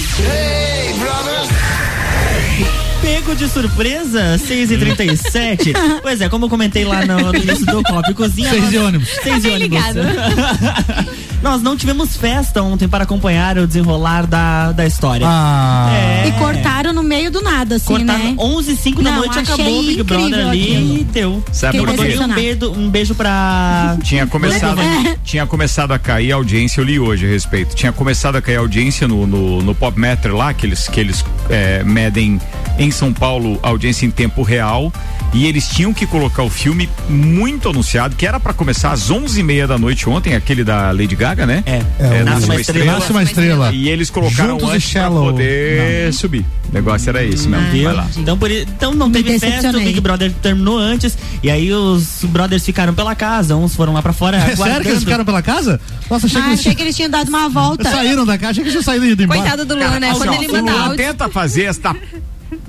Pego 3.01 3.35
de 3.35 3.49
surpresa, 3.49 4.37
6 4.39 4.71
e 4.73 4.77
37 4.77 5.73
Pois 6.03 6.21
é, 6.21 6.29
como 6.29 6.45
eu 6.45 6.51
comentei 6.51 6.85
lá 6.85 7.05
no, 7.07 7.19
no 7.33 7.35
início 7.37 7.65
do 7.65 7.83
Copo 7.83 8.11
e 8.11 8.15
Cozinha. 8.15 8.51
Seis 8.51 8.63
nós- 8.63 8.71
de 8.71 8.79
ônibus. 8.79 9.09
Seis 9.23 9.25
de 9.25 9.31
Tá 9.33 9.39
bem 9.41 9.55
ônibus. 9.57 9.79
ligado. 9.87 11.11
Nós 11.43 11.63
não 11.63 11.75
tivemos 11.75 12.19
festa 12.19 12.63
ontem 12.63 12.87
para 12.87 13.05
acompanhar 13.05 13.57
o 13.57 13.67
desenrolar 13.67 14.27
da, 14.27 14.73
da 14.73 14.87
história. 14.87 15.25
Ah. 15.27 15.91
É. 15.91 16.29
E 16.29 16.33
cortaram 16.33 16.93
no 16.93 17.03
meio 17.03 17.31
do 17.31 17.41
nada, 17.41 17.77
assim, 17.77 17.87
Cortaram 17.87 18.19
né? 18.25 18.35
11 18.39 18.73
e 18.73 18.77
5 18.77 19.03
da 19.03 19.11
Não, 19.11 19.19
noite, 19.21 19.39
acabou 19.39 19.81
o 19.81 19.83
Big 19.83 20.03
Brother 20.03 20.49
ali 20.49 20.63
aquilo. 20.77 20.99
e 20.99 21.05
deu. 21.05 21.45
Sabe 21.51 21.79
por 21.79 21.89
quê? 21.95 22.19
Um 22.21 22.29
beijo, 22.35 22.71
um 22.77 22.91
beijo 22.91 23.15
pra. 23.15 23.97
Tinha 24.05 24.27
começado, 24.27 24.83
É. 24.83 25.17
tinha 25.25 25.47
começado 25.47 25.93
a 25.93 25.99
cair 25.99 26.31
a 26.33 26.35
audiência, 26.35 26.79
eu 26.79 26.85
li 26.85 26.99
hoje 27.01 27.25
a 27.25 27.29
respeito. 27.31 27.75
Tinha 27.75 27.91
começado 27.91 28.37
a 28.37 28.43
cair 28.43 28.57
a 28.57 28.61
audiência 28.61 29.09
no, 29.09 29.27
no, 29.27 29.63
no 29.63 29.75
Pop 29.75 29.99
Meter 29.99 30.35
lá, 30.37 30.53
que 30.53 30.67
eles, 30.67 30.89
que 30.89 31.01
eles 31.01 31.25
é, 31.49 31.83
medem 31.83 32.39
em 32.81 32.91
São 32.91 33.13
Paulo 33.13 33.61
audiência 33.63 34.05
em 34.07 34.11
tempo 34.11 34.43
real. 34.43 34.93
E 35.33 35.47
eles 35.47 35.69
tinham 35.69 35.95
que 35.95 36.07
colocar 36.09 36.43
o 36.43 36.51
filme 36.51 36.89
muito 37.09 37.69
anunciado, 37.69 38.17
que 38.17 38.27
era 38.27 38.41
pra 38.41 38.53
começar 38.53 38.91
às 38.91 39.13
11h30 39.13 39.65
da 39.69 39.79
noite 39.79 40.09
ontem, 40.11 40.35
aquele 40.35 40.65
da 40.65 40.91
Lady 40.91 41.15
Gaga, 41.15 41.47
né? 41.47 41.63
É. 41.65 41.83
É, 42.01 42.25
Nasce 42.25 42.43
o- 42.43 42.47
uma 42.47 42.61
estrela. 42.61 42.93
Nasce 42.95 43.13
uma 43.13 43.23
estrela. 43.23 43.73
E 43.73 43.89
eles 43.89 44.11
colocaram 44.11 44.59
Juntos 44.59 44.71
antes 44.75 44.91
pra 44.93 45.09
poder 45.09 46.13
subir. 46.13 46.45
O 46.69 46.75
negócio 46.75 47.11
era 47.11 47.23
esse 47.23 47.47
mesmo. 47.47 47.93
Lá. 47.93 48.09
Então, 48.17 48.37
por, 48.37 48.51
então 48.51 48.93
não 48.93 49.07
Me 49.09 49.23
teve 49.23 49.39
festa, 49.39 49.69
o. 49.71 49.81
Big 49.81 50.01
Brother 50.01 50.33
terminou 50.43 50.79
antes. 50.79 51.17
E 51.45 51.49
aí 51.51 51.73
os 51.73 52.25
brothers 52.25 52.65
ficaram 52.65 52.93
pela 52.93 53.15
casa, 53.15 53.55
uns 53.55 53.73
foram 53.77 53.93
lá 53.93 54.03
pra 54.03 54.13
fora. 54.13 54.37
É 54.37 54.57
sério 54.57 54.83
que 54.83 54.89
eles 54.89 55.05
ficaram 55.05 55.25
pela 55.25 55.43
casa? 55.43 55.81
Nossa, 56.11 56.27
achei 56.27 56.41
que 56.41 56.47
Ah, 56.47 56.51
eles 56.51 56.61
achei 56.61 56.75
que 56.75 56.83
eles 56.83 56.97
tinham 56.97 57.11
dado 57.11 57.29
uma 57.29 57.49
volta. 57.49 57.89
saíram 57.89 58.27
da 58.27 58.37
casa, 58.37 58.51
achei 58.51 58.65
que 58.65 58.71
eles 58.71 58.73
tinham 58.73 58.83
saído 58.83 59.07
e 59.07 59.11
ido 59.13 59.23
embora. 59.23 59.41
Coitado 59.41 59.65
do 59.65 59.77
Luan, 59.77 60.01
né? 60.01 60.11
Quando 60.13 60.31
ó, 60.31 60.35
ele 60.35 60.49
o 60.49 60.53
manda 60.53 60.73
Luan 60.73 60.83
áudio. 60.83 60.97
tenta 60.97 61.29
fazer 61.29 61.65
esta 61.67 61.95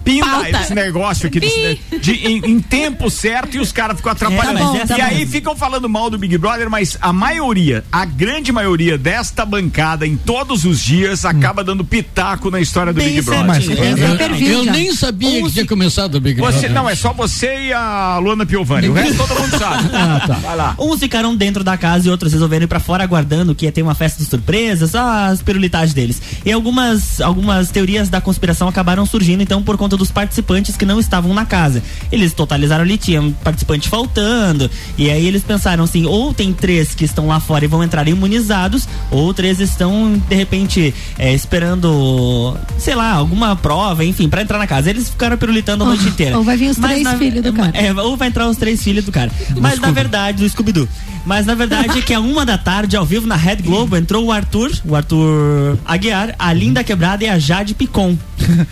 pinda 0.04 0.26
Pauta. 0.26 0.49
esse 0.62 0.74
negócio 0.74 1.28
aqui 1.28 1.39
desse- 1.39 1.80
de, 1.99 2.12
em, 2.14 2.38
em 2.52 2.60
tempo 2.60 3.10
certo 3.10 3.56
e 3.58 3.60
os 3.60 3.72
caras 3.72 3.97
ficam 3.97 4.12
atrapalhando. 4.12 4.78
É, 4.78 4.82
essa 4.82 4.97
e 4.97 5.02
aí 5.02 5.26
ficam 5.26 5.56
falando 5.56 5.88
mal 5.89 6.10
do 6.10 6.18
Big 6.18 6.38
Brother, 6.38 6.70
mas 6.70 6.97
a 7.02 7.12
maioria, 7.14 7.84
a 7.91 8.06
grande 8.06 8.52
maioria 8.52 8.97
desta 8.97 9.45
bancada 9.45 10.06
em 10.08 10.16
todos 10.18 10.66
os 10.66 10.80
dias 10.80 11.26
acaba 11.26 11.64
dando 11.64 11.84
pitaco 11.86 12.49
na 12.52 12.60
história 12.60 12.91
do 12.93 12.97
Bem 12.97 13.10
Big 13.16 13.22
Brother. 13.22 13.45
Mas- 13.45 13.68
Eu, 13.68 14.47
eu 14.47 14.66
nem 14.66 14.93
sabia 14.93 15.41
que 15.43 15.52
tinha 15.52 15.66
começado 15.66 16.16
o 16.16 16.22
Big 16.22 16.39
Você, 16.39 16.52
Brother. 16.60 16.74
não, 16.74 16.89
é 16.89 16.95
só 16.95 17.14
você 17.14 17.68
e 17.68 17.74
a 17.74 18.18
Luana 18.20 18.45
Piovani. 18.45 18.89
O 18.89 18.93
resto 18.93 19.18
todo 19.18 19.39
mundo 19.39 19.58
sabe. 19.58 19.89
Ah, 20.02 20.24
tá. 20.26 20.34
Vai 20.36 20.56
lá. 20.56 20.76
Uns 20.80 20.99
ficaram 20.99 21.36
dentro 21.36 21.64
da 21.64 21.78
casa 21.78 22.08
e 22.08 22.12
outros 22.12 22.32
resolveram 22.34 22.64
ir 22.64 22.68
pra 22.68 22.80
fora 22.80 23.04
aguardando 23.04 23.54
que 23.54 23.66
ia 23.66 23.72
ter 23.72 23.82
uma 23.82 23.93
festa 23.95 24.24
de 24.24 24.30
surpresa, 24.30 24.88
só 24.88 24.99
as 25.26 25.41
pirulitagens 25.41 25.93
deles. 25.93 26.22
E 26.45 26.52
algumas, 26.52 27.20
algumas 27.22 27.70
teorias 27.70 28.10
da 28.10 28.20
conspiração 28.22 28.68
acabaram 28.68 29.06
surgindo, 29.06 29.41
então, 29.43 29.62
por 29.62 29.78
conta 29.78 29.90
dos 29.97 30.11
participantes 30.11 30.75
que 30.77 30.85
não 30.85 30.99
estavam 30.99 31.33
na 31.33 31.45
casa. 31.45 31.81
Eles 32.11 32.33
totalizaram 32.33 32.83
ali, 32.83 32.97
tinha 32.97 33.21
um 33.21 33.31
participante 33.31 33.87
faltando, 33.89 34.69
e 34.97 35.09
aí 35.09 35.25
eles 35.25 35.43
pensaram 35.43 35.83
assim, 35.83 36.05
ou 36.05 36.33
tem 36.33 36.53
três 36.53 36.93
que 36.95 37.05
estão 37.05 37.27
lá 37.27 37.39
fora 37.39 37.65
e 37.65 37.67
vão 37.67 37.83
entrar 37.83 38.07
imunizados, 38.07 38.87
ou 39.09 39.33
três 39.33 39.59
estão, 39.59 40.21
de 40.29 40.35
repente, 40.35 40.93
é, 41.17 41.33
esperando, 41.33 42.57
sei 42.77 42.95
lá, 42.95 43.11
alguma 43.13 43.55
prova, 43.55 44.03
enfim, 44.05 44.27
pra 44.29 44.41
entrar 44.41 44.57
na 44.57 44.67
casa. 44.67 44.89
Eles 44.89 45.09
ficaram 45.09 45.37
pirulitando 45.37 45.83
a 45.83 45.87
noite 45.87 46.05
inteira. 46.07 46.37
Ou 46.41 46.43
vai 46.43 46.57
vir 46.57 46.69
os 46.69 46.77
Mas 46.77 46.91
três 46.91 47.03
na- 47.03 47.17
filhos 47.17 47.43
do 47.43 47.53
cara. 47.53 47.71
é, 47.77 47.93
ou 47.93 48.15
vai 48.17 48.27
entrar 48.27 48.47
os 48.49 48.57
três 48.57 48.81
filhos 48.83 49.05
do 49.05 49.11
cara. 49.11 49.31
Mas 49.59 49.79
na 49.79 49.91
verdade, 49.91 50.43
do 50.43 50.49
Scooby-Doo. 50.49 50.87
Mas 51.25 51.45
na 51.45 51.53
verdade 51.53 51.99
é 51.99 52.01
que 52.01 52.13
a 52.13 52.19
uma 52.21 52.45
da 52.45 52.57
tarde, 52.57 52.95
ao 52.97 53.05
vivo 53.05 53.27
na 53.27 53.35
Red 53.35 53.57
Globo, 53.57 53.95
entrou 53.95 54.25
o 54.25 54.31
Arthur, 54.31 54.71
o 54.85 54.95
Arthur 54.95 55.77
Aguiar, 55.85 56.33
a 56.39 56.51
Linda 56.53 56.83
Quebrada 56.83 57.23
e 57.23 57.29
a 57.29 57.37
Jade 57.37 57.73
Picon. 57.75 58.17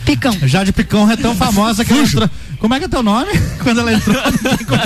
Picão. 0.06 0.36
Jade 0.44 0.72
Picão 0.74 1.06
é 1.14 1.18
tão 1.18 1.36
famosa 1.36 1.84
que 1.86 1.92
ela 1.94 2.04
entrou. 2.04 2.30
Como 2.60 2.74
é 2.74 2.80
que 2.80 2.86
é 2.86 2.88
teu 2.90 3.02
nome? 3.02 3.28
Quando 3.64 3.80
ela 3.80 3.94
entrou. 3.94 4.16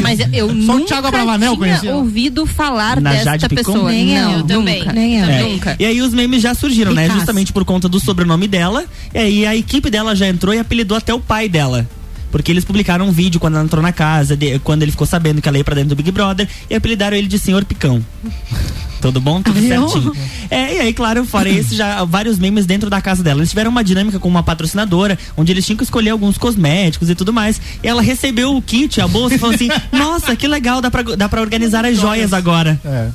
Mas 0.02 0.20
eu 0.32 0.48
Só 0.48 0.52
o 0.54 0.56
nunca 0.56 0.86
Thiago 0.86 1.08
Abravanel 1.08 1.54
tinha 1.56 1.58
conhecia. 1.60 1.96
ouvido 1.96 2.46
falar 2.46 3.00
Na 3.02 3.12
desta 3.12 3.26
Jade 3.32 3.50
Picon? 3.50 3.74
pessoa. 3.74 3.92
Nem 3.92 4.16
não, 4.20 4.32
eu 4.40 4.44
também. 4.44 4.80
nunca. 4.80 4.94
Nem 4.94 5.20
eu. 5.20 5.26
É. 5.26 5.42
Nunca. 5.44 5.76
E 5.80 5.86
aí 5.86 6.02
os 6.02 6.14
memes 6.14 6.42
já 6.42 6.54
surgiram, 6.54 6.94
né? 6.94 7.04
Picasso. 7.04 7.20
Justamente 7.20 7.52
por 7.54 7.66
conta 7.66 7.90
do 7.90 8.00
sobrenome 8.00 8.48
dela. 8.48 8.86
E 9.14 9.18
aí 9.18 9.46
a 9.46 9.56
equipe 9.56 9.90
dela 9.90 10.16
já 10.16 10.28
entrou 10.28 10.54
e 10.54 10.60
apelidou 10.60 10.98
até 10.98 11.14
o 11.14 11.20
pai 11.20 11.50
dela. 11.50 11.88
Porque 12.32 12.52
eles 12.52 12.66
publicaram 12.66 13.08
um 13.08 13.12
vídeo 13.12 13.40
quando 13.40 13.56
ela 13.56 13.64
entrou 13.64 13.82
na 13.82 13.92
casa, 13.92 14.36
de- 14.36 14.58
quando 14.60 14.82
ele 14.84 14.92
ficou 14.92 15.06
sabendo 15.06 15.40
que 15.42 15.48
ela 15.48 15.58
ia 15.58 15.64
pra 15.64 15.76
dentro 15.76 15.90
do 15.90 15.96
Big 15.96 16.10
Brother, 16.12 16.48
e 16.70 16.74
apelidaram 16.76 17.16
ele 17.16 17.28
de 17.28 17.38
Senhor 17.38 17.64
Picão. 17.64 18.04
Tudo 19.08 19.20
bom? 19.20 19.42
Tudo 19.42 19.60
Viu? 19.60 19.90
certinho. 19.90 20.14
É, 20.50 20.76
e 20.76 20.80
aí, 20.80 20.94
claro, 20.94 21.26
fora 21.26 21.48
esse, 21.50 21.76
já 21.76 22.04
vários 22.06 22.40
memes 22.40 22.66
dentro 22.66 22.90
da 22.90 23.02
casa 23.02 23.22
dela. 23.22 23.40
Eles 23.40 23.50
tiveram 23.50 23.70
uma 23.70 23.84
dinâmica 23.84 24.18
com 24.18 24.30
uma 24.30 24.42
patrocinadora, 24.42 25.18
onde 25.36 25.52
eles 25.52 25.66
tinham 25.66 25.78
que 25.78 25.84
escolher 25.84 26.12
alguns 26.12 26.38
cosméticos 26.38 27.10
e 27.10 27.16
tudo 27.16 27.34
mais. 27.34 27.60
E 27.84 27.88
ela 27.88 28.02
recebeu 28.02 28.56
o 28.56 28.62
kit, 28.62 29.02
a 29.02 29.08
bolsa, 29.08 29.36
e 29.36 29.38
falou 29.38 29.56
assim: 29.56 29.70
Nossa, 29.92 30.36
que 30.36 30.48
legal, 30.48 30.82
dá 30.82 30.90
pra, 30.90 31.04
dá 31.04 31.28
pra 31.28 31.42
organizar 31.42 31.86
as 31.86 31.98
joias 31.98 32.32
agora. 32.32 32.80
É. 32.86 33.10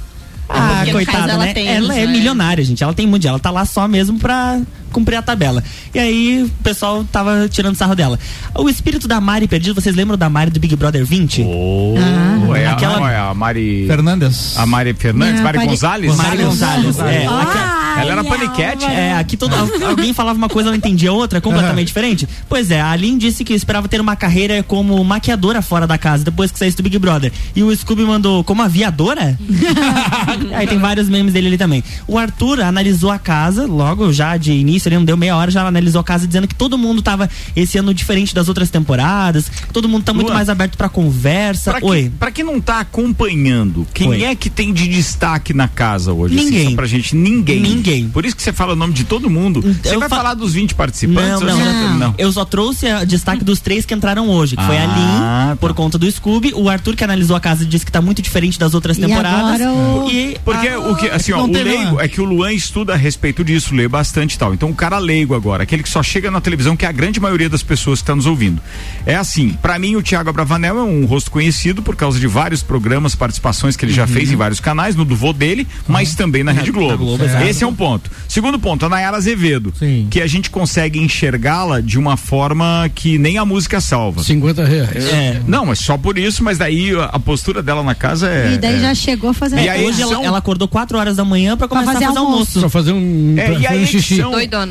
Ah, 0.49 0.85
coitada, 0.91 1.37
né? 1.37 1.53
tem 1.53 1.69
ela 1.69 1.95
isso, 1.95 2.05
é 2.05 2.07
milionária, 2.07 2.65
gente. 2.65 2.83
Ela 2.83 2.95
tem 2.95 3.07
mundial. 3.07 3.33
Ela 3.33 3.41
tá 3.41 3.51
lá 3.51 3.67
só 3.67 3.87
mesmo 3.87 4.19
pra 4.19 4.61
cumprir 4.93 5.17
a 5.17 5.23
tabela. 5.23 5.63
E 5.95 5.99
aí, 5.99 6.43
o 6.45 6.49
pessoal 6.63 7.05
tava 7.11 7.49
tirando 7.49 7.77
sarro 7.77 7.95
dela. 7.95 8.19
O 8.55 8.69
espírito 8.69 9.07
da 9.09 9.21
Mari 9.21 9.47
perdido, 9.49 9.75
vocês 9.81 9.95
lembram 9.95 10.17
da 10.19 10.29
Mari 10.29 10.51
do 10.51 10.61
Big 10.61 10.75
Brother 10.77 11.05
20? 11.05 11.43
Oh, 11.47 12.55
é, 12.55 12.67
a, 12.67 12.73
Aquela- 12.73 12.97
não, 13.01 13.09
é 13.09 13.17
a 13.19 13.35
Mari. 13.35 13.85
Fernandes. 13.87 14.57
A 14.57 14.67
Mari 14.67 14.95
Fernandes, 14.95 15.37
Não, 15.37 15.43
Mari 15.45 15.59
Mari- 15.59 15.71
Gonzalez? 15.71 16.17
Mari 16.17 16.37
Gonzalez. 16.43 16.99
É, 17.01 17.27
Ah, 17.27 17.43
aquela- 17.43 17.79
Ela 18.01 18.13
era 18.13 18.25
paniquete. 18.25 18.85
É, 18.85 19.15
aqui 19.19 19.37
todo, 19.37 19.53
alguém 19.85 20.13
falava 20.13 20.39
uma 20.39 20.49
coisa, 20.49 20.69
ela 20.69 20.77
entendia 20.77 21.13
outra, 21.13 21.41
completamente 21.41 21.89
diferente. 21.89 22.29
Pois 22.49 22.71
é, 22.71 22.81
a 22.81 22.91
Aline 22.93 23.19
disse 23.19 23.45
que 23.45 23.53
esperava 23.53 23.89
ter 23.89 24.01
uma 24.01 24.15
carreira 24.15 24.63
como 24.63 25.03
maquiadora 25.03 25.61
fora 25.61 25.85
da 25.87 25.99
casa, 25.99 26.25
depois 26.25 26.53
que 26.53 26.59
saísse 26.59 26.77
do 26.77 26.83
Big 26.83 26.97
Brother. 26.99 27.33
E 27.57 27.63
o 27.63 27.75
Scooby 27.77 28.03
mandou, 28.03 28.45
como 28.45 28.63
aviadora? 28.63 29.37
Aí 30.55 30.67
tem 30.67 30.79
vários 30.79 31.09
memes 31.09 31.33
dele 31.33 31.49
ali 31.49 31.59
também. 31.59 31.83
O 32.07 32.17
Arthur 32.19 32.61
analisou 32.61 33.11
a 33.11 33.19
casa, 33.19 33.67
logo 33.67 34.13
já 34.13 34.37
de 34.37 34.53
início, 34.53 34.78
ele 34.87 34.97
não 34.97 35.05
deu 35.05 35.17
meia 35.17 35.37
hora, 35.37 35.51
já 35.51 35.67
analisou 35.67 36.01
a 36.01 36.05
casa 36.05 36.27
dizendo 36.27 36.47
que 36.47 36.55
todo 36.55 36.77
mundo 36.79 37.01
tava 37.03 37.29
esse 37.57 37.79
ano 37.79 37.93
diferente 37.95 38.35
das 38.35 38.49
outras 38.49 38.69
temporadas, 38.71 39.51
todo 39.73 39.89
mundo 39.89 40.05
tá 40.05 40.13
muito 40.13 40.27
Luan, 40.29 40.35
mais 40.37 40.49
aberto 40.49 40.77
pra 40.77 40.89
conversa. 40.89 41.73
Pra, 41.73 41.81
Oi. 41.87 42.05
que, 42.05 42.11
pra 42.11 42.31
quem 42.31 42.45
não 42.45 42.61
tá 42.61 42.81
acompanhando, 42.81 43.87
quem 43.93 44.09
Oi. 44.09 44.23
é 44.25 44.35
que 44.35 44.49
tem 44.51 44.73
de 44.73 44.87
destaque 44.89 45.53
na 45.55 45.67
casa 45.69 46.13
hoje? 46.13 46.35
assim, 46.37 46.45
Ninguém. 46.45 46.69
só 46.71 46.77
pra 46.77 46.87
gente, 46.87 47.17
ninguém. 47.17 47.61
Ninguém. 47.61 48.09
Por 48.09 48.25
isso 48.25 48.37
que 48.37 48.43
você 48.43 48.53
fala 48.53 48.73
o 48.75 48.77
nome 48.77 48.93
de 48.93 49.05
todo 49.05 49.29
mundo. 49.29 49.61
Você 49.63 49.95
Eu 49.95 50.01
vai 50.01 50.09
fa- 50.09 50.17
falar 50.17 50.35
dos 50.35 50.53
20 50.55 50.75
participantes? 50.75 51.41
Não, 51.41 51.41
não, 51.41 51.57
você- 51.59 51.99
não. 51.99 52.15
Eu 52.19 52.31
só 52.33 52.45
trouxe 52.45 52.87
o 52.93 53.07
destaque 53.07 53.45
dos 53.45 53.61
três 53.61 53.85
que 53.85 53.95
entraram 53.95 54.29
hoje, 54.29 54.57
que 54.57 54.65
foi 54.65 54.77
a 54.79 54.83
Ah, 54.85 54.87
Lin, 54.87 55.51
tá. 55.51 55.57
por 55.61 55.75
conta 55.75 55.99
do 55.99 56.11
Scooby, 56.11 56.53
o 56.55 56.69
Arthur 56.69 56.95
que 56.97 57.05
analisou 57.05 57.37
a 57.37 57.41
casa 57.41 57.65
e 57.65 57.67
disse 57.67 57.85
que 57.85 57.93
tá 57.93 58.01
muito 58.01 58.23
diferente 58.23 58.59
das 58.59 58.75
outras 58.75 58.97
E 58.99 59.01
temporadas. 59.01 59.61
agora 59.61 59.73
o- 59.73 60.11
E 60.11 60.37
Porque 60.45 60.69
a- 60.69 60.79
o 60.81 60.97
que, 60.97 61.07
assim, 61.09 61.33
ó, 61.33 61.39
Não 61.39 61.45
o 61.49 61.53
leigo 61.53 62.01
é 62.01 62.09
que 62.09 62.21
o 62.21 62.25
Luan 62.25 62.53
estuda 62.53 62.95
a 62.95 62.97
respeito 62.97 63.43
disso, 63.45 63.75
lê 63.75 63.89
bastante 63.89 64.35
e 64.35 64.39
tal. 64.39 64.55
Então 64.55 64.68
o 64.71 64.75
cara 64.75 64.99
leigo 64.99 65.35
agora, 65.35 65.63
aquele 65.63 65.83
que 65.83 65.89
só 65.89 66.03
chega 66.03 66.31
na 66.31 66.41
televisão, 66.41 66.77
que 66.77 66.85
é 66.85 66.89
a 66.89 66.93
grande 66.93 67.21
maioria 67.21 67.49
das 67.49 67.63
pessoas 67.63 67.99
que 68.01 68.05
está 68.05 68.15
nos 68.15 68.27
ouvindo. 68.27 68.61
É 69.07 69.15
assim, 69.17 69.51
pra 69.63 69.79
mim 69.79 69.97
o 69.97 70.03
Thiago 70.03 70.31
Abravanel 70.31 70.79
é 70.79 70.83
um 70.83 71.05
rosto 71.07 71.31
conhecido 71.31 71.83
por 71.83 71.97
causa 71.97 72.19
de 72.21 72.27
vários 72.27 72.63
programas, 72.63 73.15
participações 73.15 73.77
que 73.77 73.85
ele 73.85 73.93
já 73.93 74.07
fez 74.07 74.31
em 74.31 74.37
vários 74.37 74.61
canais, 74.61 74.95
no 74.97 75.05
do 75.05 75.15
vô 75.17 75.33
dele, 75.33 75.67
mas 75.87 76.15
também 76.15 76.43
na 76.45 76.53
Rede 76.53 76.71
Globo. 76.73 76.97
Globo. 77.05 77.25
Esse 77.49 77.65
é 77.65 77.67
um 77.67 77.75
ponto. 77.75 78.11
Segundo 78.29 78.59
ponto, 78.59 78.85
a 78.87 78.89
Nayara 78.89 79.17
Azevedo, 79.17 79.73
Sim. 79.79 80.07
que 80.11 80.21
a 80.21 80.27
gente 80.27 80.51
consegue 80.51 80.99
enxergá-la 80.99 81.81
de 81.81 81.99
uma 81.99 82.17
forma 82.17 82.91
que 82.95 83.19
nem 83.19 83.39
a 83.39 83.45
música 83.45 83.81
salva. 83.81 84.23
50 84.23 84.65
reais. 84.65 85.05
É. 85.07 85.41
Não, 85.47 85.67
mas 85.67 85.79
só 85.79 85.97
por 85.97 86.19
isso, 86.19 86.43
mas 86.45 86.59
daí 86.59 86.93
a, 87.11 87.19
postura 87.19 87.63
dela 87.63 87.83
na 87.83 87.95
casa 87.95 88.29
é. 88.31 88.55
E 88.55 88.59
daí 88.59 88.77
é- 88.77 88.81
já 88.81 88.95
chegou 88.95 89.33
fazendo. 89.33 89.61
E 89.61 89.69
aí, 89.69 89.85
hoje 89.85 90.01
ela, 90.03 90.11
edição- 90.13 90.25
ela 90.25 90.39
acordou 90.39 90.67
4 90.69 90.97
horas 90.99 91.17
da 91.17 91.25
manhã 91.25 91.57
pra 91.57 91.69
Pra 91.69 91.77
começar 91.77 91.93
fazer 91.93 92.05
a 92.05 92.09
fazer 92.09 92.19
almoço. 92.21 92.37
almoço. 92.39 92.61
Só 92.61 92.69
fazer 92.69 92.93
um, 92.93 93.35
É, 93.37 93.45
pra- 93.47 93.55
e, 93.55 93.67
a 93.67 93.69
fazer 93.71 93.83
um 93.83 93.87
xixi. 93.87 94.15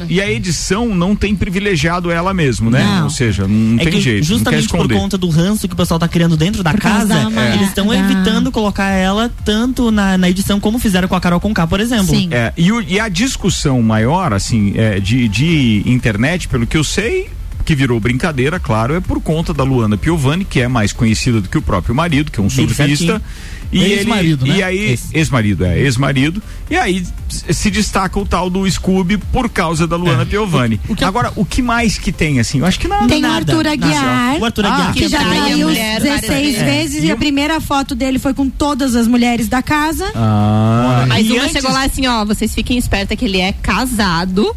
E 0.09 0.21
a 0.21 0.29
edição 0.31 0.93
não 0.95 1.15
tem 1.15 1.35
privilegiado 1.35 2.09
ela 2.11 2.33
mesmo, 2.33 2.69
né? 2.69 2.83
Não. 2.83 3.03
Ou 3.05 3.09
seja, 3.09 3.47
não 3.47 3.79
É 3.79 3.83
tem 3.83 3.93
que 3.93 4.01
jeito. 4.01 4.25
justamente 4.25 4.63
não 4.73 4.81
quer 4.81 4.87
por 4.87 4.93
conta 4.99 5.17
do 5.17 5.29
ranço 5.29 5.67
que 5.67 5.73
o 5.73 5.77
pessoal 5.77 5.99
tá 5.99 6.07
criando 6.07 6.35
dentro 6.37 6.63
da 6.63 6.71
Por 6.71 6.79
casa, 6.81 7.07
da 7.07 7.29
Maria- 7.29 7.55
eles 7.55 7.67
estão 7.69 7.87
da- 7.87 7.97
evitando 7.97 8.51
colocar 8.51 8.89
ela 8.89 9.31
tanto 9.45 9.91
na, 9.91 10.17
na 10.17 10.29
edição 10.29 10.59
como 10.59 10.79
fizeram 10.79 11.07
com 11.07 11.15
a 11.15 11.21
Carol 11.21 11.39
Conká, 11.39 11.65
por 11.67 11.79
exemplo. 11.79 12.07
Sim. 12.15 12.29
É, 12.31 12.53
e, 12.57 12.71
o- 12.71 12.81
e 12.81 12.99
a 12.99 13.07
discussão 13.09 13.81
maior, 13.81 14.33
assim, 14.33 14.73
é, 14.75 14.99
de, 14.99 15.27
de 15.27 15.83
internet, 15.85 16.47
pelo 16.47 16.65
que 16.67 16.77
eu 16.77 16.83
sei, 16.83 17.29
que 17.65 17.75
virou 17.75 17.99
brincadeira, 17.99 18.59
claro, 18.61 18.95
é 18.95 19.01
por 19.01 19.19
conta 19.19 19.53
da 19.53 19.61
Luana 19.63 19.97
Piovani, 19.97 20.45
que 20.45 20.61
é 20.61 20.69
mais 20.69 20.93
conhecida 20.93 21.41
do 21.41 21.49
que 21.49 21.57
o 21.57 21.61
próprio 21.61 21.93
marido, 21.93 22.31
que 22.31 22.39
é 22.39 22.43
um 22.43 22.49
surfista. 22.49 23.21
E 23.71 23.83
Ex-marido, 23.83 24.45
né? 24.45 24.57
E 24.57 24.63
aí, 24.63 24.99
ex-marido, 25.13 25.65
é, 25.65 25.77
ex-marido. 25.79 26.41
E 26.69 26.75
aí 26.77 27.05
se 27.29 27.69
destaca 27.69 28.17
o 28.19 28.25
tal 28.25 28.49
do 28.49 28.69
Scooby 28.69 29.17
por 29.17 29.49
causa 29.49 29.85
da 29.85 29.95
Luana 29.97 30.25
Piovani. 30.25 30.79
Agora, 31.01 31.31
o 31.35 31.43
que 31.45 31.61
mais 31.61 31.97
que 31.97 32.11
tem, 32.11 32.39
assim? 32.39 32.59
Eu 32.59 32.65
acho 32.65 32.79
que 32.79 32.87
nada. 32.87 33.07
Tem 33.07 33.19
o 33.19 33.21
nada. 33.21 33.51
Arthur 33.53 33.67
Aguiar, 33.67 34.37
O 34.39 34.45
Arthur 34.45 34.65
Aguiar. 34.65 34.93
que 34.93 35.07
já 35.09 35.19
trai 35.19 35.37
a 35.37 35.41
traiu 35.43 35.67
mulher 35.67 36.01
16 36.01 36.27
várias 36.27 36.55
vezes 36.55 36.63
vezes. 36.93 37.03
e 37.03 37.11
a 37.11 37.15
primeira 37.17 37.59
foto 37.59 37.93
dele 37.93 38.19
foi 38.19 38.33
com 38.33 38.49
todas 38.49 38.95
as 38.95 39.07
mulheres 39.07 39.47
da 39.49 39.61
casa. 39.61 40.09
Ah, 40.15 41.05
Mas 41.07 41.25
e 41.27 41.31
uma 41.33 41.41
antes- 41.43 41.53
chegou 41.53 41.71
lá 41.71 41.83
assim, 41.83 42.07
ó, 42.07 42.23
vocês 42.25 42.53
fiquem 42.55 42.77
espertos 42.77 43.17
que 43.17 43.25
ele 43.25 43.39
é 43.41 43.51
casado, 43.51 44.55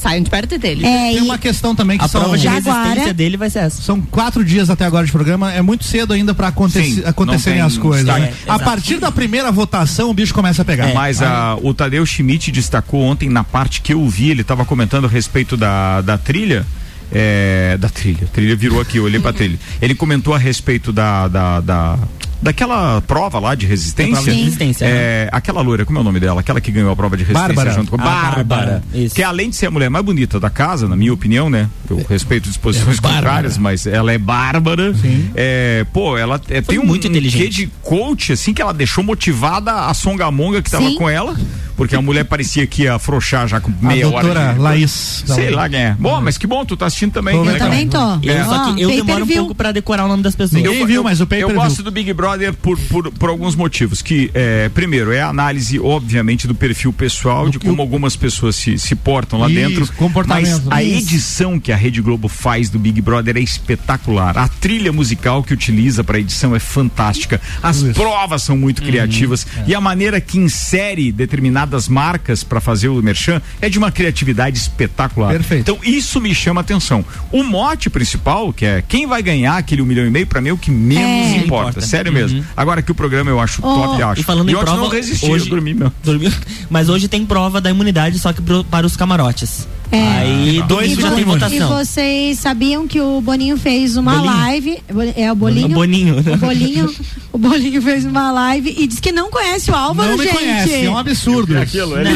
saiam 0.00 0.22
de 0.22 0.30
perto 0.30 0.58
dele. 0.58 0.86
É, 0.86 1.12
Tem 1.12 1.20
uma 1.22 1.38
questão 1.38 1.74
também 1.74 1.98
que 1.98 2.04
A 2.04 2.08
são 2.08 2.20
prova 2.20 2.38
de 2.38 2.46
resistência 2.46 3.12
dele 3.14 3.36
vai 3.36 3.50
ser 3.50 3.60
essa. 3.60 3.82
São 3.82 4.00
quatro 4.00 4.44
dias 4.44 4.70
até 4.70 4.84
agora 4.84 5.04
de 5.04 5.12
programa, 5.12 5.52
é 5.52 5.60
muito 5.62 5.84
cedo 5.84 6.12
ainda 6.12 6.34
pra 6.34 6.48
acontecer, 6.48 7.02
Sim, 7.02 7.02
acontecerem 7.04 7.60
as 7.60 7.76
coisas. 7.76 8.06
né? 8.06 8.32
É, 8.46 8.50
a 8.50 8.58
partir 8.58 8.98
da 8.98 9.10
primeira 9.10 9.50
votação, 9.50 10.10
o 10.10 10.14
bicho 10.14 10.32
começa 10.32 10.62
a 10.62 10.64
pegar. 10.64 10.92
Mas 10.94 11.20
a, 11.22 11.56
o 11.62 11.74
Tadeu 11.74 12.04
Schmidt 12.06 12.50
destacou 12.52 13.02
ontem 13.02 13.28
na 13.28 13.42
parte 13.44 13.80
que 13.80 13.92
eu 13.92 14.06
vi, 14.08 14.30
ele 14.30 14.42
estava 14.42 14.64
comentando 14.64 15.06
a 15.06 15.08
respeito 15.08 15.56
da, 15.56 16.00
da 16.00 16.16
trilha. 16.16 16.64
é, 17.12 17.76
da 17.78 17.88
trilha. 17.88 18.24
A 18.24 18.26
trilha 18.34 18.54
virou 18.54 18.80
aqui, 18.80 18.98
eu 18.98 19.04
olhei 19.04 19.18
pra 19.20 19.32
trilha. 19.34 19.58
Ele 19.80 19.94
comentou 19.94 20.34
a 20.34 20.38
respeito 20.38 20.92
da. 20.92 21.26
da, 21.28 21.60
da 21.60 21.98
daquela 22.40 23.00
prova 23.02 23.38
lá 23.38 23.54
de 23.54 23.66
resistência. 23.66 24.12
prova 24.14 24.30
de 24.30 24.36
resistência, 24.42 24.84
É, 24.86 25.28
aquela 25.32 25.60
loira, 25.60 25.84
como 25.84 25.98
é 25.98 26.00
o 26.00 26.04
nome 26.04 26.20
dela? 26.20 26.40
Aquela 26.40 26.60
que 26.60 26.70
ganhou 26.70 26.90
a 26.92 26.96
prova 26.96 27.16
de 27.16 27.24
resistência 27.24 27.54
Bárbara. 27.54 27.72
junto 27.74 27.90
com 27.90 27.96
A 28.00 28.04
Bárbara. 28.04 28.44
Bárbara, 28.44 28.82
isso. 28.94 29.14
Que 29.14 29.22
além 29.22 29.50
de 29.50 29.56
ser 29.56 29.66
a 29.66 29.70
mulher 29.70 29.88
mais 29.90 30.04
bonita 30.04 30.38
da 30.40 30.50
casa, 30.50 30.88
na 30.88 30.96
minha 30.96 31.12
opinião, 31.12 31.48
né? 31.50 31.68
Eu 31.90 32.04
respeito 32.08 32.48
disposições 32.48 32.98
É 32.98 33.00
bárbara. 33.00 33.22
contrárias, 33.22 33.58
mas 33.58 33.86
ela 33.86 34.12
é 34.12 34.18
bárbara. 34.18 34.94
É, 35.34 35.84
pô, 35.92 36.16
ela 36.16 36.40
é, 36.48 36.60
tem 36.60 36.78
um, 36.78 36.84
muito 36.84 37.06
um 37.06 37.10
inteligente. 37.10 37.42
quê 37.42 37.48
de 37.48 37.66
coach, 37.82 38.32
assim, 38.32 38.52
que 38.52 38.62
ela 38.62 38.72
deixou 38.74 39.02
motivada 39.04 39.72
a 39.86 39.94
Songamonga 39.94 40.62
que 40.62 40.70
tava 40.70 40.88
Sim. 40.88 40.94
com 40.96 41.08
ela, 41.08 41.36
porque 41.76 41.94
a 41.94 42.02
mulher 42.02 42.24
parecia 42.24 42.66
que 42.66 42.82
ia 42.82 42.94
afrouxar 42.94 43.46
já 43.48 43.60
com 43.60 43.70
A 43.82 43.86
meia 43.88 44.06
hora. 44.08 44.22
doutora 44.22 44.52
de- 44.54 44.58
Laís. 44.60 45.24
Sei 45.26 45.50
lá 45.50 45.68
quem 45.68 45.78
é. 45.80 45.96
Bom, 45.98 46.20
mas 46.20 46.36
que 46.38 46.46
bom, 46.46 46.64
tu 46.64 46.76
tá 46.76 46.86
assistindo 46.86 47.12
também. 47.12 47.34
Que 47.34 47.40
Eu 47.40 47.52
legal. 47.52 47.68
também 47.68 47.88
tô. 47.88 47.98
Eu, 48.22 48.32
É. 48.34 48.44
Só 48.44 48.72
que 48.74 48.82
eu 48.82 48.88
demoro 48.90 49.24
um 49.24 49.28
pouco 49.28 49.54
pra 49.54 49.72
decorar 49.72 50.04
o 50.04 50.08
nome 50.08 50.22
das 50.22 50.34
pessoas. 50.34 50.60
Ninguém 50.62 50.84
viu, 50.86 51.02
mas 51.02 51.20
o 51.20 51.26
pay 51.26 51.42
Eu 51.42 51.48
per 51.48 51.54
view. 51.56 51.64
gosto 51.64 51.82
do 51.82 51.90
Big 51.90 52.12
Brother 52.12 52.27
por, 52.62 52.78
por, 52.78 53.10
por 53.12 53.28
alguns 53.28 53.54
motivos. 53.54 54.02
Que, 54.02 54.30
é, 54.34 54.68
primeiro, 54.70 55.12
é 55.12 55.20
a 55.22 55.28
análise, 55.28 55.78
obviamente, 55.78 56.46
do 56.46 56.54
perfil 56.54 56.92
pessoal, 56.92 57.48
de 57.48 57.58
como 57.58 57.80
algumas 57.82 58.16
pessoas 58.16 58.56
se, 58.56 58.78
se 58.78 58.94
portam 58.94 59.38
lá 59.40 59.48
Isso, 59.50 59.54
dentro. 59.60 59.92
comportamento. 59.94 60.62
Mas 60.66 60.72
a 60.72 60.82
Isso. 60.82 60.98
edição 61.12 61.58
que 61.60 61.72
a 61.72 61.76
Rede 61.76 62.00
Globo 62.00 62.28
faz 62.28 62.68
do 62.70 62.78
Big 62.78 63.00
Brother 63.00 63.36
é 63.36 63.40
espetacular. 63.40 64.36
A 64.36 64.48
trilha 64.48 64.92
musical 64.92 65.42
que 65.42 65.52
utiliza 65.54 66.02
para 66.04 66.18
edição 66.18 66.54
é 66.54 66.58
fantástica. 66.58 67.40
As 67.62 67.78
Isso. 67.78 67.94
provas 67.94 68.42
são 68.42 68.56
muito 68.56 68.82
criativas. 68.82 69.46
E 69.66 69.74
a 69.74 69.80
maneira 69.80 70.20
que 70.20 70.38
insere 70.38 71.10
determinadas 71.12 71.88
marcas 71.88 72.42
para 72.44 72.60
fazer 72.60 72.88
o 72.88 73.02
merchan 73.02 73.40
é 73.60 73.68
de 73.68 73.78
uma 73.78 73.90
criatividade 73.90 74.56
espetacular. 74.58 75.32
Perfeito. 75.32 75.60
Então, 75.70 75.78
isso 75.82 76.20
me 76.20 76.34
chama 76.34 76.60
atenção. 76.60 77.04
O 77.30 77.42
mote 77.42 77.88
principal, 77.90 78.52
que 78.52 78.64
é 78.64 78.82
quem 78.86 79.06
vai 79.06 79.22
ganhar 79.22 79.56
aquele 79.56 79.82
um 79.82 79.86
milhão 79.86 80.06
e 80.06 80.10
meio, 80.10 80.26
para 80.26 80.40
mim 80.40 80.48
é 80.50 80.52
o 80.52 80.58
que 80.58 80.70
menos 80.70 80.98
É. 81.32 81.36
importa. 81.36 81.48
Importa. 81.48 81.80
Sério 81.80 82.12
mesmo. 82.12 82.17
Agora 82.56 82.82
que 82.82 82.90
o 82.90 82.94
programa 82.94 83.30
eu 83.30 83.38
acho 83.40 83.60
Oh, 83.64 83.74
top, 83.74 84.02
acho. 84.02 84.20
E 84.20 84.24
falando 84.24 84.48
em 84.50 84.54
ontem 84.54 84.64
prova, 84.64 84.80
não 84.82 84.88
resisti, 84.88 85.30
hoje- 85.30 85.44
eu 85.46 85.50
dormi 85.50 85.74
meu. 85.74 85.92
Dormiu. 86.02 86.32
Mas 86.70 86.88
hoje 86.88 87.08
tem 87.08 87.24
prova 87.26 87.60
da 87.60 87.70
imunidade, 87.70 88.18
só 88.18 88.32
que 88.32 88.40
pro- 88.42 88.64
para 88.64 88.86
os 88.86 88.96
camarotes. 88.96 89.66
É. 89.90 90.18
Aí 90.18 90.62
dois 90.68 90.92
E, 90.92 91.00
já 91.00 91.10
tem 91.12 91.20
e 91.20 91.24
votação. 91.24 91.68
vocês 91.68 92.38
sabiam 92.38 92.86
que 92.86 93.00
o 93.00 93.20
Boninho 93.20 93.56
fez 93.56 93.96
uma 93.96 94.16
Bolinho. 94.16 94.34
live. 94.36 94.78
É 95.16 95.32
o 95.32 95.34
Bolinho? 95.34 95.66
O 95.66 95.70
Boninho. 95.70 96.16
O 96.18 96.36
Bolinho, 96.36 96.94
o 97.32 97.38
Bolinho 97.38 97.80
fez 97.82 98.04
uma 98.04 98.30
live 98.30 98.74
e 98.78 98.86
disse 98.86 99.00
que 99.00 99.12
não 99.12 99.30
conhece 99.30 99.70
o 99.70 99.74
Álvaro, 99.74 100.10
Não 100.10 100.18
me 100.18 100.24
gente. 100.24 100.34
conhece, 100.36 100.84
é 100.84 100.90
um 100.90 100.98
absurdo. 100.98 101.58
Aquilo, 101.58 101.98
ele 101.98 102.10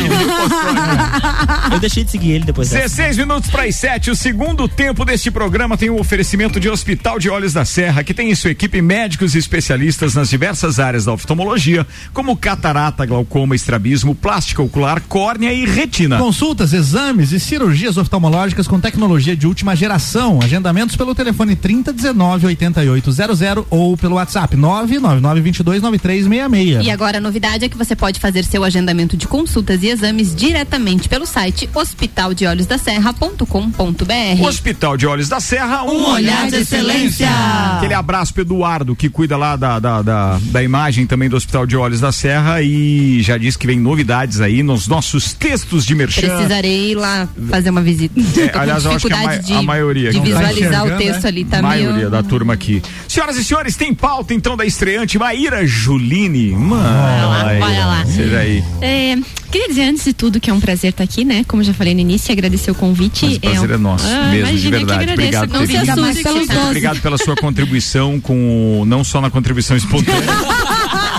Eu 1.72 1.78
deixei 1.80 2.04
de 2.04 2.10
seguir 2.10 2.32
ele 2.32 2.44
depois 2.44 2.68
dessa. 2.68 2.82
16 2.88 3.18
minutos 3.18 3.50
para 3.50 3.64
as 3.64 3.76
7. 3.76 4.10
O 4.10 4.16
segundo 4.16 4.68
tempo 4.68 5.04
deste 5.04 5.30
programa 5.30 5.76
tem 5.76 5.90
o 5.90 5.98
oferecimento 5.98 6.58
de 6.60 6.68
Hospital 6.68 7.18
de 7.18 7.30
Olhos 7.30 7.52
da 7.52 7.64
Serra, 7.64 8.02
que 8.04 8.12
tem 8.14 8.30
em 8.30 8.34
sua 8.34 8.50
equipe 8.50 8.80
médicos 8.82 9.34
e 9.34 9.38
especialistas 9.38 10.14
nas 10.14 10.28
diversas 10.28 10.78
áreas 10.78 11.04
da 11.04 11.12
oftalmologia, 11.12 11.86
como 12.12 12.36
catarata, 12.36 13.06
glaucoma, 13.06 13.54
estrabismo, 13.54 14.14
plástica 14.14 14.62
ocular, 14.62 15.00
córnea 15.08 15.52
e 15.52 15.64
retina. 15.64 16.18
Consultas, 16.18 16.72
exames 16.72 17.32
e 17.32 17.40
cirurgias 17.62 17.96
oftalmológicas 17.96 18.66
com 18.66 18.80
tecnologia 18.80 19.36
de 19.36 19.46
última 19.46 19.76
geração. 19.76 20.40
Agendamentos 20.42 20.96
pelo 20.96 21.14
telefone 21.14 21.54
3019 21.54 22.46
8800 22.46 23.64
ou 23.70 23.96
pelo 23.96 24.16
WhatsApp 24.16 24.56
999 24.56 25.40
22 25.40 25.80
9366. 25.80 26.84
E 26.84 26.90
agora 26.90 27.18
a 27.18 27.20
novidade 27.20 27.64
é 27.64 27.68
que 27.68 27.78
você 27.78 27.94
pode 27.94 28.18
fazer 28.18 28.44
seu 28.44 28.64
agendamento 28.64 29.16
de 29.16 29.28
consultas 29.28 29.80
e 29.84 29.90
exames 29.90 30.34
diretamente 30.34 31.08
pelo 31.08 31.24
site 31.24 31.70
hospitaldeolhosdaserra.com.br. 31.72 34.44
Hospital 34.44 34.96
de 34.96 35.06
Olhos 35.06 35.28
da 35.28 35.38
Serra, 35.38 35.84
um, 35.84 35.92
Um 35.92 36.10
olhar 36.14 36.50
de 36.50 36.56
excelência. 36.56 37.28
Aquele 37.76 37.94
abraço 37.94 38.34
pro 38.34 38.42
Eduardo, 38.42 38.96
que 38.96 39.08
cuida 39.08 39.36
lá 39.36 39.54
da, 39.54 39.78
da, 39.78 40.02
da, 40.02 40.40
da 40.46 40.64
imagem 40.64 41.06
também 41.06 41.28
do 41.28 41.36
Hospital 41.36 41.64
de 41.64 41.76
Olhos 41.76 42.00
da 42.00 42.10
Serra 42.10 42.60
e 42.60 43.22
já 43.22 43.38
disse 43.38 43.56
que 43.56 43.68
vem 43.68 43.78
novidades 43.78 44.40
aí 44.40 44.64
nos 44.64 44.88
nossos 44.88 45.32
textos 45.32 45.86
de 45.86 45.94
merchan. 45.94 46.22
Precisarei 46.22 46.90
ir 46.90 46.96
lá 46.96 47.28
fazer 47.52 47.68
uma 47.70 47.82
visita. 47.82 48.18
É, 48.18 48.50
aliás, 48.58 48.84
eu 48.86 48.92
acho 48.92 49.06
que 49.06 49.12
a, 49.12 49.16
ma- 49.22 49.36
de, 49.36 49.52
a 49.52 49.62
maioria. 49.62 50.10
de 50.10 50.20
que 50.20 50.30
tá 50.30 50.38
visualizar 50.38 50.82
o 50.82 50.86
enxergando, 50.86 50.98
texto 50.98 51.22
né? 51.24 51.28
ali, 51.28 51.44
tá 51.44 51.58
a 51.58 51.62
maioria 51.62 51.92
meio... 51.96 52.10
da 52.10 52.22
turma 52.22 52.54
aqui. 52.54 52.82
Senhoras 53.06 53.36
e 53.36 53.44
senhores, 53.44 53.76
tem 53.76 53.92
pauta 53.94 54.32
então 54.32 54.56
da 54.56 54.64
estreante 54.64 55.18
Maíra 55.18 55.66
Juline. 55.66 56.52
Mano, 56.52 57.28
lá, 57.28 57.44
bora 57.60 57.86
lá. 57.86 58.06
Seja 58.06 58.38
aí. 58.38 58.64
É, 58.80 59.16
queria 59.50 59.68
dizer 59.68 59.82
antes 59.82 60.04
de 60.04 60.12
tudo 60.14 60.40
que 60.40 60.48
é 60.48 60.52
um 60.54 60.60
prazer 60.60 60.90
estar 60.90 61.04
aqui, 61.04 61.24
né? 61.26 61.44
Como 61.46 61.62
já 61.62 61.74
falei 61.74 61.92
no 61.94 62.00
início, 62.00 62.30
e 62.30 62.32
agradecer 62.32 62.70
o 62.70 62.74
convite. 62.74 63.26
Mas 63.26 63.36
o 63.36 63.40
prazer 63.40 63.70
um- 63.70 63.74
é 63.74 63.76
nosso, 63.76 64.06
Ah, 64.06 64.28
mesmo, 64.30 64.32
de 64.32 64.38
imagina, 64.38 64.62
que 64.62 64.70
verdade. 64.70 65.02
agradeço. 65.02 65.22
Obrigado, 65.22 65.52
Não 65.52 65.66
se 65.66 65.76
assuste 65.76 66.22
que- 66.22 66.46
doces. 66.54 66.66
Obrigado 66.66 67.00
pela 67.02 67.18
sua 67.18 67.36
contribuição 67.36 68.18
com 68.20 68.84
não 68.86 69.04
só 69.04 69.20
na 69.20 69.28
contribuição 69.30 69.76
espontânea, 69.76 70.22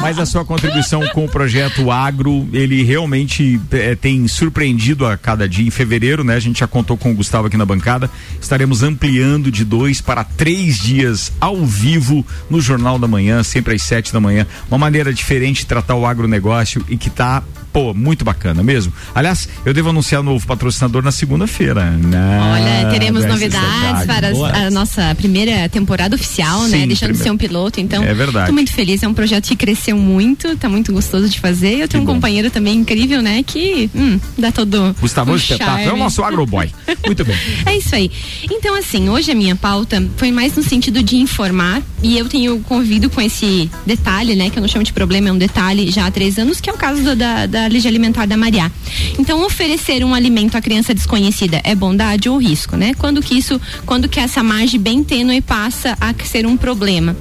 mas 0.04 0.20
a 0.20 0.26
sua 0.26 0.44
contribuição 0.44 1.02
com 1.14 1.24
o 1.24 1.30
projeto 1.30 1.90
Agro. 1.90 2.46
Ele 2.52 2.84
realmente 2.84 3.58
eh, 3.72 3.96
tem 3.96 4.28
surpreendido 4.28 5.06
a 5.06 5.16
cada 5.16 5.48
dia. 5.48 5.66
Em 5.66 5.70
fevereiro, 5.70 6.26
né? 6.26 6.36
A 6.36 6.42
gente 6.42 6.60
já 6.60 6.68
contou 6.68 6.98
com 6.98 7.10
o 7.12 7.16
Gustavo 7.16 7.48
aqui 7.48 7.56
na 7.56 7.66
bancada. 7.66 8.10
Estaremos 8.42 8.84
ampliando 8.84 9.50
de 9.50 9.64
dois 9.64 10.02
para 10.02 10.26
três 10.26 10.78
dias 10.78 11.32
ao 11.40 11.66
vivo 11.66 12.26
no 12.50 12.60
Jornal 12.60 13.00
da 13.00 13.08
Manhã, 13.08 13.44
sempre 13.44 13.76
às 13.76 13.84
sete 13.84 14.12
da 14.12 14.20
manhã. 14.20 14.46
Uma 14.70 14.78
maneira 14.78 15.14
diferente 15.14 15.60
de 15.60 15.68
tratar 15.68 15.96
o 15.96 16.06
agronegócio 16.06 16.84
e 16.90 16.98
que 16.98 17.10
tá 17.10 17.42
Pô, 17.74 17.94
muito 17.94 18.24
bacana 18.24 18.62
mesmo. 18.62 18.94
Aliás, 19.16 19.50
eu 19.66 19.74
devo 19.74 19.90
anunciar 19.90 20.22
o 20.22 20.24
novo 20.24 20.46
patrocinador 20.46 21.02
na 21.04 21.12
segunda-feira. 21.12 21.90
né? 21.92 22.40
Olha, 22.84 22.90
teremos 22.92 23.24
Dessa 23.24 23.34
novidades 23.34 24.06
para 24.06 24.30
Boa. 24.32 24.50
a 24.52 24.70
nossa 24.70 25.16
primeira 25.16 25.68
temporada 25.70 26.16
oficial, 26.16 26.62
né? 26.68 26.82
Sim, 26.82 26.88
Deixando 26.88 27.12
de 27.14 27.18
ser 27.18 27.24
primeiro. 27.24 27.34
um 27.34 27.38
piloto. 27.38 27.80
Então, 27.82 28.04
É 28.04 28.14
verdade. 28.14 28.48
tô 28.48 28.54
muito 28.54 28.72
feliz. 28.72 29.02
É 29.02 29.08
um 29.08 29.14
projeto 29.14 29.48
que 29.48 29.56
cresceu 29.56 29.98
muito, 29.98 30.56
tá 30.58 30.70
muito 30.70 30.94
gostoso 30.94 31.28
de 31.28 31.40
fazer. 31.40 31.80
Eu 31.80 31.88
tenho 31.88 32.04
um 32.04 32.06
bom. 32.06 32.14
companheiro 32.14 32.52
também 32.52 32.78
incrível, 32.78 33.22
né? 33.24 33.42
Que 33.44 33.90
hum, 33.96 34.20
dá 34.38 34.52
todo. 34.52 34.96
Gustavo 35.02 35.32
um 35.32 35.36
Espetáculo. 35.36 35.90
É 35.90 35.94
o 35.94 35.98
nosso 35.98 36.24
agroboy. 36.24 36.70
Muito 37.06 37.26
bem. 37.26 37.36
É 37.66 37.78
isso 37.78 37.96
aí. 37.96 38.12
Então, 38.52 38.76
assim, 38.76 39.10
hoje 39.10 39.32
a 39.32 39.36
minha 39.36 39.56
pauta 39.56 40.04
foi 40.18 40.32
mais 40.32 40.56
no 40.56 40.62
sentido 40.62 41.02
de 41.02 41.16
informar, 41.16 41.82
e 42.04 42.18
eu 42.18 42.28
tenho 42.30 42.60
convido 42.60 43.10
com 43.10 43.20
esse 43.22 43.70
detalhe, 43.86 44.36
né, 44.36 44.50
que 44.50 44.58
eu 44.60 44.62
não 44.62 44.68
chamo 44.68 44.84
de 44.84 44.94
problema, 44.94 45.30
é 45.30 45.32
um 45.32 45.38
detalhe 45.38 45.90
já 45.90 46.06
há 46.06 46.12
três 46.12 46.38
anos, 46.38 46.60
que 46.62 46.70
é 46.70 46.74
o 46.74 46.78
caso 46.78 47.16
da, 47.16 47.46
da, 47.46 47.63
da 47.64 47.70
Ligia 47.70 47.90
Alimentar 47.90 48.26
da 48.26 48.36
Mariá. 48.36 48.70
Então, 49.18 49.46
oferecer 49.46 50.04
um 50.04 50.14
alimento 50.14 50.58
à 50.58 50.62
criança 50.62 50.94
desconhecida 50.94 51.62
é 51.64 51.74
bondade 51.74 52.28
ou 52.28 52.38
risco, 52.38 52.76
né? 52.76 52.94
Quando 52.96 53.22
que 53.22 53.38
isso, 53.38 53.60
quando 53.86 54.10
que 54.10 54.20
essa 54.20 54.44
margem 54.44 54.80
bem 54.80 55.04
tênue 55.04 55.42
passa 55.42 55.98
a 56.00 56.14
ser 56.26 56.46
um 56.46 56.58
problema. 56.58 57.16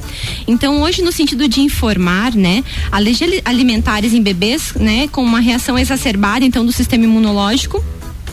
Então, 0.47 0.83
hoje, 0.83 1.03
no 1.03 1.13
sentido 1.13 1.49
de 1.49 1.61
informar, 1.61 2.35
né, 2.35 2.65
a 2.91 2.99
Ligia 2.99 3.27
Alimentares 3.45 4.13
em 4.13 4.23
bebês, 4.23 4.75
né, 4.75 5.09
com 5.09 5.23
uma 5.23 5.41
reação 5.41 5.79
exacerbada, 5.79 6.45
então, 6.45 6.67
do 6.67 6.73
sistema 6.73 7.05
imunológico, 7.05 7.83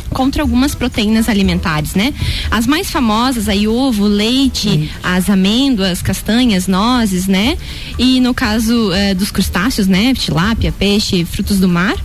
contra 0.09 0.41
algumas 0.41 0.75
proteínas 0.75 1.29
alimentares, 1.29 1.95
né? 1.95 2.13
As 2.49 2.65
mais 2.67 2.89
famosas 2.89 3.47
aí 3.47 3.67
ovo, 3.67 4.05
leite, 4.05 4.89
as 5.03 5.29
amêndoas, 5.29 6.01
castanhas, 6.01 6.67
nozes, 6.67 7.27
né? 7.27 7.57
E 7.97 8.19
no 8.19 8.33
caso 8.33 8.91
eh, 8.91 9.13
dos 9.13 9.31
crustáceos, 9.31 9.87
né? 9.87 10.13
Tilápia, 10.13 10.71
peixe, 10.71 11.25
frutos 11.25 11.59
do 11.59 11.67
mar. 11.67 11.95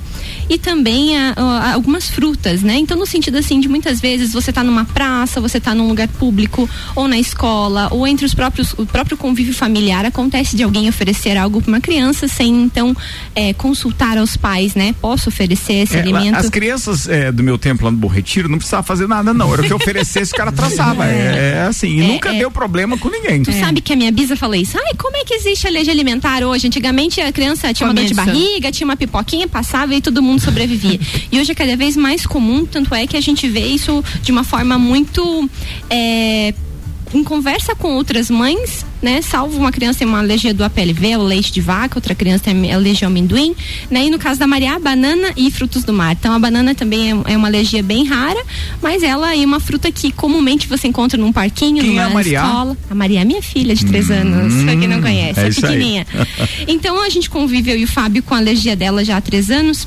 E 0.48 0.58
também 0.58 1.16
a- 1.16 1.34
a- 1.36 1.72
algumas 1.74 2.08
frutas, 2.08 2.62
né? 2.62 2.76
Então, 2.78 2.96
no 2.96 3.06
sentido 3.06 3.38
assim, 3.38 3.60
de 3.60 3.68
muitas 3.68 4.00
vezes 4.00 4.32
você 4.32 4.50
está 4.50 4.62
numa 4.62 4.84
praça, 4.84 5.40
você 5.40 5.58
está 5.58 5.74
num 5.74 5.88
lugar 5.88 6.08
público, 6.08 6.68
ou 6.94 7.08
na 7.08 7.18
escola, 7.18 7.88
ou 7.90 8.06
entre 8.06 8.24
os 8.26 8.34
próprios, 8.34 8.72
o 8.74 8.86
próprio 8.86 9.16
convívio 9.16 9.54
familiar, 9.54 10.04
acontece 10.04 10.56
de 10.56 10.62
alguém 10.62 10.88
oferecer 10.88 11.36
algo 11.36 11.60
para 11.60 11.68
uma 11.70 11.80
criança 11.80 12.28
sem 12.28 12.62
então 12.62 12.94
é, 13.34 13.52
consultar 13.54 14.18
aos 14.18 14.36
pais, 14.36 14.74
né? 14.74 14.94
Posso 15.00 15.28
oferecer 15.28 15.74
esse 15.84 15.96
É, 15.96 16.00
alimento? 16.00 16.36
as 16.36 16.48
crianças 16.48 17.08
é, 17.08 17.30
do 17.32 17.42
meu 17.42 17.58
tempo 17.58 17.84
lá 17.84 17.90
no 17.90 17.96
Bom 17.96 18.08
Retiro 18.08 18.48
não 18.48 18.58
precisava 18.58 18.82
fazer 18.82 19.06
nada, 19.08 19.32
não. 19.34 19.52
Era 19.52 19.62
o 19.62 19.64
que 19.66 19.74
oferecesse, 19.74 20.32
o 20.32 20.36
cara 20.36 20.52
traçava. 20.52 21.04
É, 21.14 21.54
é 21.56 21.66
assim, 21.68 21.88
e 21.88 22.00
É, 22.02 22.06
nunca 22.06 22.30
é. 22.34 22.38
deu 22.38 22.50
problema 22.50 22.96
com 22.98 23.08
ninguém. 23.08 23.42
Tu 23.42 23.52
sabe 23.52 23.80
que 23.80 23.92
a 23.92 23.96
minha 23.96 24.10
bisa 24.12 24.36
falou 24.36 24.54
isso. 24.54 24.76
Ai, 24.78 24.94
como 24.96 25.16
é 25.16 25.24
que 25.24 25.34
existe 25.34 25.66
alergia 25.66 25.92
alimentar 25.92 26.42
hoje? 26.42 26.66
Antigamente 26.66 27.20
a 27.20 27.30
criança 27.32 27.72
tinha 27.72 27.86
uma 27.88 27.94
dor 27.94 28.04
de 28.04 28.14
Começa. 28.14 28.30
barriga, 28.32 28.72
tinha 28.72 28.86
uma 28.86 28.96
pipoquinha, 28.96 29.46
passava 29.48 29.94
e 29.94 30.00
todo 30.00 30.22
mundo 30.22 30.33
sobrevivia. 30.42 30.98
e 31.30 31.38
hoje 31.40 31.52
é 31.52 31.54
cada 31.54 31.76
vez 31.76 31.96
mais 31.96 32.26
comum, 32.26 32.64
tanto 32.66 32.94
é 32.94 33.06
que 33.06 33.16
a 33.16 33.20
gente 33.20 33.48
vê 33.48 33.66
isso 33.66 34.02
de 34.22 34.32
uma 34.32 34.44
forma 34.44 34.78
muito. 34.78 35.48
é, 35.90 36.54
em 37.12 37.22
conversa 37.22 37.76
com 37.76 37.94
outras 37.94 38.28
mães, 38.28 38.84
né? 39.00 39.22
Salvo 39.22 39.56
uma 39.56 39.70
criança 39.70 40.00
tem 40.00 40.08
uma 40.08 40.18
alergia 40.18 40.52
do 40.52 40.64
APLV, 40.64 41.12
ao 41.12 41.22
leite 41.22 41.52
de 41.52 41.60
vaca, 41.60 41.96
outra 41.96 42.12
criança 42.12 42.44
tem 42.44 42.72
alergia 42.72 43.06
ao 43.06 43.10
amendoim, 43.12 43.54
né? 43.88 44.06
E 44.06 44.10
no 44.10 44.18
caso 44.18 44.40
da 44.40 44.48
Maria, 44.48 44.74
a 44.74 44.80
banana 44.80 45.28
e 45.36 45.48
frutos 45.48 45.84
do 45.84 45.92
mar. 45.92 46.12
Então 46.18 46.32
a 46.32 46.38
banana 46.40 46.74
também 46.74 47.12
é, 47.12 47.34
é 47.34 47.36
uma 47.36 47.46
alergia 47.46 47.84
bem 47.84 48.04
rara, 48.04 48.42
mas 48.82 49.04
ela 49.04 49.32
é 49.36 49.44
uma 49.44 49.60
fruta 49.60 49.92
que 49.92 50.10
comumente 50.10 50.66
você 50.66 50.88
encontra 50.88 51.16
num 51.16 51.32
parquinho, 51.32 51.84
Quem 51.84 51.92
é 51.98 52.02
numa 52.02 52.06
a 52.06 52.14
Maria? 52.14 52.40
escola. 52.40 52.76
A 52.90 52.94
Maria 52.96 53.20
é 53.20 53.24
minha 53.24 53.42
filha 53.42 53.76
de 53.76 53.86
três 53.86 54.10
anos, 54.10 54.64
pra 54.64 54.76
quem 54.76 54.88
não 54.88 55.00
conhece, 55.00 55.38
é 55.38 55.46
é, 55.46 55.50
pequenininha. 55.50 56.06
Então 56.66 57.00
a 57.00 57.08
gente 57.08 57.30
convive 57.30 57.70
eu 57.70 57.78
e 57.78 57.84
o 57.84 57.88
Fábio 57.88 58.22
com 58.24 58.34
a 58.34 58.38
alergia 58.38 58.74
dela 58.74 59.04
já 59.04 59.16
há 59.18 59.20
três 59.20 59.50
anos. 59.50 59.86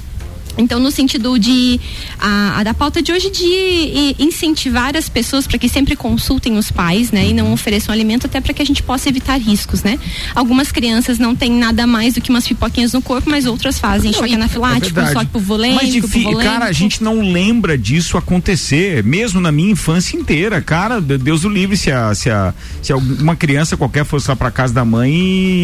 Então, 0.58 0.80
no 0.80 0.90
sentido 0.92 1.38
de 1.38 1.80
a, 2.20 2.60
a 2.60 2.64
da 2.64 2.74
pauta 2.74 3.02
de 3.02 3.12
hoje 3.12 3.30
de 3.30 4.16
incentivar 4.20 4.96
as 4.96 5.08
pessoas 5.10 5.46
para 5.48 5.58
que 5.58 5.70
sempre 5.70 5.96
consultem 5.96 6.58
os 6.58 6.72
pais, 6.72 7.12
né, 7.12 7.28
e 7.28 7.34
não 7.34 7.54
ofereçam 7.54 7.94
alimento 7.94 8.26
até 8.26 8.42
para 8.42 8.54
que 8.54 8.62
a 8.62 8.66
gente 8.66 8.82
possa 8.84 9.10
evitar 9.10 9.38
riscos, 9.38 9.84
né? 9.84 10.00
Algumas 10.36 10.72
crianças 10.72 11.18
não 11.20 11.36
têm 11.36 11.52
nada 11.52 11.86
mais 11.88 12.14
do 12.16 12.22
que 12.22 12.30
umas 12.30 12.48
pipoquinhas 12.48 12.94
no 12.94 13.02
corpo, 13.02 13.30
mas 13.30 13.46
outras 13.46 13.80
fazem 13.80 14.12
choque 14.14 14.34
anafilático, 14.34 14.86
verdade. 14.96 15.14
choque 15.14 15.26
pulvolêmico, 15.28 15.82
Mas 15.84 15.96
pulvolêmico. 16.12 16.42
cara, 16.44 16.66
a 16.66 16.72
gente 16.72 17.04
não 17.04 17.22
lembra 17.32 17.78
disso 17.78 18.18
acontecer, 18.18 19.04
mesmo 19.04 19.40
na 19.40 19.52
minha 19.52 19.72
infância 19.72 20.18
inteira. 20.18 20.62
Cara, 20.62 21.00
de- 21.00 21.18
Deus 21.18 21.44
o 21.44 21.50
livre 21.50 21.76
se, 21.78 21.92
a, 21.92 22.14
se, 22.16 22.30
a, 22.30 22.54
se 22.82 22.94
uma 22.94 23.36
criança 23.36 23.76
qualquer 23.78 24.06
fosse 24.06 24.28
lá 24.30 24.36
pra 24.36 24.50
casa 24.52 24.74
da 24.74 24.84
mãe 24.86 25.12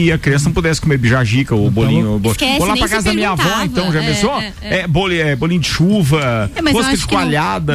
e 0.06 0.12
a 0.12 0.18
criança 0.18 0.46
não 0.46 0.54
pudesse 0.54 0.80
comer 0.82 0.98
bijagica 0.98 1.56
ou 1.56 1.70
bolinho. 1.70 2.12
ou 2.12 2.20
bo- 2.20 2.32
Esquece, 2.32 2.60
Vou 2.60 2.68
lá 2.68 2.76
se 2.76 2.82
casa 2.82 3.02
da 3.06 3.14
minha 3.14 3.32
avó, 3.32 3.64
então, 3.64 3.92
já 3.92 4.02
É, 4.04 4.08
pensou? 4.14 4.40
é, 4.40 4.54
É, 4.62 4.83
boli- 4.88 5.20
é, 5.20 5.36
bolinho 5.36 5.62
de 5.62 5.68
chuva, 5.68 6.50
É, 6.56 6.62
rosca 6.72 6.92
que 7.08 7.16
não- 7.16 7.22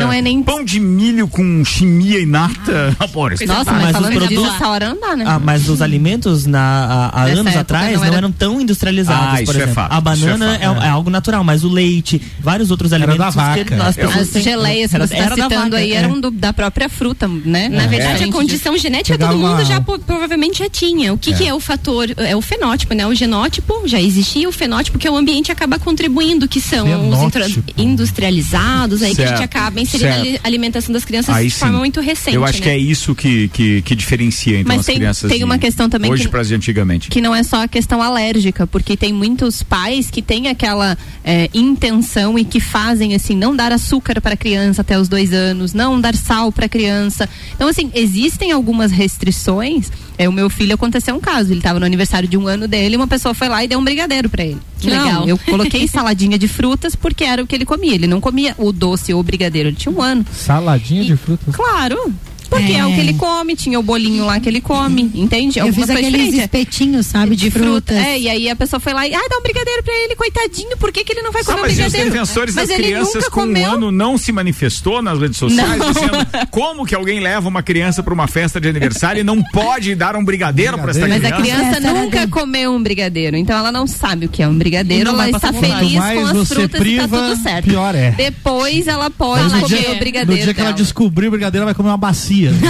não 0.01 0.13
é 0.13 0.21
nem- 0.23 0.43
pão 0.43 0.65
de 0.65 0.79
milho 0.81 1.29
com 1.29 1.65
chimia 1.65 2.21
e 2.21 2.27
nata. 2.27 2.97
Amor, 3.01 3.33
isso 3.33 3.47
Nossa, 3.47 3.65
tá- 3.65 3.73
mas, 3.73 3.93
Mas 3.93 4.03
os 4.03 4.15
produtos- 4.15 4.55
essa 4.55 4.69
hora 4.69 4.89
não 4.91 5.01
dá, 5.01 5.17
né? 5.17 5.25
Ah, 5.27 5.39
mas 5.39 5.69
os 5.69 5.81
alimentos 5.83 6.47
na, 6.47 6.61
há, 6.61 7.09
há 7.23 7.25
Nessa 7.25 7.33
anos 7.41 7.47
época 7.47 7.61
atrás 7.61 7.93
não 7.93 7.99
não, 8.01 8.05
era- 8.07 8.17
eram 8.17 8.33
tão 8.33 8.61
industrializados, 8.61 9.25
Ah, 9.25 9.31
por 9.37 9.43
isso 9.43 9.53
é 9.53 9.57
exemplo. 9.57 9.75
fato, 9.75 9.93
a 9.93 10.01
banana 10.01 10.35
isso 10.47 10.63
é 10.63 10.67
fato. 10.69 10.83
é, 10.83 10.87
é 10.87 10.91
algo 10.91 11.11
natural, 11.11 11.45
mas 11.45 11.65
o 11.65 11.69
leite, 11.69 12.21
vários 12.41 12.71
outros 12.71 12.93
alimentos 12.93 13.19
da 13.19 13.31
vaca. 13.31 13.61
as 13.79 14.43
geleias 14.43 14.91
que 14.91 14.97
era- 14.97 15.07
você 15.07 15.15
está 15.15 15.27
era 15.27 15.35
citando 15.35 15.55
vaca, 15.65 15.77
aí 15.77 15.93
é. 15.93 15.97
eram 15.97 16.21
do- 16.21 16.31
da 16.31 16.53
própria 16.53 16.89
fruta, 16.89 17.29
né? 17.29 17.69
Na 17.69 17.87
verdade, 17.87 18.25
a 18.25 18.29
condição 18.33 18.77
genética 18.77 19.19
todo 19.19 19.37
mundo 19.39 19.65
já 19.65 19.81
provavelmente 19.81 20.59
já 20.59 20.69
tinha. 20.69 21.13
O 21.13 21.19
que, 21.19 21.33
que 21.35 21.47
é 21.47 21.55
o 21.55 21.61
fator? 21.61 22.09
É 22.17 22.35
o 22.37 22.41
fenótipo, 22.43 22.95
né? 22.95 23.07
O 23.07 23.15
genótipo 23.15 23.83
já 23.87 24.01
existia, 24.01 24.49
o 24.49 24.53
fenótipo 24.53 24.99
que 24.99 25.09
o 25.09 25.17
ambiente 25.17 25.51
acaba 25.53 25.79
contribuindo, 25.79 26.49
que 26.49 26.61
são 26.61 26.87
os 27.11 27.23
intro- 27.23 27.43
Fenótipo. 27.43 27.73
industrializados, 27.81 29.03
aí 29.03 29.15
que 29.15 29.23
a 29.23 29.27
Certo, 29.27 29.37
gente 29.39 29.45
acaba 29.45 29.81
inserindo 29.81 30.09
a 30.09 30.13
certo. 30.15 30.29
ali- 30.29 30.41
alimentação 30.45 30.93
das 30.93 31.05
crianças 31.05 31.35
Aí 31.35 31.49
de 31.49 31.55
forma 31.55 31.75
sim. 31.75 31.79
muito 31.81 32.01
recente. 32.01 32.37
Eu 32.37 32.45
acho 32.45 32.59
né? 32.59 32.65
que 32.65 32.69
é 32.69 32.79
isso 32.79 33.15
que, 33.15 33.49
que, 33.49 33.83
que 33.83 33.95
diferencia 33.95 34.61
então 34.61 34.69
Mas 34.73 34.81
as 34.81 34.87
tem- 34.87 34.97
crianças 34.97 35.31
tem 35.31 35.45
uma 35.45 35.59
questão 35.59 35.89
também 35.89 36.11
hoje 36.11 36.29
para 36.29 36.41
antigamente. 36.41 37.09
que 37.11 37.21
não 37.21 37.35
é 37.35 37.43
só 37.43 37.63
a 37.65 37.69
questão 37.69 38.03
alérgica, 38.03 38.67
porque 38.67 38.97
tem 38.97 39.13
muitos 39.13 39.63
pais 39.63 40.11
que 40.11 40.23
têm 40.23 40.49
aquela 40.49 40.97
é, 41.25 41.49
intenção 41.53 42.39
e 42.39 42.45
que 42.45 42.61
fazem 42.61 43.15
assim, 43.15 43.37
não 43.37 43.55
dar 43.55 43.73
açúcar 43.73 44.21
para 44.21 44.35
a 44.35 44.37
criança 44.37 44.81
até 44.81 44.99
os 44.99 45.09
dois 45.09 45.33
anos, 45.33 45.73
não 45.75 46.01
dar 46.01 46.15
sal 46.15 46.51
para 46.51 46.67
a 46.67 46.69
criança. 46.69 47.29
Então, 47.55 47.69
assim, 47.69 47.91
existem 47.95 48.51
algumas 48.53 48.91
restrições. 48.91 49.91
É, 50.17 50.29
o 50.29 50.33
meu 50.33 50.51
filho 50.51 50.75
aconteceu 50.75 51.15
um 51.15 51.21
caso, 51.21 51.51
ele 51.53 51.61
estava 51.61 51.79
no 51.79 51.87
aniversário 51.87 52.29
de 52.29 52.37
um 52.37 52.47
ano 52.49 52.67
dele, 52.67 52.97
uma 52.97 53.07
pessoa 53.07 53.35
foi 53.35 53.49
lá 53.49 53.63
e 53.63 53.69
deu 53.69 53.79
um 53.79 53.85
brigadeiro 53.85 54.29
para 54.29 54.45
ele. 54.45 54.59
Que 54.81 54.91
não, 54.91 55.05
legal. 55.05 55.29
Eu 55.29 55.39
coloquei 55.39 55.87
saladinha 55.89 56.37
de 56.39 56.49
frutas 56.79 56.95
porque 56.95 57.25
era 57.25 57.43
o 57.43 57.47
que 57.47 57.55
ele 57.55 57.67
comia. 57.67 57.95
Ele 57.95 58.07
não 58.07 58.21
comia 58.21 58.55
o 58.57 58.73
doce 58.73 59.13
ou 59.13 59.21
o 59.21 59.23
brigadeiro, 59.23 59.69
ele 59.69 59.77
tinha 59.77 59.93
um 59.93 60.01
ano. 60.01 60.25
Saladinha 60.33 61.05
de 61.05 61.17
frutas. 61.17 61.55
Claro. 61.55 62.15
Porque 62.49 62.73
é. 62.73 62.79
É. 62.79 62.87
o 62.87 62.93
que 62.95 63.01
ele 63.01 63.15
come, 63.15 63.55
tinha 63.57 63.79
o 63.79 63.83
bolinho 63.83 64.25
lá 64.25 64.41
que 64.41 64.49
ele 64.49 64.61
come, 64.61 65.11
entende? 65.15 65.59
Eu 65.59 65.67
Alguma 65.67 65.87
fiz 65.87 65.91
aqueles 65.97 66.13
diferente. 66.13 66.41
espetinhos, 66.41 67.07
sabe, 67.07 67.37
de, 67.37 67.51
frutas. 67.51 67.97
É, 67.97 68.19
e 68.19 68.29
aí 68.29 68.49
a 68.51 68.57
pessoa 68.57 68.81
foi 68.81 68.93
lá 68.93 69.07
e, 69.07 69.15
ai, 69.15 69.29
dá 69.29 69.37
um 69.39 69.43
brigadeiro 69.43 69.83
pra 69.83 69.95
ele, 70.05 70.17
coitadinho, 70.17 70.77
por 70.79 70.91
que, 70.93 71.05
que 71.05 71.13
ele 71.13 71.23
não 71.23 71.33
vai 71.33 71.43
Ah, 71.43 71.45
comer 71.45 71.59
um 71.59 71.63
mas 71.63 71.71
e 71.71 71.75
os 71.75 71.79
brigadeiro? 71.91 72.11
defensores 72.11 72.55
Mas 72.55 72.69
das 72.69 72.79
ele 72.79 72.89
crianças 72.89 73.15
nunca 73.15 73.31
com 73.31 73.41
comeu. 73.43 73.63
um 73.63 73.73
ano 73.73 73.93
não 73.93 74.17
se 74.19 74.33
manifestou 74.33 75.03
nas 75.03 75.19
redes 75.19 75.37
sociais 75.39 75.79
Não. 75.79 75.93
dizendo 75.93 76.27
como 76.51 76.87
que 76.87 76.95
alguém 76.95 77.21
leva 77.21 77.49
uma 77.49 77.63
criança 77.63 78.03
para 78.03 78.15
uma 78.15 78.27
festa 78.27 78.61
de 78.61 78.69
aniversário 78.69 79.21
e 79.21 79.25
não 79.25 79.43
pode 79.43 79.95
dar 79.95 80.17
um 80.17 80.25
brigadeiro 80.25 80.79
para 80.79 80.91
essa 80.91 81.01
Mas 81.07 81.19
criança? 81.19 81.35
a 81.35 81.41
criança 81.41 81.65
Essa 81.79 81.87
era 81.89 82.01
nunca 82.01 82.29
comeu 82.29 82.73
um 82.73 82.83
brigadeiro, 82.83 83.37
então 83.37 83.57
ela 83.59 83.71
não 83.73 83.87
sabe 83.87 84.27
o 84.27 84.29
que 84.29 84.43
é 84.43 84.49
um 84.49 84.55
E 84.55 84.59
brigadeiro, 84.59 85.11
ela 85.11 85.29
está 85.31 85.53
feliz 85.53 85.93
com 85.95 86.27
as 86.27 86.33
você 86.33 86.55
frutas 86.55 86.81
e 86.81 86.83
priva, 86.83 87.09
tá 87.09 87.29
tudo 87.29 87.43
certo. 87.43 87.65
pior 87.69 87.95
é. 87.95 88.11
Depois 88.13 88.87
ela 88.87 89.11
pode 89.11 89.43
Mas 89.45 89.53
no 89.53 89.61
comer 89.61 89.79
dia, 89.81 89.91
o 89.91 89.93
no 89.95 89.99
brigadeiro 89.99 90.43
dia 90.45 90.55
que 90.55 90.61
ela 90.61 90.73
descobrir 90.73 91.29
o 91.29 91.31
brigadeiro, 91.31 91.63
ela 91.63 91.67
vai 91.73 91.75
comer 91.75 91.89
uma 91.91 91.97
bacia. 91.97 92.38
Tia, 92.39 92.55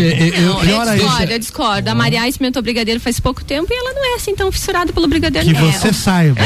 eu- 0.00 0.26
eu- 0.34 0.42
Não, 0.54 0.60
pior 0.60 0.86
eu 0.88 0.94
discordo, 0.94 1.32
eu 1.32 1.38
discordo. 1.38 1.90
A 1.90 1.94
Maria 1.94 2.28
experimentou 2.28 2.62
brigadeiro 2.62 3.00
faz 3.00 3.18
pouco 3.20 3.44
tempo 3.44 3.66
e 3.70 3.74
ela 3.76 3.92
não 3.94 4.12
é 4.12 4.16
assim 4.16 4.34
tão 4.34 4.50
fissurada 4.52 4.92
pelo 4.92 5.06
brigadeiro. 5.08 5.46
Que 5.46 5.52
não. 5.54 5.72
você 5.72 5.92
saiba. 5.92 6.40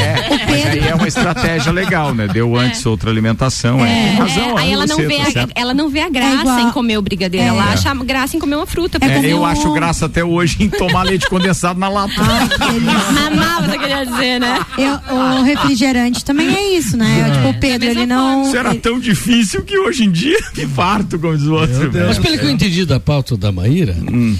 Mas 0.49 0.65
aí 0.67 0.87
é 0.87 0.95
uma 0.95 1.07
estratégia 1.07 1.71
legal, 1.71 2.13
né? 2.13 2.27
Deu 2.27 2.55
antes 2.57 2.85
outra 2.85 3.09
alimentação. 3.09 3.83
É, 3.85 4.07
Tem 4.09 4.15
razão, 4.15 4.59
É, 4.59 4.61
aí 4.61 4.71
ela 4.73 4.85
não, 4.87 4.97
vê 4.97 5.17
tá 5.17 5.43
a, 5.43 5.47
ela 5.59 5.73
não 5.73 5.89
vê 5.89 5.99
a 6.01 6.05
É 6.05 6.09
graça 6.09 6.61
em 6.61 6.71
comer 6.71 6.97
o 6.97 7.01
brigadeiro. 7.01 7.45
É. 7.45 7.49
Ela 7.49 7.63
acha 7.73 7.93
graça 7.95 8.35
em 8.37 8.39
comer 8.39 8.55
uma 8.55 8.65
fruta. 8.67 8.97
É 9.01 9.05
É, 9.19 9.31
eu 9.33 9.39
o- 9.41 9.45
acho 9.45 9.71
graça 9.73 10.05
até 10.05 10.23
hoje 10.23 10.57
em 10.63 10.69
tomar 10.69 11.03
leite 11.03 11.27
condensado 11.29 11.79
na 11.79 11.89
lata. 11.89 12.13
Mamar, 13.13 13.63
você 13.69 13.77
queria 13.77 14.05
dizer, 14.05 14.39
né? 14.39 14.59
Eu- 14.77 15.15
o 15.15 15.43
refrigerante 15.43 16.23
também 16.23 16.53
é 16.55 16.77
isso, 16.77 16.97
né? 16.97 17.31
Tipo, 17.33 17.49
o 17.49 17.53
Pedro, 17.59 17.89
ele 17.89 18.05
não. 18.05 18.43
Isso 18.43 18.55
era 18.57 18.73
tão 18.75 18.99
difícil 18.99 19.63
que 19.63 19.77
hoje 19.77 20.03
em 20.05 20.11
dia 20.11 20.37
me 20.55 20.65
farto, 20.67 21.17
como 21.19 21.35
diz 21.37 21.45
o 21.45 21.53
outro. 21.53 21.91
Mas 22.07 22.17
pelo 22.17 22.37
que 22.37 22.45
eu 22.45 22.49
entendi 22.49 22.85
da 22.85 22.99
pauta 22.99 23.35
da 23.39 23.51
Maíra, 23.51 23.95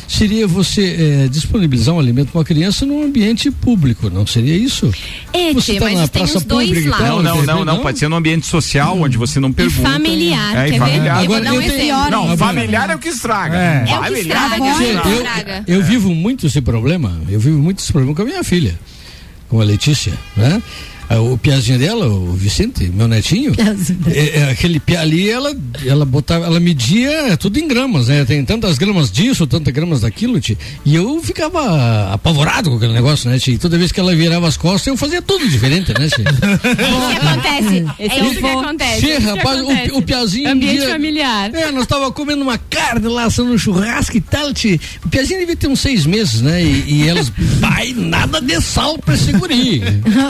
seria 0.08 0.45
você 0.45 1.24
eh, 1.26 1.28
disponibilizar 1.30 1.95
um 1.95 2.00
alimento 2.00 2.32
para 2.32 2.39
uma 2.39 2.45
criança 2.45 2.86
num 2.86 3.04
ambiente 3.04 3.50
público, 3.50 4.10
não 4.10 4.28
seria 4.28 4.56
isso? 4.56 4.91
É, 5.34 5.54
Você 5.54 5.80
tá 5.80 5.86
na 5.89 5.91
mas 6.02 6.10
tem 6.10 6.22
praça 6.24 6.38
os 6.38 6.43
dois 6.43 6.68
pública 6.68 6.88
e 6.88 6.89
lados. 6.91 7.08
tal, 7.08 7.24
Não, 7.24 7.36
não, 7.38 7.45
não, 7.60 7.66
não? 7.66 7.80
Pode 7.82 7.97
ser 7.97 8.08
num 8.10 8.18
ambiente 8.18 8.45
social 8.45 9.00
onde 9.00 9.18
você 9.18 9.39
não 9.39 9.50
E 9.50 9.54
pergunta. 9.54 9.89
familiar, 9.89 10.56
É, 10.58 10.68
e 10.68 10.72
quer 10.72 10.80
familiar. 10.80 11.18
ver? 11.18 11.24
Eu 11.24 11.28
vou 11.30 11.36
Agora, 11.38 11.43
dar 11.45 11.52
um 11.54 11.62
eu 11.62 11.72
tenho-. 11.78 12.10
Não, 12.12 12.38
familiar 12.38 12.89
é 12.89 12.95
o 12.95 13.00
que 13.00 13.10
estraga. 13.10 13.56
É. 13.58 13.86
É 13.89 14.00
o 14.00 14.04
que 14.04 14.14
é 14.14 14.20
estraga. 14.20 14.84
estraga. 14.84 15.64
eu, 15.68 15.76
eu 15.80 15.84
vivo 15.84 16.14
muito 16.14 16.45
esse 16.47 16.62
problema, 16.62 17.20
eu 17.30 17.39
vivo 17.39 17.58
muito 17.60 17.80
esse 17.80 17.91
problema 17.91 18.16
com 18.16 18.22
a 18.22 18.26
minha 18.26 18.43
filha, 18.43 18.78
com 19.47 19.60
a 19.62 19.64
Letícia, 19.64 20.14
né? 20.36 20.62
Ah, 21.10 21.20
O 21.20 21.38
piazinho 21.38 21.80
dela, 21.80 22.05
o 22.07 22.34
Vicente, 22.34 22.86
meu 22.86 23.07
netinho, 23.07 23.53
é, 24.14 24.39
é, 24.39 24.51
aquele 24.51 24.80
pia 24.80 25.01
ali, 25.01 25.28
ela, 25.30 25.51
ela 25.86 26.05
botava, 26.05 26.45
ela 26.45 26.60
media 26.60 27.36
tudo 27.38 27.57
em 27.60 27.68
gramas, 27.68 28.07
né? 28.10 28.24
Tem 28.26 28.45
tantas 28.45 28.78
gramas 28.78 29.12
disso, 29.12 29.47
tantas 29.47 29.74
gramas 29.74 30.01
daquilo, 30.01 30.39
tia. 30.39 30.57
E 30.86 30.93
eu 30.95 31.20
ficava 31.24 32.14
apavorado 32.14 32.70
com 32.70 32.76
aquele 32.78 32.93
negócio, 32.93 33.30
né, 33.30 33.39
tia? 33.39 33.55
E 33.55 33.57
toda 33.57 33.78
vez 33.78 33.91
que 33.91 33.99
ela 33.99 34.16
virava 34.16 34.47
as 34.47 34.55
costas, 34.55 34.86
eu 34.88 34.95
fazia 34.97 35.22
tudo 35.22 35.47
diferente, 35.49 35.91
né, 35.97 36.07
tia? 36.10 36.26
O 36.89 37.12
que 37.12 37.28
acontece? 37.28 37.86
É 37.99 38.24
isso 38.30 38.39
que 38.39 38.45
acontece. 38.45 39.05
É 39.05 39.18
isso 39.18 39.22
que 39.22 39.28
rapaz, 39.38 39.60
acontece. 39.62 39.91
o, 39.91 39.97
o 39.97 40.01
piazinho. 40.01 40.49
Ambiente 40.51 40.80
dia- 40.82 40.89
familiar. 40.91 41.53
É, 41.55 41.72
nós 41.72 41.88
tava 41.88 42.12
comendo 42.12 42.43
uma 42.43 42.57
carne 42.57 43.07
lá, 43.07 43.24
assando 43.26 43.51
um 43.51 43.57
churrasco 43.57 44.16
e 44.18 44.22
tal. 44.22 44.53
Tia. 44.53 44.80
O 45.03 45.10
piazinho 45.10 45.39
devia 45.39 45.55
ter 45.55 45.68
uns 45.68 45.80
seis 45.80 46.05
meses, 46.05 46.41
né? 46.41 46.64
E, 46.64 46.84
e 47.03 47.07
elas, 47.07 47.30
vai, 47.60 47.93
nada 47.93 48.39
de 48.41 48.62
sal 48.62 48.97
pra 48.99 49.16
esse 49.16 49.32
guri. 49.32 49.82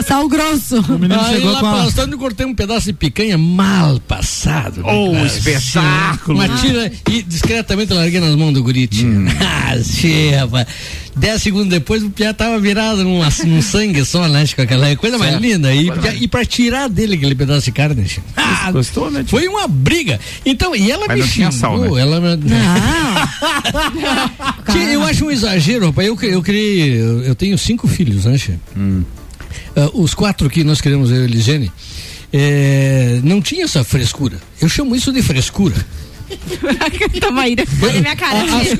Sal 0.06 0.28
grosso. 0.28 0.69
O 0.78 0.98
menino 0.98 1.20
Aí 1.20 1.34
chegou 1.36 1.52
lá 1.52 1.60
com 1.60 1.66
a... 1.66 1.84
passando, 1.84 2.12
eu 2.12 2.18
cortei 2.18 2.46
um 2.46 2.54
pedaço 2.54 2.86
de 2.86 2.92
picanha 2.92 3.36
mal 3.38 3.98
passado. 4.00 4.82
né, 4.82 4.92
Oh, 4.92 5.16
espetáculo. 5.26 6.38
Uma 6.38 6.48
tira 6.60 6.92
e 7.10 7.22
discretamente 7.22 7.92
larguei 7.92 8.20
nas 8.20 8.34
mãos 8.36 8.52
do 8.52 8.62
gurite. 8.62 9.04
Ah, 9.72 9.78
sim, 9.84 10.30
rapaz. 10.32 10.66
Dez 11.16 11.40
segundos 11.42 11.68
depois 11.68 12.02
o 12.02 12.10
piá 12.10 12.34
tava 12.34 12.58
virado 12.58 13.04
num, 13.04 13.20
num 13.46 13.62
sangue 13.62 14.04
só, 14.04 14.26
né? 14.28 14.44
Com 14.54 14.62
aquela 14.62 14.96
coisa 14.96 15.16
mais 15.16 15.30
Certo. 15.32 15.42
linda. 15.44 15.72
E, 15.72 15.88
e 16.22 16.26
pra 16.28 16.44
tirar 16.44 16.88
dele 16.88 17.14
aquele 17.14 17.36
pedaço 17.36 17.66
de 17.66 17.72
carne. 17.72 18.04
tia. 18.04 18.20
Ah, 18.36 18.70
Gostou, 18.72 19.10
né? 19.12 19.20
tio? 19.20 19.28
foi 19.38 19.46
uma 19.46 19.68
briga. 19.68 20.18
Então, 20.44 20.74
e 20.74 20.90
ela 20.90 21.04
Mas 21.06 21.16
me 21.18 21.22
não 21.22 21.28
tinha 21.28 21.52
sal, 21.52 21.78
xingou, 21.80 21.94
né? 21.96 22.02
ela 22.02 22.20
me- 22.20 22.36
Não. 22.36 23.26
Tia, 24.72 24.92
eu 24.92 25.02
acho 25.04 25.24
um 25.26 25.30
exagero, 25.30 25.86
rapaz. 25.86 26.08
Eu, 26.08 26.18
eu 26.22 26.42
criei, 26.42 27.00
eu, 27.00 27.22
eu 27.22 27.34
tenho 27.34 27.56
cinco 27.58 27.86
filhos, 27.86 28.24
né, 28.24 28.36
Che? 28.38 28.54
Ah, 29.76 29.90
os 29.94 30.14
quatro 30.14 30.48
que 30.48 30.64
nós 30.64 30.80
queremos, 30.80 31.10
eu 31.10 31.26
e 31.26 31.28
é, 32.32 33.20
não 33.22 33.40
tinha 33.40 33.64
essa 33.64 33.82
frescura. 33.82 34.38
Eu 34.60 34.68
chamo 34.68 34.94
isso 34.94 35.12
de 35.12 35.22
frescura. 35.22 35.74
Tamaíra, 37.20 37.64
olha 37.82 38.00
minha 38.00 38.16
cara, 38.16 38.40
tia. 38.40 38.78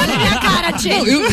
Olha 0.00 0.18
minha 0.18 0.38
cara, 0.38 0.72
tia. 0.72 0.98
Não, 0.98 1.06
eu- 1.06 1.20
me 1.20 1.28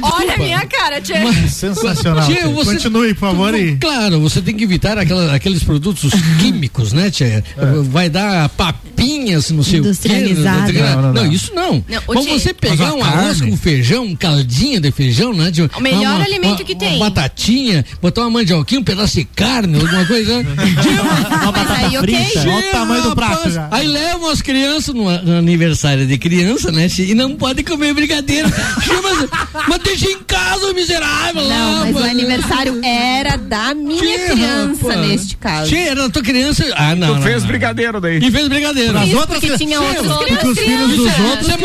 desculpa. 0.00 0.16
Olha 0.16 0.36
minha 0.38 0.66
cara, 0.66 1.00
tia. 1.00 1.48
Sensacional. 1.48 2.26
Tia, 2.26 2.36
tia. 2.36 2.48
você- 2.48 2.72
Continue, 2.74 3.14
por 3.14 3.20
favor. 3.20 3.54
E... 3.54 3.76
Claro, 3.76 4.20
você 4.20 4.40
tem 4.42 4.54
que 4.56 4.64
evitar 4.64 4.98
aquela- 4.98 5.34
aqueles 5.34 5.62
produtos 5.62 6.12
químicos, 6.38 6.92
né, 6.92 7.10
tia? 7.10 7.42
Vai 7.90 8.08
dar 8.08 8.48
papinhas, 8.50 9.50
não 9.50 9.62
sei 9.62 9.80
o 9.80 9.82
quê. 9.82 9.88
Industrializado. 9.88 10.72
Não, 10.72 10.82
Não, 10.82 11.02
não, 11.02 11.12
não. 11.24 11.32
isso 11.32 11.54
não. 11.54 11.84
Não, 11.88 12.02
Mas 12.14 12.24
tia, 12.24 12.38
você 12.38 12.54
pegar 12.54 12.94
um 12.94 13.02
arroz 13.02 13.40
com 13.40 13.56
feijão, 13.56 14.04
um 14.04 14.16
caldinho 14.16 14.80
de 14.80 14.90
feijão, 14.90 15.32
né? 15.32 15.50
tia? 15.50 15.70
O 15.76 15.80
melhor 15.80 16.16
Uma- 16.16 16.24
alimento 16.24 16.60
uma- 16.60 16.64
que 16.64 16.72
uma 16.72 16.78
tem. 16.80 16.98
batatinha, 16.98 17.84
botar 18.00 18.22
uma 18.22 18.30
mandioquinha, 18.30 18.80
um 18.80 18.84
pedaço 18.84 19.14
de 19.16 19.24
carne, 19.24 19.78
alguma 19.80 20.04
coisa. 20.04 20.42
né? 20.42 20.56
Mas 21.52 21.70
aí, 21.70 21.98
frita. 21.98 22.40
Olha 22.50 22.68
o 22.68 22.70
tamanho 22.72 23.02
do 23.02 23.14
prato 23.14 23.50
já. 23.50 23.68
Aí 23.70 23.86
levam 23.86 24.30
as 24.30 24.42
crianças 24.42 24.75
no, 24.92 25.22
no 25.22 25.38
aniversário 25.38 26.06
de 26.06 26.18
criança, 26.18 26.70
né? 26.72 26.88
E 26.98 27.14
não 27.14 27.36
pode 27.36 27.62
comer 27.62 27.94
brigadeiro. 27.94 28.48
Mas, 29.02 29.28
mas 29.68 29.78
deixa 29.82 30.10
em 30.10 30.18
casa, 30.20 30.72
miserável. 30.72 31.42
Não, 31.42 31.80
lá, 31.80 31.86
mas 31.86 31.96
o 31.96 31.98
aniversário 31.98 32.80
era 32.84 33.36
da 33.36 33.74
minha 33.74 34.00
Tia, 34.00 34.30
criança 34.30 34.88
rapaz. 34.88 35.08
neste 35.08 35.36
caso. 35.36 35.68
Tia, 35.68 35.90
era 35.90 36.02
da 36.02 36.08
tua 36.10 36.22
criança. 36.22 36.64
Ah, 36.76 36.94
não. 36.94 37.08
Tu 37.08 37.14
não, 37.14 37.22
fez 37.22 37.42
não. 37.42 37.48
brigadeiro 37.48 38.00
daí. 38.00 38.18
E 38.18 38.30
fez 38.30 38.48
brigadeiro. 38.48 38.98
As 38.98 39.08
Isso, 39.08 39.18
outras 39.18 39.40
porque 39.40 39.56
tinha 39.56 39.80
outros 39.80 40.12
porque 40.16 40.46
os 40.46 40.58
filhos 40.58 40.90
dos 40.90 41.18
outros. 41.18 41.48
Isso 41.48 41.50
é 41.52 41.56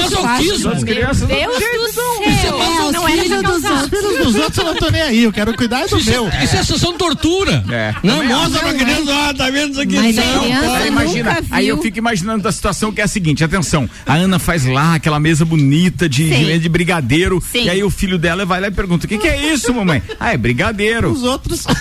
crianças 0.84 1.22
não 1.22 1.28
Deus 1.30 1.96
do 1.96 2.11
é 2.24 2.52
masoquismo. 2.52 2.92
Não 2.92 3.08
era 3.08 3.24
pra 3.26 3.42
dos, 3.42 3.64
os 3.64 3.90
filhos 3.90 4.18
dos 4.26 4.36
outros 4.36 4.58
eu 4.58 4.64
não 4.66 4.76
tô 4.76 4.90
nem 4.90 5.02
aí. 5.02 5.24
Eu 5.24 5.32
quero 5.32 5.56
cuidar 5.56 5.88
do 5.88 5.98
Isso, 5.98 6.10
meu. 6.10 6.28
isso 6.44 6.56
é 6.56 6.64
sessão 6.64 6.94
tortura. 6.98 7.64
É. 7.70 7.94
Não, 8.04 8.18
Também 8.18 8.36
mostra 8.36 8.60
pra 8.60 8.74
criança, 8.74 9.12
ah, 9.30 9.34
tá 9.34 9.50
vendo 9.50 9.72
isso 9.72 9.82
aqui? 9.82 9.96
Mas 9.96 10.16
não, 10.16 10.88
imagina, 10.88 11.40
aí 11.52 11.68
eu 11.68 11.82
fico 11.82 11.98
imaginando 11.98 12.48
a 12.48 12.52
situação 12.52 12.92
que 12.92 13.02
é 13.02 13.04
a 13.04 13.08
seguinte, 13.08 13.44
atenção, 13.44 13.90
a 14.06 14.16
Ana 14.16 14.40
faz 14.40 14.66
lá 14.66 14.96
aquela 14.96 15.20
mesa 15.20 15.46
bonita 15.46 16.08
de, 16.10 16.30
de, 16.30 16.60
de 16.60 16.70
brigadeiro, 16.70 17.42
Sim. 17.52 17.66
e 17.66 17.70
aí 17.70 17.84
o 17.84 17.90
filho 17.90 18.18
dela 18.18 18.46
vai 18.46 18.60
lá 18.62 18.68
e 18.68 18.72
pergunta, 18.72 19.06
o 19.06 19.10
que 19.10 19.18
que 19.18 19.28
é 19.28 19.54
isso, 19.54 19.74
mamãe? 19.74 20.02
Ah, 20.20 20.34
é 20.34 20.38
brigadeiro. 20.38 21.12
Os 21.12 21.24
outros. 21.24 21.66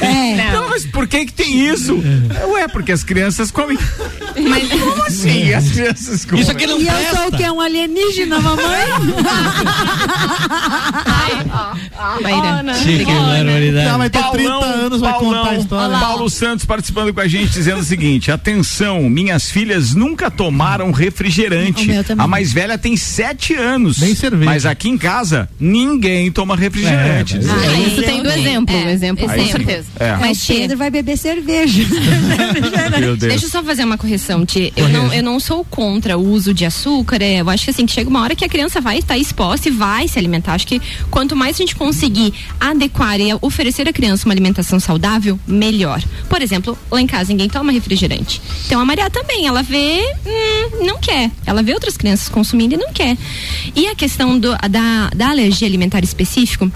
É. 0.00 0.52
Não, 0.52 0.68
mas 0.68 0.84
por 0.86 1.06
que 1.06 1.26
que 1.26 1.32
tem 1.32 1.68
isso? 1.68 1.98
Ué, 2.50 2.68
porque 2.68 2.92
as 2.92 3.02
crianças 3.04 3.50
comem. 3.50 3.78
Mas, 4.48 4.68
Como 4.68 5.02
assim 5.04 5.52
as 5.52 5.70
crianças 5.70 6.24
comem? 6.24 6.42
Isso 6.42 6.50
aqui 6.50 6.66
não 6.66 6.78
E 6.80 6.86
eu 6.86 6.92
sou 6.92 7.00
presta. 7.02 7.28
o 7.28 7.32
que? 7.32 7.50
Um 7.50 7.60
alienígena, 7.60 7.85
mamãe? 7.90 8.86
Maíra, 12.22 12.74
Tia, 12.82 12.98
que 12.98 13.04
barbaridade. 13.04 13.84
Já 13.84 13.96
vai 13.96 14.10
ter 14.10 14.22
30 14.30 14.50
anos, 14.64 15.00
vai 15.00 15.12
contar 15.14 15.50
a 15.50 15.56
história. 15.56 15.98
Paulo 15.98 16.28
Santos 16.30 16.64
participando 16.64 17.12
com 17.14 17.20
a 17.20 17.28
gente, 17.28 17.50
dizendo 17.52 17.80
o 17.80 17.84
seguinte: 17.84 18.30
atenção, 18.30 19.02
minhas 19.08 19.50
filhas 19.50 19.94
nunca 19.94 20.30
tomaram 20.30 20.90
refrigerante. 20.92 21.88
A 22.18 22.26
mais 22.26 22.52
velha 22.52 22.76
tem 22.78 22.96
sete 22.96 23.54
anos. 23.54 23.98
Nem 23.98 24.14
cerveja. 24.14 24.44
Mas 24.44 24.66
aqui 24.66 24.88
em 24.88 24.98
casa, 24.98 25.48
ninguém 25.58 26.30
toma 26.30 26.56
refrigerante. 26.56 27.36
É, 27.36 27.40
mas-. 27.42 27.50
Ah, 27.50 27.70
Aí 27.70 27.86
isso 27.88 28.02
tem 28.02 28.22
do 28.22 28.28
eu- 28.30 28.38
exemplo, 28.38 28.74
é, 28.76 28.92
exemplo, 28.92 29.30
Aí 29.30 29.38
com 29.38 29.46
sim. 29.46 29.52
certeza. 29.52 29.86
É. 29.98 30.16
Mas 30.16 30.44
Pedro 30.44 30.76
vai 30.76 30.90
beber 30.90 31.16
cerveja. 31.16 31.82
Meu 33.00 33.16
Deus. 33.16 33.32
Deixa 33.32 33.46
eu 33.46 33.50
só 33.50 33.62
fazer 33.62 33.84
uma 33.84 33.98
correção, 33.98 34.44
Tia. 34.46 34.72
Eu 34.76 34.88
não, 34.88 35.12
eu 35.12 35.22
não 35.22 35.38
sou 35.40 35.64
contra 35.64 36.16
o 36.16 36.28
uso 36.30 36.52
de 36.54 36.64
açúcar. 36.64 37.22
É, 37.22 37.40
eu 37.40 37.50
acho 37.50 37.64
que 37.64 37.70
assim, 37.76 37.86
que 37.86 37.92
chega 37.92 38.08
uma 38.08 38.22
hora 38.22 38.34
que 38.34 38.44
a 38.44 38.48
criança 38.48 38.80
vai 38.80 38.98
estar 38.98 39.18
exposta 39.18 39.68
e 39.68 39.70
vai 39.72 40.08
se 40.08 40.18
alimentar. 40.18 40.54
Acho 40.54 40.66
que 40.66 40.80
quanto 41.10 41.36
mais 41.36 41.56
a 41.56 41.58
gente 41.58 41.76
conseguir 41.76 42.32
adequar 42.58 43.20
e 43.20 43.28
oferecer 43.42 43.86
à 43.88 43.92
criança 43.92 44.24
uma 44.26 44.32
alimentação 44.32 44.80
saudável, 44.80 45.38
melhor. 45.46 46.02
Por 46.28 46.40
exemplo, 46.40 46.76
lá 46.90 47.00
em 47.00 47.06
casa 47.06 47.28
ninguém 47.30 47.48
toma 47.48 47.70
refrigerante. 47.72 48.40
Então 48.66 48.80
a 48.80 48.84
Maria 48.84 49.10
também, 49.10 49.46
ela 49.46 49.62
vê, 49.62 50.00
hum, 50.26 50.86
não 50.86 50.98
quer. 50.98 51.30
Ela 51.44 51.62
vê 51.62 51.74
outras 51.74 51.96
crianças 51.96 52.28
consumindo 52.28 52.74
e 52.74 52.78
não 52.78 52.92
quer. 52.92 53.16
E 53.74 53.86
a 53.86 53.94
questão 53.94 54.38
do- 54.38 54.56
da, 54.70 55.10
da 55.14 55.28
alergia 55.28 55.68
alimentar 55.68 56.02
específico, 56.02 56.70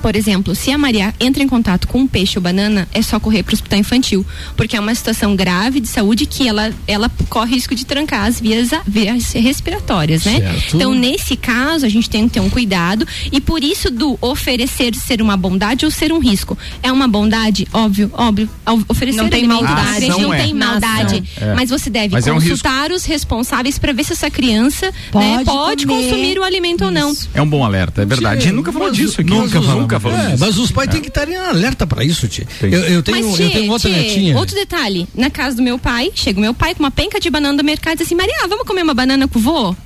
por 0.00 0.16
exemplo, 0.16 0.54
se 0.54 0.70
a 0.72 0.78
Maria 0.78 1.14
entra 1.20 1.42
em 1.42 1.48
contato 1.48 1.86
com 1.86 2.00
um 2.00 2.06
peixe 2.06 2.38
ou 2.38 2.42
banana, 2.42 2.88
é 2.92 3.02
só 3.02 3.20
correr 3.20 3.42
para 3.42 3.52
o 3.52 3.54
hospital 3.54 3.78
infantil, 3.78 4.24
porque 4.56 4.76
é 4.76 4.80
uma 4.80 4.94
situação 4.94 5.36
grave 5.36 5.80
de 5.80 5.88
saúde 5.88 6.26
que 6.26 6.48
ela, 6.48 6.72
ela 6.86 7.10
corre 7.28 7.54
risco 7.54 7.74
de 7.74 7.84
trancar 7.84 8.26
as 8.26 8.40
vias, 8.40 8.72
a- 8.72 8.82
vias 8.86 9.32
respiratórias, 9.32 10.24
né? 10.24 10.40
Certo. 10.40 10.76
Então, 10.76 10.94
nesse 10.94 11.36
caso, 11.36 11.84
a 11.84 11.88
gente 11.88 12.08
tem 12.08 12.26
que 12.26 12.34
ter 12.34 12.40
um 12.40 12.48
cuidado 12.50 13.06
e 13.30 13.40
por 13.40 13.62
isso 13.62 13.90
do 13.90 14.16
oferecer 14.20 14.94
ser 14.94 15.20
uma 15.20 15.36
bondade 15.36 15.84
ou 15.84 15.90
ser 15.90 16.12
um 16.12 16.18
risco. 16.18 16.56
É 16.82 16.90
uma 16.90 17.06
bondade, 17.06 17.66
óbvio, 17.72 18.10
óbvio. 18.14 18.48
Oferecer 18.88 19.20
Não 19.22 19.28
tem 19.28 19.40
alimento 19.40 19.64
maldade. 19.64 20.08
não 20.08 20.32
é. 20.34 20.42
tem 20.42 20.54
maldade. 20.54 21.22
É. 21.40 21.54
mas 21.54 21.70
você 21.70 21.90
deve 21.90 22.12
Mas 22.14 22.26
é 22.26 22.32
um 22.32 22.36
consultar 22.36 22.90
os 22.92 23.04
responsáveis 23.04 23.78
para 23.78 23.92
ver 23.92 24.04
se 24.04 24.12
essa 24.12 24.30
criança 24.30 24.86
né, 25.14 25.42
Pode 25.44 25.44
pode 25.44 25.86
comer. 25.86 26.02
consumir 26.04 26.38
o 26.38 26.42
alimento 26.44 26.84
ou 26.84 26.90
não. 26.90 27.14
É 27.34 27.42
um 27.42 27.48
bom 27.48 27.64
alerta, 27.64 28.02
é 28.02 28.04
verdade. 28.04 28.38
A 28.38 28.40
gente 28.40 28.54
nunca 28.54 28.72
falou 28.72 28.88
Mas- 28.88 28.96
disso 28.96 29.20
aqui. 29.20 29.30
Nunca, 29.30 29.60
falamos, 29.60 29.89
nunca 29.90 30.00
falamos 30.00 30.24
É, 30.26 30.30
disso. 30.32 30.44
mas 30.44 30.58
os 30.58 30.70
pais 30.70 30.90
têm 30.90 31.00
que 31.00 31.08
estar 31.08 31.28
em 31.28 31.36
alerta 31.36 31.86
pra 31.86 32.04
isso, 32.04 32.26
tia. 32.28 32.46
Eu, 32.62 32.68
eu 32.70 33.02
tenho, 33.02 33.26
Mas, 33.30 33.40
eu 33.40 33.48
tchê, 33.48 33.52
tenho 33.58 33.72
outra 33.72 33.90
tchê, 33.90 33.96
netinha. 33.96 34.36
Outro 34.36 34.54
detalhe, 34.54 35.06
na 35.14 35.30
casa 35.30 35.56
do 35.56 35.62
meu 35.62 35.78
pai, 35.78 36.10
chega 36.14 36.38
o 36.38 36.42
meu 36.42 36.54
pai 36.54 36.74
com 36.74 36.82
uma 36.82 36.90
penca 36.90 37.18
de 37.20 37.28
banana 37.30 37.56
do 37.56 37.64
mercado 37.64 37.94
e 37.94 37.96
diz 37.98 38.06
assim, 38.06 38.14
Maria, 38.14 38.46
vamos 38.48 38.66
comer 38.66 38.82
uma 38.82 38.94
banana 38.94 39.26
com 39.28 39.38
o 39.38 39.42
vô? 39.42 39.76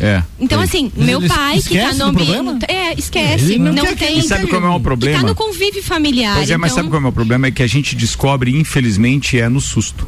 É. 0.00 0.22
Então, 0.40 0.58
Tem. 0.58 0.68
assim, 0.68 0.92
Mas 0.96 1.06
meu 1.06 1.20
ele 1.20 1.28
pai 1.28 1.60
que 1.62 1.78
tá 1.78 1.92
no 1.94 2.06
ambiente. 2.06 2.32
problema? 2.32 2.58
É, 2.66 2.98
esquece. 2.98 3.44
Ele 3.44 3.58
não 3.60 3.72
não, 3.72 3.84
quer 3.84 3.96
que- 3.96 4.06
tem. 4.06 4.22
Sabe 4.22 4.46
como 4.48 4.66
é 4.66 4.70
o 4.70 4.74
Que 4.76 4.82
problema? 4.82 5.20
tá 5.20 5.26
no 5.26 5.34
convívio 5.36 5.82
familiar. 5.84 6.34
Pois 6.36 6.50
é, 6.50 6.56
mas 6.56 6.72
então, 6.72 6.82
sabe 6.82 6.88
qual 6.88 6.96
é 6.96 7.00
o 7.00 7.02
meu 7.02 7.12
problema? 7.12 7.46
É 7.46 7.50
que 7.52 7.62
a 7.62 7.66
gente 7.66 7.94
descobre, 7.94 8.50
infelizmente, 8.56 9.38
é 9.38 9.48
no 9.48 9.60
susto. 9.60 10.06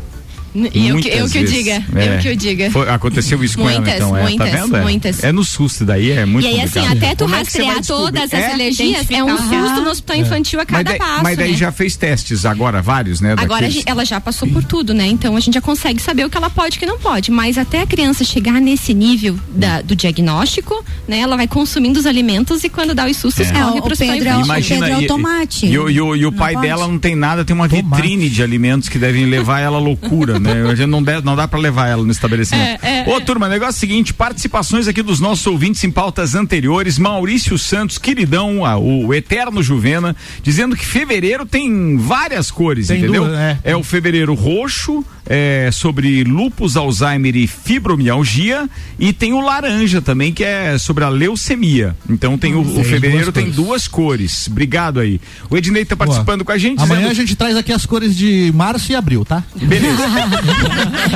Eu 0.73 0.99
que, 0.99 1.09
eu 1.09 1.29
que 1.29 1.39
eu 1.39 1.45
diga, 1.45 1.83
É. 1.95 2.17
eu 2.17 2.19
que 2.21 2.29
eu 2.29 2.37
diga. 2.37 2.71
Foi- 2.71 2.89
aconteceu 2.89 3.43
isso 3.45 3.57
com 3.59 3.65
Muitas, 3.65 3.89
ela, 3.89 3.97
então. 3.97 4.17
É, 4.17 4.23
muitas, 4.23 4.51
tá 4.51 4.57
vendo? 4.57 4.77
É. 4.77 4.83
muitas. 4.83 5.25
É 5.25 5.33
no 5.33 5.45
susto, 5.45 5.85
daí 5.85 6.11
é 6.13 6.25
muito 6.25 6.45
e 6.45 6.49
aí, 6.49 6.61
assim, 6.61 6.81
complicado. 6.81 6.97
até 6.97 7.15
tu 7.15 7.25
Como 7.25 7.35
é 7.35 7.39
rastrear 7.39 7.81
descobrir? 7.81 8.05
todas 8.05 8.23
as 8.25 8.33
É? 8.41 8.53
alergias, 8.53 9.11
é 9.11 9.25
um 9.25 9.37
susto 9.37 9.81
no 9.83 9.91
hospital 9.91 10.17
infantil 10.17 10.61
a 10.61 10.63
Mas 10.63 10.71
cada 10.71 10.91
daí, 10.91 10.99
passo. 10.99 11.23
mas 11.23 11.37
daí 11.37 11.51
né? 11.53 11.57
já 11.57 11.73
fez 11.73 11.97
testes 11.97 12.45
agora, 12.47 12.81
vários, 12.81 13.21
né? 13.21 13.33
Agora 13.33 13.47
daqueles- 13.49 13.75
gente- 13.75 13.89
ela 13.89 14.05
já 14.05 14.21
passou 14.21 14.49
por 14.49 14.65
tudo, 14.65 14.95
né? 14.95 15.07
Então 15.07 15.37
a 15.37 15.41
gente 15.41 15.55
já 15.55 15.61
consegue 15.61 16.01
saber 16.01 16.25
o 16.25 16.31
que 16.31 16.37
ela 16.37 16.49
pode 16.51 16.77
e 16.77 16.79
o 16.79 16.81
que 16.81 16.87
não 16.87 16.99
pode. 16.99 17.31
Mas 17.31 17.59
até 17.59 17.83
a 17.83 17.87
criança 17.87 18.25
chegar 18.25 18.61
nesse 18.61 18.95
nível 18.95 19.39
da- 19.49 19.83
do 19.83 19.95
diagnóstico, 19.95 20.85
né? 21.07 21.19
Ela 21.19 21.37
vai 21.37 21.47
consumindo 21.49 21.99
os 21.99 22.07
alimentos 22.07 22.65
e 22.65 22.69
quando 22.69 22.95
dá 22.95 23.07
os 23.07 23.17
sustos, 23.17 23.49
É. 23.49 23.53
corre 23.53 23.79
É, 23.79 23.83
pro 23.83 23.97
Pedro 23.97 24.29
é. 24.29 24.41
Imagina, 24.41 24.87
Pedro 24.87 25.01
é 25.01 25.03
e- 25.03 25.05
o 25.05 25.09
tomate. 25.09 25.67
E, 25.67 25.79
o- 25.79 25.91
e 25.91 26.01
o- 26.01 26.17
e 26.17 26.27
o 26.27 26.33
pai 26.33 26.55
pode? 26.55 26.67
dela 26.67 26.87
não 26.89 26.99
tem 26.99 27.15
nada, 27.15 27.45
tem 27.45 27.55
uma 27.55 27.69
vitrine 27.69 28.29
de 28.29 28.43
alimentos 28.43 28.89
que 28.89 28.99
devem 28.99 29.27
levar 29.27 29.61
ela 29.61 29.77
à 29.77 29.81
loucura, 29.81 30.39
né? 30.39 30.46
A 30.51 30.75
gente 30.75 30.89
não, 30.89 31.03
deve, 31.03 31.25
não 31.25 31.37
dá 31.37 31.47
pra 31.49 31.59
levar 31.59 31.89
ela 31.89 32.03
no 32.03 32.11
estabelecimento. 32.13 32.85
É, 32.85 33.01
é, 33.09 33.09
Ô, 33.09 33.21
turma, 33.21 33.49
negócio 33.49 33.75
é 33.75 33.77
o 33.77 33.81
seguinte: 33.81 34.15
participações 34.15 34.89
aqui 34.89 35.03
dos 35.03 35.21
nossos 35.21 35.47
ouvintes 35.47 35.83
em 35.85 35.91
pautas 35.91 36.35
anteriores. 36.35 36.99
Maurício 36.99 37.59
Santos, 37.59 37.99
queridão, 37.99 38.65
ah, 38.65 38.77
o 38.77 39.13
eterno 39.15 39.63
Juvena, 39.63 40.15
dizendo 40.43 40.77
que 40.77 40.85
fevereiro 40.85 41.45
tem 41.47 41.97
várias 41.97 42.51
cores, 42.51 42.89
Tem 42.89 42.99
entendeu? 42.99 43.25
duas, 43.25 43.39
é. 43.65 43.77
o 43.77 43.83
fevereiro 43.83 44.35
roxo, 44.35 45.05
é, 45.29 45.71
sobre 45.73 46.23
lupus, 46.25 46.77
Alzheimer 46.77 47.37
e 47.37 47.47
fibromialgia, 47.47 48.69
e 48.99 49.13
tem 49.13 49.33
o 49.33 49.41
laranja 49.41 50.01
também, 50.01 50.33
que 50.33 50.45
é 50.45 50.79
sobre 50.79 51.05
a 51.05 51.09
leucemia. 51.09 51.97
Então 52.09 52.37
tem 52.39 52.55
o, 52.55 52.61
o 52.61 52.85
fevereiro 52.85 53.25
duas 53.31 53.35
tem 53.35 53.45
cores. 53.45 53.57
duas 53.57 53.89
cores. 53.89 54.49
Obrigado 54.49 55.01
aí. 55.01 55.21
O 55.51 55.57
Ednei 55.57 55.85
tá 55.85 55.97
participando 55.97 56.45
com 56.45 56.53
a 56.53 56.59
gente. 56.59 56.81
Amanhã 56.83 57.03
dizendo- 57.09 57.11
a 57.11 57.15
gente 57.15 57.37
traz 57.37 57.57
aqui 57.57 57.73
as 57.73 57.85
cores 57.87 58.17
de 58.17 58.53
março 58.55 58.93
e 58.93 58.95
abril, 58.95 59.25
tá? 59.25 59.43
Beleza. 59.55 60.03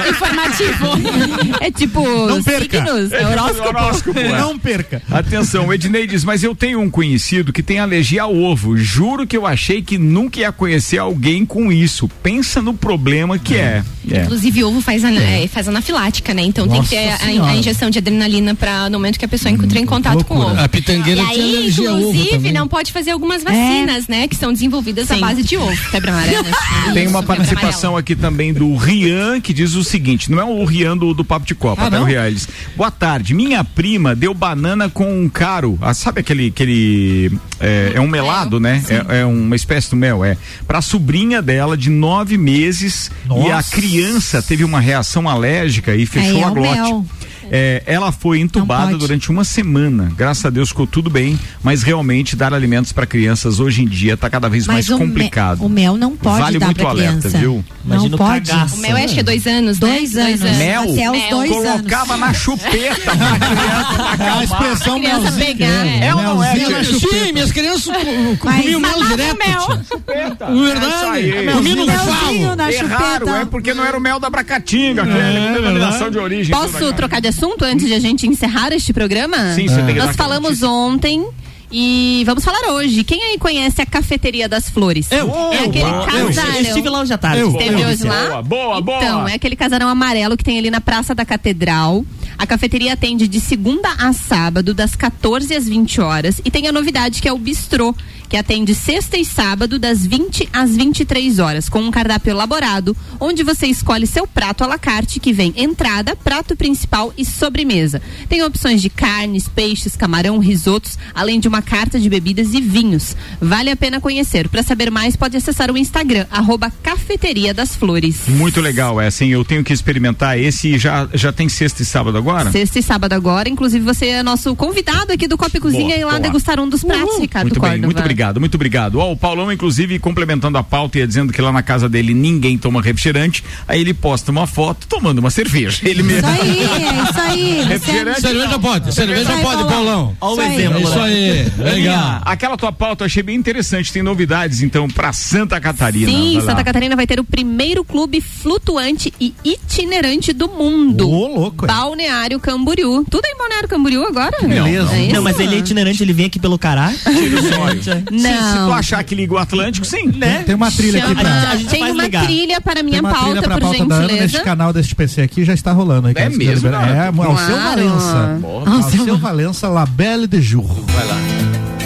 Informativo. 0.09 1.61
É 1.61 1.71
tipo 1.71 2.03
Não 2.27 2.43
perca. 2.43 2.85
signos, 2.85 3.13
É, 3.13 3.27
horóscopo. 3.27 3.69
horóscopo, 3.69 4.19
é. 4.19 4.39
Não 4.39 4.59
perca. 4.59 5.03
Atenção, 5.11 5.73
Ednei 5.73 6.07
diz, 6.07 6.25
mas 6.25 6.43
eu 6.43 6.55
tenho 6.55 6.81
um 6.81 6.91
conhecido 6.91 7.53
que 7.53 7.63
tem 7.63 7.79
alergia 7.79 8.23
ao 8.23 8.35
ovo. 8.35 8.77
Juro 8.77 9.27
que 9.27 9.37
eu 9.37 9.47
achei 9.47 9.83
que 9.83 9.99
nunca 9.99 10.41
ia 10.41 10.53
conhecer 10.53 10.99
alguém 10.99 11.45
com 11.45 11.71
isso. 11.73 12.09
Pensa 12.23 12.61
no 12.63 12.75
problema 12.75 13.39
que 13.39 13.55
é. 13.57 13.83
É. 14.11 14.23
Inclusive, 14.23 14.65
ovo 14.65 14.81
faz, 14.81 15.05
ana- 15.05 15.23
é, 15.23 15.47
faz 15.47 15.69
anafilática, 15.69 16.33
né? 16.35 16.43
Então 16.43 16.67
tem 16.67 16.83
que 16.83 16.89
ter 16.91 17.11
Nossa 17.11 17.25
a, 17.25 17.51
a 17.51 17.57
injeção 17.57 17.91
de 17.91 17.99
adrenalina 17.99 18.55
para 18.55 18.89
no 18.89 18.99
momento 18.99 19.19
que 19.19 19.25
a 19.25 19.29
pessoa 19.29 19.53
entra 19.53 19.79
em 19.79 19.87
contato 19.87 20.25
com 20.25 20.35
o 20.37 20.41
ovo. 20.43 20.59
A 20.61 20.69
pitangueira 20.69 21.21
E 21.23 21.27
tinha 21.27 21.45
aí, 21.45 21.57
alergia 21.59 21.91
ao 21.91 21.97
ovo 21.97 22.09
inclusive, 22.11 22.31
também. 22.31 22.53
não 22.53 22.67
pode 22.69 22.93
fazer 22.93 23.11
algumas 23.11 23.43
vacinas, 23.43 24.09
né? 24.09 24.27
Que 24.27 24.37
são 24.37 24.53
desenvolvidas 24.53 25.11
à 25.11 25.15
Sim. 25.15 25.21
base 25.21 25.43
de 25.43 25.57
ovo. 25.57 25.77
Febre 25.91 26.11
amarela. 26.11 26.45
Tem 26.95 27.07
uma 27.07 27.23
participação 27.23 27.97
aqui 27.97 28.17
também 28.17 28.53
do 28.53 28.75
Rian, 28.77 29.10
que 29.43 29.53
diz 29.53 29.75
o 29.75 29.85
seguinte: 29.85 30.31
não 30.31 30.41
é 30.41 30.45
o 30.45 30.65
Rian 30.65 30.97
do, 30.97 31.13
do 31.15 31.25
Papo 31.25 31.47
de 31.47 31.55
Copa, 31.55 31.87
Ah, 31.87 31.91
tá? 31.91 32.01
O 32.01 32.05
Rian, 32.05 32.31
diz, 32.33 32.49
Boa 32.77 32.91
tarde, 32.91 33.35
minha 33.35 33.63
prima 33.65 34.15
deu 34.15 34.33
banana 34.35 34.89
com 34.89 35.23
um 35.23 35.29
caro. 35.29 35.79
Ah, 35.81 35.95
sabe 35.95 36.21
aquele. 36.21 36.49
aquele 36.49 37.31
é, 37.59 37.93
é 37.95 38.01
um 38.01 38.09
melado, 38.09 38.59
né? 38.59 38.83
É, 38.89 39.21
é 39.21 39.25
uma 39.27 39.55
espécie 39.57 39.91
do 39.91 39.97
mel, 39.97 40.25
é. 40.25 40.37
Pra 40.67 40.81
sobrinha 40.81 41.43
dela 41.43 41.77
de 41.77 41.91
nove 41.91 42.39
meses 42.39 43.11
e 43.27 43.51
a 43.51 43.57
Nossa. 43.57 43.71
criança 43.73 44.43
teve 44.43 44.65
uma 44.65 44.81
reação 44.81 45.29
alérgica 45.29 45.95
e 45.95 46.07
fechou 46.07 46.41
é 46.41 46.45
a 46.45 46.51
glote. 46.51 46.73
mel. 46.81 47.07
É, 47.51 47.83
ela 47.85 48.13
foi 48.13 48.39
entubada 48.39 48.97
durante 48.97 49.31
uma 49.31 49.43
semana. 49.45 50.11
Graças 50.17 50.45
a 50.45 50.51
Deus 50.51 50.69
ficou 50.69 50.87
tudo 50.87 51.11
bem, 51.11 51.39
mas 51.63 51.83
realmente 51.83 52.37
dar 52.37 52.55
alimentos 52.55 52.93
para 52.93 53.07
crianças 53.07 53.59
hoje 53.59 53.83
em 53.83 53.87
dia 53.87 54.15
está 54.15 54.31
cada 54.31 54.49
vez 54.49 54.67
mais 54.67 54.89
Mas 54.89 54.97
o, 54.97 54.99
me- 55.03 55.09
complicado. 55.09 55.65
o 55.65 55.69
mel 55.69 55.97
não 55.97 56.17
pode 56.17 56.41
Vale 56.41 56.59
dar 56.59 56.67
muito 56.67 56.79
pra 56.79 56.91
alerta, 56.91 57.19
criança. 57.21 57.39
viu? 57.39 57.65
Não 57.85 57.97
Imagina 57.97 58.15
o 58.15 58.19
pode. 58.19 58.51
cagaço. 58.51 58.77
O 58.77 58.79
mel 58.79 58.97
é 58.97 59.05
acho 59.05 59.15
que 59.15 59.21
é 59.21 59.23
dois 59.25 59.47
anos, 59.47 59.79
Dois 59.79 60.13
né? 60.13 60.23
anos. 60.33 60.41
Mel? 60.59 60.83
Até 60.83 61.11
os 61.11 61.31
dois 61.31 61.51
Colocava 61.51 62.17
na 62.17 62.33
chupeta 62.33 63.01
pra 63.17 63.17
criança 63.17 63.95
pra 63.95 64.13
acalmar. 64.13 64.39
A 64.39 64.45
expressão 64.45 64.97
A 64.97 64.99
criança 65.01 65.21
melzinho. 65.33 65.47
pegar, 65.47 65.87
é. 65.87 66.07
É 66.07 66.15
ou 66.15 66.23
não 66.23 66.45
é, 66.45 66.57
chupeta. 66.57 66.85
Sim, 66.85 67.33
minhas 67.33 67.53
crianças 67.53 67.95
comiam 68.39 68.81
mel 68.81 69.05
direto. 69.09 69.37
tia. 69.39 69.85
Chupeta. 69.89 70.47
Verdade. 70.47 71.31
É. 71.31 71.53
Comi 71.53 71.75
no 71.75 71.87
falo. 71.87 72.73
chupeta. 72.73 73.31
é 73.41 73.45
porque 73.45 73.75
não 73.75 73.85
era 73.85 73.97
o 73.97 74.01
mel 74.01 74.21
da 74.21 74.31
Bracatinga, 74.31 75.03
aquele, 75.03 75.19
É, 75.19 75.53
denominação 75.55 75.91
verdade. 75.93 76.11
de 76.13 76.19
origem. 76.19 76.55
Posso 76.55 76.93
trocar 76.93 77.21
de 77.21 77.29
assunto 77.29 77.40
antes 77.63 77.87
de 77.87 77.95
a 77.95 78.01
gente 78.01 78.27
encerrar 78.27 78.73
este 78.73 78.93
programa? 78.93 79.55
Sim, 79.55 79.69
você 79.69 79.83
tem 79.83 79.95
que 79.95 80.01
Nós 80.01 80.17
falamos 80.17 80.63
ontem. 80.63 81.27
E 81.73 82.25
vamos 82.27 82.45
falar 82.45 82.73
hoje. 82.73 83.05
Quem 83.05 83.23
aí 83.23 83.39
conhece 83.39 83.81
a 83.81 83.87
Cafeteria 83.87 84.49
das 84.49 84.69
Flores? 84.69 85.07
Eu. 85.13 85.29
É 85.53 85.61
Eu. 85.61 85.69
aquele 85.69 85.85
Eu. 85.85 86.05
casarão. 86.05 86.55
Eu 86.55 86.63
estive 86.63 86.89
lá 86.89 87.01
hoje 87.01 87.13
à 87.13 87.19
tarde. 87.19 87.41
Eu. 87.41 87.51
Esteve 87.51 87.85
hoje 87.85 88.05
lá? 88.05 88.27
Boa, 88.27 88.43
boa, 88.43 88.81
boa. 88.81 88.99
Então, 88.99 89.29
é 89.29 89.35
aquele 89.35 89.55
casarão 89.55 89.89
amarelo 89.89 90.37
que 90.37 90.43
tem 90.43 90.59
ali 90.59 90.69
na 90.69 90.81
Praça 90.81 91.15
da 91.15 91.25
Catedral. 91.25 92.05
A 92.37 92.47
cafeteria 92.47 92.95
atende 92.95 93.29
de 93.29 93.39
segunda 93.39 93.89
a 93.99 94.13
sábado, 94.13 94.75
das 94.75 94.97
14 94.97 95.55
às 95.55 95.69
20 95.69 96.01
horas. 96.01 96.41
E 96.45 96.51
tem 96.51 96.67
a 96.67 96.73
novidade 96.73 97.23
que 97.23 97.29
é 97.29 97.33
o 97.33 97.39
bistrô, 97.39 97.95
que 98.31 98.37
atende 98.37 98.77
sexta 98.77 99.19
e 99.19 99.25
sábado, 99.25 99.77
das 99.77 100.07
20 100.07 100.49
às 100.53 100.77
23 100.77 101.41
horas, 101.41 101.69
com 101.69 101.81
um 101.81 101.91
cardápio 101.91 102.31
elaborado, 102.31 102.97
onde 103.19 103.43
você 103.43 103.67
escolhe 103.67 104.07
seu 104.07 104.25
prato 104.25 104.63
à 104.63 104.69
la 104.69 104.79
carte, 104.79 105.19
que 105.19 105.33
vem 105.33 105.53
entrada, 105.57 106.15
prato 106.15 106.55
principal 106.55 107.13
e 107.19 107.25
sobremesa. 107.25 108.01
Tem 108.29 108.43
opções 108.45 108.81
de 108.81 108.89
carnes, 108.89 109.49
peixes, 109.49 109.97
camarão, 109.97 110.39
risotos, 110.39 110.97
além 111.13 111.41
de 111.41 111.49
uma 111.49 111.61
carta 111.61 111.99
de 111.99 112.09
bebidas 112.09 112.55
e 112.55 112.61
vinhos. 112.61 113.17
Vale 113.41 113.69
a 113.69 113.77
pena 113.77 114.01
conhecer. 114.01 114.49
Para 114.49 114.63
saber 114.63 114.93
mais, 114.93 115.17
pode 115.17 115.37
acessar 115.37 115.69
o 115.73 115.77
Instagram, 115.77 116.25
arroba 116.31 116.73
Cafeteria 116.85 117.53
das 117.53 117.75
Flores. 117.75 118.29
Muito 118.29 118.61
legal 118.61 119.01
essa, 119.01 119.25
hein? 119.25 119.33
Eu 119.33 119.45
tenho 119.45 119.65
que 119.65 119.73
experimentar 119.73 120.39
esse 120.39 120.79
já, 120.79 121.09
já 121.13 121.33
tem 121.33 121.49
sexta 121.49 121.83
e 121.83 121.85
sábado 121.85 122.17
agora? 122.17 122.53
Sexta 122.53 122.79
e 122.79 122.83
sábado 122.83 123.13
agora. 123.13 123.49
Inclusive, 123.49 123.85
você 123.85 124.07
é 124.07 124.23
nosso 124.23 124.55
convidado 124.55 125.13
aqui 125.13 125.27
do 125.27 125.37
Copa 125.37 125.59
Cozinha 125.59 125.97
Boa, 125.97 125.99
e 125.99 126.05
lá 126.05 126.11
boa. 126.13 126.21
degustar 126.21 126.61
um 126.61 126.69
dos 126.69 126.85
pratos, 126.85 127.19
Ricardo 127.19 127.47
Muito 127.47 127.59
Córdova. 127.59 127.73
bem, 127.73 127.83
muito 127.85 127.99
obrigado, 127.99 128.20
muito 128.41 128.55
obrigado. 128.55 128.99
Ó, 128.99 129.13
o 129.13 129.17
Paulão, 129.17 129.51
inclusive, 129.53 129.99
complementando 129.99 130.59
a 130.59 130.63
pauta 130.63 130.99
e 130.99 131.07
dizendo 131.07 131.33
que 131.33 131.41
lá 131.41 131.53
na 131.53 131.63
casa 131.63 131.89
dele 131.89 132.13
ninguém 132.13 132.59
toma 132.59 132.83
refrigerante, 132.83 133.43
aí 133.67 133.81
ele 133.81 133.95
posta 133.95 134.31
uma 134.31 134.47
foto 134.47 134.87
tomando 134.87 135.19
uma 135.19 135.31
cerveja. 135.31 135.81
Ele 135.83 136.03
mesmo. 136.03 136.29
Isso 136.31 136.41
aí, 136.43 136.61
é 136.61 137.05
isso 137.05 137.21
aí. 137.21 137.63
Refrigerante 137.71 138.21
Cerveja 138.21 138.59
pode, 138.59 138.95
cerveja 138.95 139.25
Vai, 139.25 139.43
pode, 139.43 139.65
Paulão. 139.65 139.71
Paulão. 139.71 140.17
Olha 140.21 140.31
o 140.31 140.33
Isso 140.33 140.41
aí. 140.43 140.55
exemplo. 140.57 140.81
Isso 140.81 140.99
aí, 140.99 141.53
legal. 141.59 142.21
Aquela 142.25 142.57
tua 142.57 142.73
pauta 142.73 143.05
eu 143.05 143.07
achei 143.07 143.23
bem 143.23 143.37
interessante. 143.37 143.93
Tem 143.93 144.03
novidades, 144.03 144.63
então, 144.63 144.89
pra 144.89 145.13
Santa 145.13 145.61
Catarina. 145.61 146.11
Sim, 146.11 146.35
Vai 146.35 146.43
lá. 146.45 146.51
Santa 146.51 146.65
Catarina 146.65 146.97
vai 146.97 147.07
ter 147.07 147.19
o 147.21 147.25
primeiro 147.25 147.85
clube 147.85 148.21
flutuante 148.21 149.13
e 149.21 149.35
itinerante 149.45 150.33
do 150.33 150.49
mundo. 150.49 151.09
Ô, 151.09 151.27
louco, 151.27 151.65
é. 151.65 151.69
Balneário 151.69 152.39
Camboriú. 152.41 153.05
Tudo 153.11 153.25
em 153.27 153.37
Balneário 153.37 153.69
Camboriú 153.69 154.05
agora? 154.05 154.37
Beleza. 154.43 154.95
É? 154.95 155.13
Não, 155.13 155.23
mas 155.23 155.39
ele 155.39 155.55
é 155.55 155.59
itinerante, 155.59 156.03
ele 156.03 156.13
vem 156.13 156.27
aqui 156.27 156.39
pelo 156.39 156.59
Cará. 156.59 156.93
Se, 158.11 158.19
se 158.19 158.29
tu 158.29 158.59
Não. 158.61 158.73
achar 158.75 159.03
que 159.05 159.15
liga 159.15 159.35
o 159.35 159.39
Atlântico, 159.39 159.87
sim. 159.87 160.09
Né? 160.17 160.43
Tem 160.45 160.55
uma 160.55 160.71
trilha 160.71 161.05
aqui 161.05 161.15
pra. 161.15 161.51
a 161.51 161.57
gente 161.57 161.71
Tem 161.71 161.91
uma 161.91 162.03
ligar. 162.03 162.25
trilha 162.25 162.61
para 162.61 162.81
a 162.81 162.83
minha 162.83 163.01
Tem 163.01 163.09
uma 163.11 163.15
pauta, 163.19 163.43
pra 163.43 163.55
por 163.55 163.61
pauta 163.63 163.85
da 163.87 163.95
Ana 163.95 164.07
neste 164.07 164.19
gentileza. 164.23 164.45
canal 164.45 164.73
deste 164.73 164.95
PC 164.95 165.23
aqui 165.23 165.45
já 165.45 165.55
está 165.55 165.73
rolando. 165.73 166.09
aí, 166.09 166.15
É 166.17 166.29
mesmo. 166.29 166.69
Ana? 166.69 166.87
É, 166.87 167.07
ao 167.09 167.15
seu 167.15 167.55
Claro. 167.57 167.63
Valença. 167.63 168.41
Ao 168.67 168.83
seu 168.91 169.19
Valença, 169.19 169.69
La 169.69 169.87
Belle 169.87 170.27
de 170.27 170.41
Jour. 170.43 170.67
Vai 170.67 171.07
lá. 171.07 171.17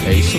É 0.05 0.13
isso. 0.13 0.37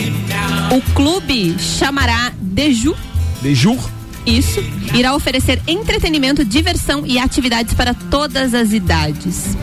O 0.74 0.80
clube 0.94 1.56
chamará 1.58 2.32
Deju 2.40 2.94
De 3.42 3.54
Jur. 3.54 3.78
Isso. 4.24 4.60
Irá 4.92 5.14
oferecer 5.14 5.60
entretenimento, 5.68 6.44
diversão 6.44 7.04
e 7.06 7.18
atividades 7.18 7.74
para 7.74 7.94
todas 7.94 8.54
as 8.54 8.72
idades. 8.72 9.56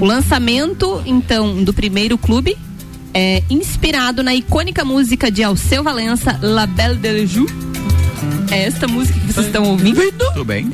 O 0.00 0.04
lançamento, 0.04 1.00
então, 1.06 1.62
do 1.62 1.72
primeiro 1.72 2.18
clube 2.18 2.56
é 3.20 3.42
inspirado 3.50 4.22
na 4.22 4.32
icônica 4.32 4.84
música 4.84 5.28
de 5.28 5.42
Alceu 5.42 5.82
Valença, 5.82 6.38
La 6.40 6.68
Belle 6.68 6.94
de 6.94 7.26
Jour. 7.26 7.50
É 8.48 8.62
esta 8.62 8.86
música 8.86 9.18
que 9.18 9.26
vocês 9.26 9.46
estão 9.46 9.64
ouvindo? 9.64 10.00
Tudo 10.12 10.44
bem. 10.44 10.72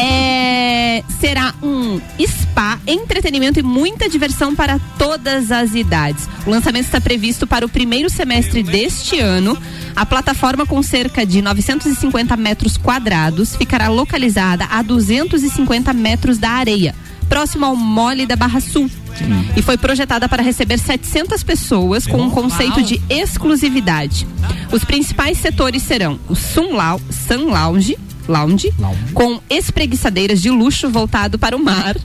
É, 0.00 1.04
será 1.20 1.54
um 1.62 2.00
spa, 2.26 2.80
entretenimento 2.86 3.60
e 3.60 3.62
muita 3.62 4.08
diversão 4.08 4.54
para 4.54 4.78
todas 4.96 5.52
as 5.52 5.74
idades. 5.74 6.26
O 6.46 6.50
lançamento 6.50 6.86
está 6.86 6.98
previsto 6.98 7.46
para 7.46 7.66
o 7.66 7.68
primeiro 7.68 8.08
semestre 8.08 8.62
deste 8.62 9.18
ano. 9.18 9.56
A 9.94 10.06
plataforma, 10.06 10.64
com 10.64 10.82
cerca 10.82 11.26
de 11.26 11.42
950 11.42 12.34
metros 12.38 12.78
quadrados, 12.78 13.54
ficará 13.54 13.88
localizada 13.88 14.64
a 14.64 14.80
250 14.80 15.92
metros 15.92 16.38
da 16.38 16.50
areia, 16.52 16.94
próximo 17.32 17.64
ao 17.64 17.74
Mole 17.74 18.26
da 18.26 18.36
Barra 18.36 18.60
Sul. 18.60 18.90
E 19.56 19.62
foi 19.62 19.78
projetada 19.78 20.28
para 20.28 20.42
receber 20.42 20.78
700 20.78 21.42
pessoas 21.42 22.06
com 22.06 22.20
um 22.20 22.28
conceito 22.28 22.82
de 22.82 23.00
exclusividade. 23.08 24.26
Os 24.70 24.84
principais 24.84 25.38
setores 25.38 25.82
serão 25.82 26.20
o 26.28 26.34
Sun, 26.34 26.74
Lau, 26.74 27.00
Sun 27.10 27.50
Lounge, 27.50 27.96
Lounge, 28.28 28.70
com 29.14 29.40
espreguiçadeiras 29.48 30.42
de 30.42 30.50
luxo 30.50 30.90
voltado 30.90 31.38
para 31.38 31.56
o 31.56 31.64
mar. 31.64 31.96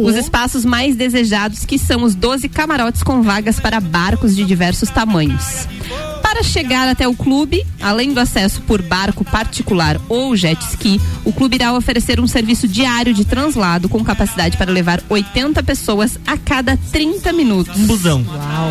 Os 0.00 0.14
espaços 0.14 0.64
mais 0.64 0.94
desejados 0.94 1.64
que 1.64 1.76
são 1.76 2.04
os 2.04 2.14
12 2.14 2.48
camarotes 2.48 3.02
com 3.02 3.20
vagas 3.20 3.58
para 3.58 3.80
barcos 3.80 4.36
de 4.36 4.44
diversos 4.44 4.90
tamanhos. 4.90 5.66
Para 6.30 6.42
chegar 6.42 6.86
até 6.86 7.08
o 7.08 7.14
clube, 7.14 7.64
além 7.80 8.12
do 8.12 8.20
acesso 8.20 8.60
por 8.60 8.82
barco 8.82 9.24
particular 9.24 9.98
ou 10.10 10.36
jet 10.36 10.60
ski, 10.62 11.00
o 11.24 11.32
clube 11.32 11.56
irá 11.56 11.72
oferecer 11.72 12.20
um 12.20 12.26
serviço 12.26 12.68
diário 12.68 13.14
de 13.14 13.24
translado 13.24 13.88
com 13.88 14.04
capacidade 14.04 14.54
para 14.58 14.70
levar 14.70 15.02
80 15.08 15.62
pessoas 15.62 16.18
a 16.26 16.36
cada 16.36 16.76
30 16.92 17.32
minutos. 17.32 17.74
Um 17.78 17.86
busão. 17.86 18.22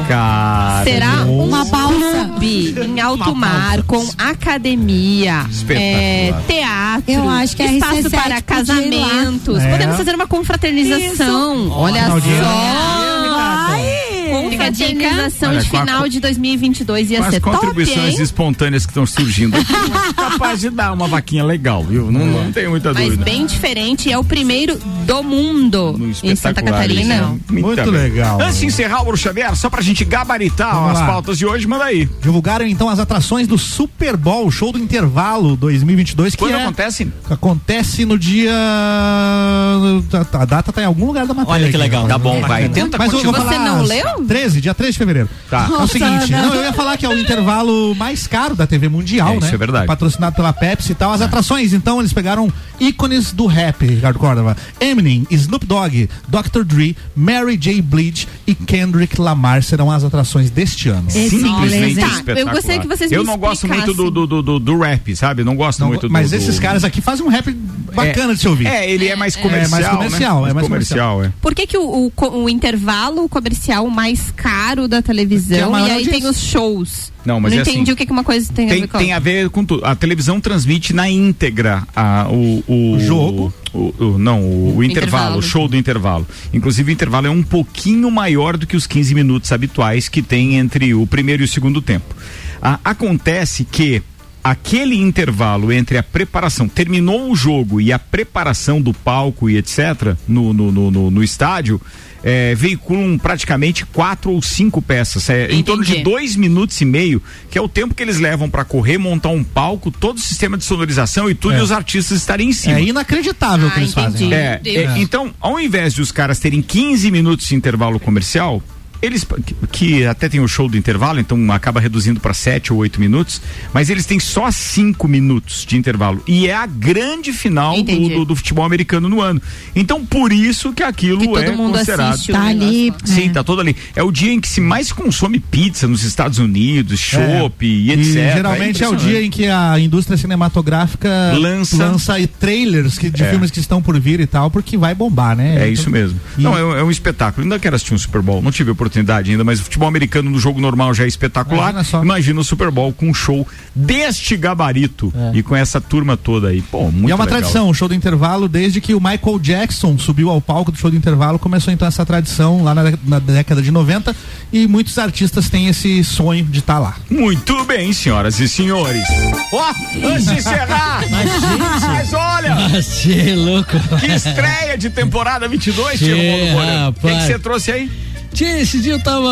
Cara. 0.07 0.83
Será 0.83 1.23
Uma 1.23 1.63
um 1.63 1.69
balsa. 1.69 2.25
clube 2.25 2.75
em 2.79 3.01
alto 3.01 3.35
mar 3.35 3.81
com 3.83 4.07
academia, 4.19 5.43
é, 5.69 6.33
teatro, 6.47 7.11
Eu 7.11 7.27
acho 7.27 7.55
que 7.55 7.63
a 7.63 7.73
espaço 7.73 8.03
RC7 8.03 8.09
para 8.11 8.41
casamentos. 8.41 9.59
É. 9.59 9.71
Podemos 9.71 9.97
fazer 9.97 10.13
uma 10.13 10.27
confraternização. 10.27 11.71
Olha 11.71 12.03
Ronaldinho. 12.03 12.37
só. 12.43 13.17
Fica 13.23 13.73
a 13.73 13.77
dica. 13.77 14.06
Confraternização 14.43 15.49
Olha, 15.49 15.59
de 15.59 15.67
a 15.67 15.69
final 15.69 16.09
de 16.09 16.19
2022 16.19 17.11
ia 17.11 17.17
Com 17.19 17.23
as 17.25 17.33
ser 17.33 17.39
top, 17.41 17.57
contribuições 17.57 18.15
hein? 18.15 18.21
espontâneas 18.21 18.85
que 18.85 18.91
estão 18.91 19.05
surgindo 19.05 19.55
aqui, 19.57 19.73
capaz 20.15 20.59
de 20.61 20.69
dar 20.69 20.93
uma 20.93 21.07
vaquinha 21.07 21.43
legal, 21.43 21.83
viu? 21.83 22.11
Não, 22.11 22.25
não 22.25 22.51
tenho 22.51 22.69
muita 22.71 22.93
Mas 22.93 23.03
dúvida. 23.05 23.23
bem 23.25 23.45
diferente, 23.45 24.11
é 24.11 24.17
o 24.17 24.23
primeiro 24.23 24.77
do 25.05 25.23
mundo 25.23 25.99
em 26.23 26.35
Santa 26.35 26.61
Catarina. 26.61 27.35
Muito 27.49 27.75
bem. 27.83 27.91
legal. 27.91 28.41
Antes 28.41 28.59
de 28.59 28.65
encerrar 28.67 29.07
o 29.07 29.15
Xavier, 29.17 29.55
só 29.55 29.69
pra 29.69 29.81
gente 29.81 30.03
gabaritar 30.05 30.73
Vamos 30.73 30.91
as 30.93 30.99
lá. 30.99 31.05
pautas 31.07 31.37
de 31.37 31.45
hoje, 31.45 31.67
manda 31.67 31.85
aí. 31.85 32.07
Divulgaram 32.21 32.65
então 32.65 32.89
as 32.89 32.99
atrações 32.99 33.47
do 33.47 33.57
Super 33.57 34.15
Bowl, 34.17 34.49
show 34.51 34.71
do 34.71 34.79
intervalo 34.79 35.55
2022, 35.57 36.33
que 36.35 36.39
Quando 36.39 36.53
é- 36.55 36.63
acontece? 36.63 37.07
acontece 37.29 38.05
no 38.05 38.17
dia. 38.17 38.51
A, 38.51 40.41
a 40.41 40.45
data 40.45 40.71
tá 40.71 40.81
em 40.81 40.85
algum 40.85 41.05
lugar 41.07 41.25
da 41.25 41.33
matéria. 41.33 41.53
Olha 41.53 41.63
que 41.63 41.69
aqui. 41.69 41.77
legal. 41.77 42.07
Tá 42.07 42.17
bom, 42.17 42.41
vai. 42.41 42.67
Tenta 42.69 42.97
Mas 42.97 43.11
continuar. 43.11 43.41
Você 43.41 43.57
não 43.57 43.81
as- 43.81 43.87
leu? 43.87 44.05
13, 44.27 44.61
dia 44.61 44.73
13 44.73 44.91
de 44.93 44.97
fevereiro. 44.97 45.29
Tá. 45.49 45.67
É 45.71 45.83
o 45.83 45.87
seguinte, 45.87 46.31
não, 46.31 46.53
eu 46.53 46.63
ia 46.63 46.73
falar 46.73 46.97
que 46.97 47.05
é 47.05 47.09
o 47.09 47.17
intervalo 47.17 47.95
mais 47.95 48.27
caro 48.27 48.55
da 48.55 48.67
TV 48.67 48.89
Mundial, 48.89 49.29
É, 49.29 49.39
né? 49.39 49.45
isso 49.45 49.55
é 49.55 49.57
verdade. 49.57 49.87
Patrocinado 49.87 50.35
pela 50.35 50.53
Pepsi 50.53 50.91
e 50.91 50.95
tal. 50.95 51.11
As 51.13 51.21
atrações, 51.21 51.73
então, 51.73 51.99
eles 51.99 52.13
pegaram 52.13 52.51
ícones 52.79 53.31
do 53.31 53.45
rap, 53.45 53.85
Ricardo 53.85 54.19
Córdova. 54.19 54.55
Eminem, 54.79 55.25
Snoop 55.31 55.65
Dogg, 55.65 56.09
Dr. 56.27 56.63
Dre, 56.63 56.95
Mary 57.15 57.57
J. 57.57 57.81
Blige 57.81 58.27
e 58.45 58.53
Kendrick 58.53 59.19
Lamar 59.19 59.63
serão 59.63 59.91
as 59.91 60.03
atrações 60.03 60.49
deste 60.49 60.89
ano. 60.89 61.09
Simplesmente 61.09 61.95
Tá, 61.95 62.01
eu 62.01 62.07
espetacular. 62.13 62.53
gostaria 62.55 62.81
que 62.81 62.87
vocês 62.87 63.11
Eu 63.11 63.23
não 63.23 63.37
gosto 63.37 63.67
muito 63.67 63.93
do, 63.93 64.11
do, 64.11 64.41
do, 64.41 64.59
do 64.59 64.79
rap, 64.79 65.15
sabe? 65.15 65.43
Não 65.43 65.55
gosto 65.55 65.79
Não, 65.79 65.87
muito 65.87 66.07
do. 66.07 66.11
mas 66.13 66.29
do- 66.31 66.35
esses 66.35 66.59
caras 66.59 66.83
aqui 66.83 67.01
fazem 67.01 67.25
um 67.25 67.29
rap 67.29 67.49
bacana 67.93 68.33
de 68.35 68.39
se 68.41 68.47
ouvir. 68.47 68.67
É, 68.67 68.89
ele 68.89 69.07
é 69.07 69.15
mais 69.15 69.35
É 69.35 69.41
comercial. 69.41 69.81
mais 69.81 69.87
comercial, 69.95 70.43
né? 70.43 70.49
é 70.49 70.53
mais 70.53 70.67
comercial, 70.67 71.23
é. 71.23 71.31
Por 71.41 71.55
que, 71.55 71.65
que 71.65 71.77
o, 71.77 72.07
o 72.07 72.11
o 72.43 72.49
intervalo 72.49 73.27
comercial 73.29 73.87
mais 73.89 74.06
caro 74.35 74.87
da 74.87 74.97
é 74.97 74.99
a 74.99 75.03
televisão 75.03 75.71
maior 75.71 75.87
e 75.87 75.91
aí 75.91 76.07
tem 76.07 76.25
os 76.27 76.39
shows? 76.39 77.11
Não, 77.25 77.39
mas 77.41 77.51
Não 77.51 77.59
é 77.59 77.61
entendi 77.61 77.81
assim, 77.81 77.91
o 77.91 77.95
que, 77.95 78.05
que 78.05 78.11
uma 78.11 78.23
coisa 78.23 78.51
tem, 78.53 78.67
a 78.67 78.69
Tem, 78.69 78.81
ver 78.81 78.87
com 78.87 78.97
a 78.97 78.99
tem 78.99 79.13
a 79.13 79.19
ver 79.19 79.49
com 79.49 79.65
tudo. 79.65 79.85
A 79.85 79.95
televisão 79.95 80.39
transmite 80.39 80.93
na 80.93 81.09
íntegra 81.09 81.83
a, 81.95 82.27
o, 82.29 82.63
o, 82.67 82.91
O 82.93 82.99
jogo. 82.99 83.53
o- 83.73 83.93
o- 83.99 84.17
não, 84.17 84.41
o, 84.41 84.77
o 84.77 84.83
intervalo, 84.83 84.87
Intervalo. 85.35 85.37
o 85.39 85.41
show 85.41 85.67
do 85.67 85.75
intervalo. 85.75 86.25
Inclusive, 86.53 86.91
o 86.91 86.93
intervalo 86.93 87.27
é 87.27 87.29
um 87.29 87.43
pouquinho 87.43 88.09
maior 88.09 88.55
do 88.55 88.65
que 88.65 88.77
os 88.77 88.87
15 88.87 89.13
minutos 89.13 89.51
habituais 89.51 90.07
que 90.07 90.21
tem 90.21 90.55
entre 90.55 90.93
o 90.93 91.05
primeiro 91.05 91.43
e 91.43 91.45
o 91.45 91.47
segundo 91.47 91.81
tempo. 91.81 92.15
Ah, 92.61 92.79
acontece 92.83 93.65
que 93.65 94.01
aquele 94.43 94.95
intervalo 94.95 95.73
entre 95.73 95.97
a 95.97 96.03
preparação, 96.03 96.69
terminou 96.69 97.29
o 97.29 97.35
jogo 97.35 97.81
e 97.81 97.91
a 97.91 97.99
preparação 97.99 98.81
do 98.81 98.93
palco 98.93 99.49
e 99.49 99.57
etc. 99.57 100.15
no, 100.25 100.53
no, 100.53 100.71
no, 100.71 100.89
no, 100.91 101.11
no 101.11 101.23
estádio. 101.23 101.81
É, 102.29 102.53
veiculam 102.55 103.17
praticamente 103.17 103.85
quatro 103.85 104.31
ou 104.31 104.41
cinco 104.41 104.81
peças, 104.81 105.29
é, 105.29 105.49
em 105.49 105.63
torno 105.63 105.81
de 105.81 106.03
dois 106.03 106.35
minutos 106.35 106.81
e 106.81 106.83
meio, 106.83 107.23
que 107.49 107.57
é 107.57 107.61
o 107.61 107.69
tempo 107.69 107.95
que 107.95 108.03
eles 108.03 108.19
levam 108.19 108.49
para 108.49 108.65
correr, 108.65 108.97
montar 108.97 109.29
um 109.29 109.45
palco, 109.45 109.89
todo 109.89 110.17
o 110.17 110.19
sistema 110.19 110.57
de 110.57 110.65
sonorização 110.65 111.29
e 111.29 111.33
tudo, 111.33 111.53
É. 111.55 111.59
e 111.59 111.61
os 111.61 111.71
artistas 111.71 112.17
estarem 112.17 112.49
em 112.49 112.51
cima. 112.51 112.79
É 112.79 112.83
inacreditável 112.83 113.69
o 113.69 113.71
que 113.71 113.79
eles 113.79 113.93
fazem. 113.93 114.33
É, 114.33 114.59
é, 114.65 114.97
então, 114.97 115.33
ao 115.39 115.57
invés 115.57 115.93
de 115.93 116.01
os 116.01 116.11
caras 116.11 116.37
terem 116.37 116.61
15 116.61 117.09
minutos 117.11 117.47
de 117.47 117.55
intervalo 117.55 117.97
comercial, 117.97 118.61
eles 119.01 119.25
que, 119.71 120.05
até 120.05 120.27
tem 120.29 120.39
o 120.39 120.47
show 120.47 120.67
do 120.67 120.77
intervalo, 120.77 121.19
então 121.19 121.51
acaba 121.51 121.79
reduzindo 121.79 122.19
para 122.19 122.33
7 122.33 122.73
ou 122.73 122.79
8 122.79 122.99
minutos, 122.99 123.41
mas 123.73 123.89
eles 123.89 124.05
têm 124.05 124.19
só 124.19 124.49
5 124.51 125.07
minutos 125.07 125.65
de 125.65 125.77
intervalo. 125.77 126.21
E 126.27 126.47
é 126.47 126.55
a 126.55 126.65
grande 126.65 127.31
final 127.33 127.81
do, 127.81 128.09
do, 128.09 128.25
do 128.25 128.35
futebol 128.35 128.65
americano 128.65 129.07
no 129.09 129.21
ano. 129.21 129.41
Então, 129.75 130.05
por 130.05 130.31
isso 130.31 130.73
que 130.73 130.83
aquilo 130.83 131.19
Que 131.19 131.27
todo 131.27 131.39
é 131.39 131.51
mundo 131.55 131.73
considerado. 131.73 132.13
assiste 132.13 132.31
Tá 132.31 132.47
ali, 132.47 132.93
Sim, 133.05 133.27
é. 133.27 133.29
tá 133.29 133.43
todo 133.43 133.61
ali. 133.61 133.75
É 133.95 134.03
o 134.03 134.11
dia 134.11 134.31
em 134.33 134.39
que 134.39 134.47
se 134.47 134.59
mais 134.61 134.91
consome 134.91 135.39
pizza 135.39 135.87
nos 135.87 136.03
Estados 136.03 136.39
Unidos, 136.39 136.99
chopp 136.99 137.65
e 137.65 137.91
etc. 137.91 138.33
geralmente 138.35 138.83
é, 138.83 138.87
o 138.89 138.95
dia 138.95 139.21
em 139.23 139.29
que 139.29 139.47
a 139.47 139.79
indústria 139.79 140.17
cinematográfica 140.17 141.09
Lança- 141.37 142.13
aí 142.13 142.27
trailers 142.27 142.97
que, 142.97 143.09
de 143.09 143.23
É. 143.23 143.29
filmes 143.29 143.51
que 143.51 143.59
estão 143.59 143.81
por 143.81 143.99
vir 143.99 144.19
e 144.19 144.27
tal, 144.27 144.49
porque 144.49 144.77
vai 144.77 144.93
bombar, 144.95 145.35
né? 145.35 145.63
É 145.63 145.69
isso 145.69 145.89
mesmo. 145.89 146.19
Não, 146.37 146.57
é, 146.57 146.63
um- 146.63 146.75
é 146.77 146.83
um 146.83 146.91
espetáculo. 146.91 147.43
Ainda 147.43 147.59
quero 147.59 147.75
assistir 147.75 147.93
um 147.93 147.97
Super 147.97 148.21
Bowl. 148.21 148.41
Não 148.41 148.51
tive 148.51 148.71
oportunidade 148.87 149.31
ainda, 149.31 149.43
mas 149.43 149.59
o 149.59 149.63
futebol 149.63 149.87
americano 149.87 150.29
no 150.29 150.39
jogo 150.39 150.59
normal 150.59 150.93
já 150.93 151.03
é 151.03 151.07
espetacular. 151.07 151.73
Imagina, 152.01 152.39
o 152.39 152.43
Super 152.43 152.71
Bowl 152.71 152.91
com 152.93 153.09
um 153.09 153.13
show 153.13 153.47
deste 153.75 154.35
gabarito 154.35 155.13
e 155.33 155.43
com 155.43 155.55
essa 155.55 155.79
turma 155.79 156.17
toda 156.17 156.49
aí. 156.49 156.61
Pô, 156.61 156.83
muito 156.91 157.09
e 157.09 157.11
é 157.11 157.15
uma 157.15 157.25
legal. 157.25 157.39
tradição, 157.39 157.69
o 157.69 157.73
show 157.73 157.87
do 157.87 157.93
intervalo, 157.93 158.47
desde 158.47 158.81
que 158.81 158.93
o 158.93 158.99
Michael 158.99 159.39
Jackson 159.39 159.97
subiu 159.97 160.29
ao 160.29 160.41
palco 160.41 160.71
do 160.71 160.77
show 160.77 160.89
do 160.89 160.97
intervalo, 160.97 161.37
começou 161.37 161.73
então 161.73 161.87
essa 161.87 162.05
tradição 162.05 162.63
lá 162.63 162.73
na, 162.73 162.93
na 163.05 163.19
década 163.19 163.61
de 163.61 163.71
90 163.71 164.15
e 164.51 164.67
muitos 164.67 164.97
artistas 164.97 165.49
têm 165.49 165.67
esse 165.67 166.03
sonho 166.03 166.45
de 166.45 166.59
estar 166.59 166.79
lá. 166.79 166.95
Muito 167.09 167.63
bem, 167.65 167.93
senhoras 167.93 168.39
e 168.39 168.47
senhores. 168.47 169.03
Ó, 169.51 169.73
antes 170.05 170.25
de 170.27 170.33
encerrar, 170.35 171.03
mas 171.87 172.13
olha, 172.13 172.55
Você 172.69 173.31
é 173.31 173.35
louco. 173.35 173.77
que 173.99 174.07
estreia 174.07 174.77
de 174.77 174.89
temporada 174.89 175.47
22, 175.47 175.99
Tio 175.99 176.07
Tchê, 176.15 176.31
Romulo 176.31 176.51
Moreira. 176.51 176.89
O 176.89 176.93
que 176.93 177.07
que 177.15 177.21
você 177.23 177.39
trouxe 177.39 177.71
aí? 177.71 177.91
Tchê, 178.37 178.59
esse 178.59 178.77
dia 178.77 178.93
eu 178.93 178.99
tava 178.99 179.27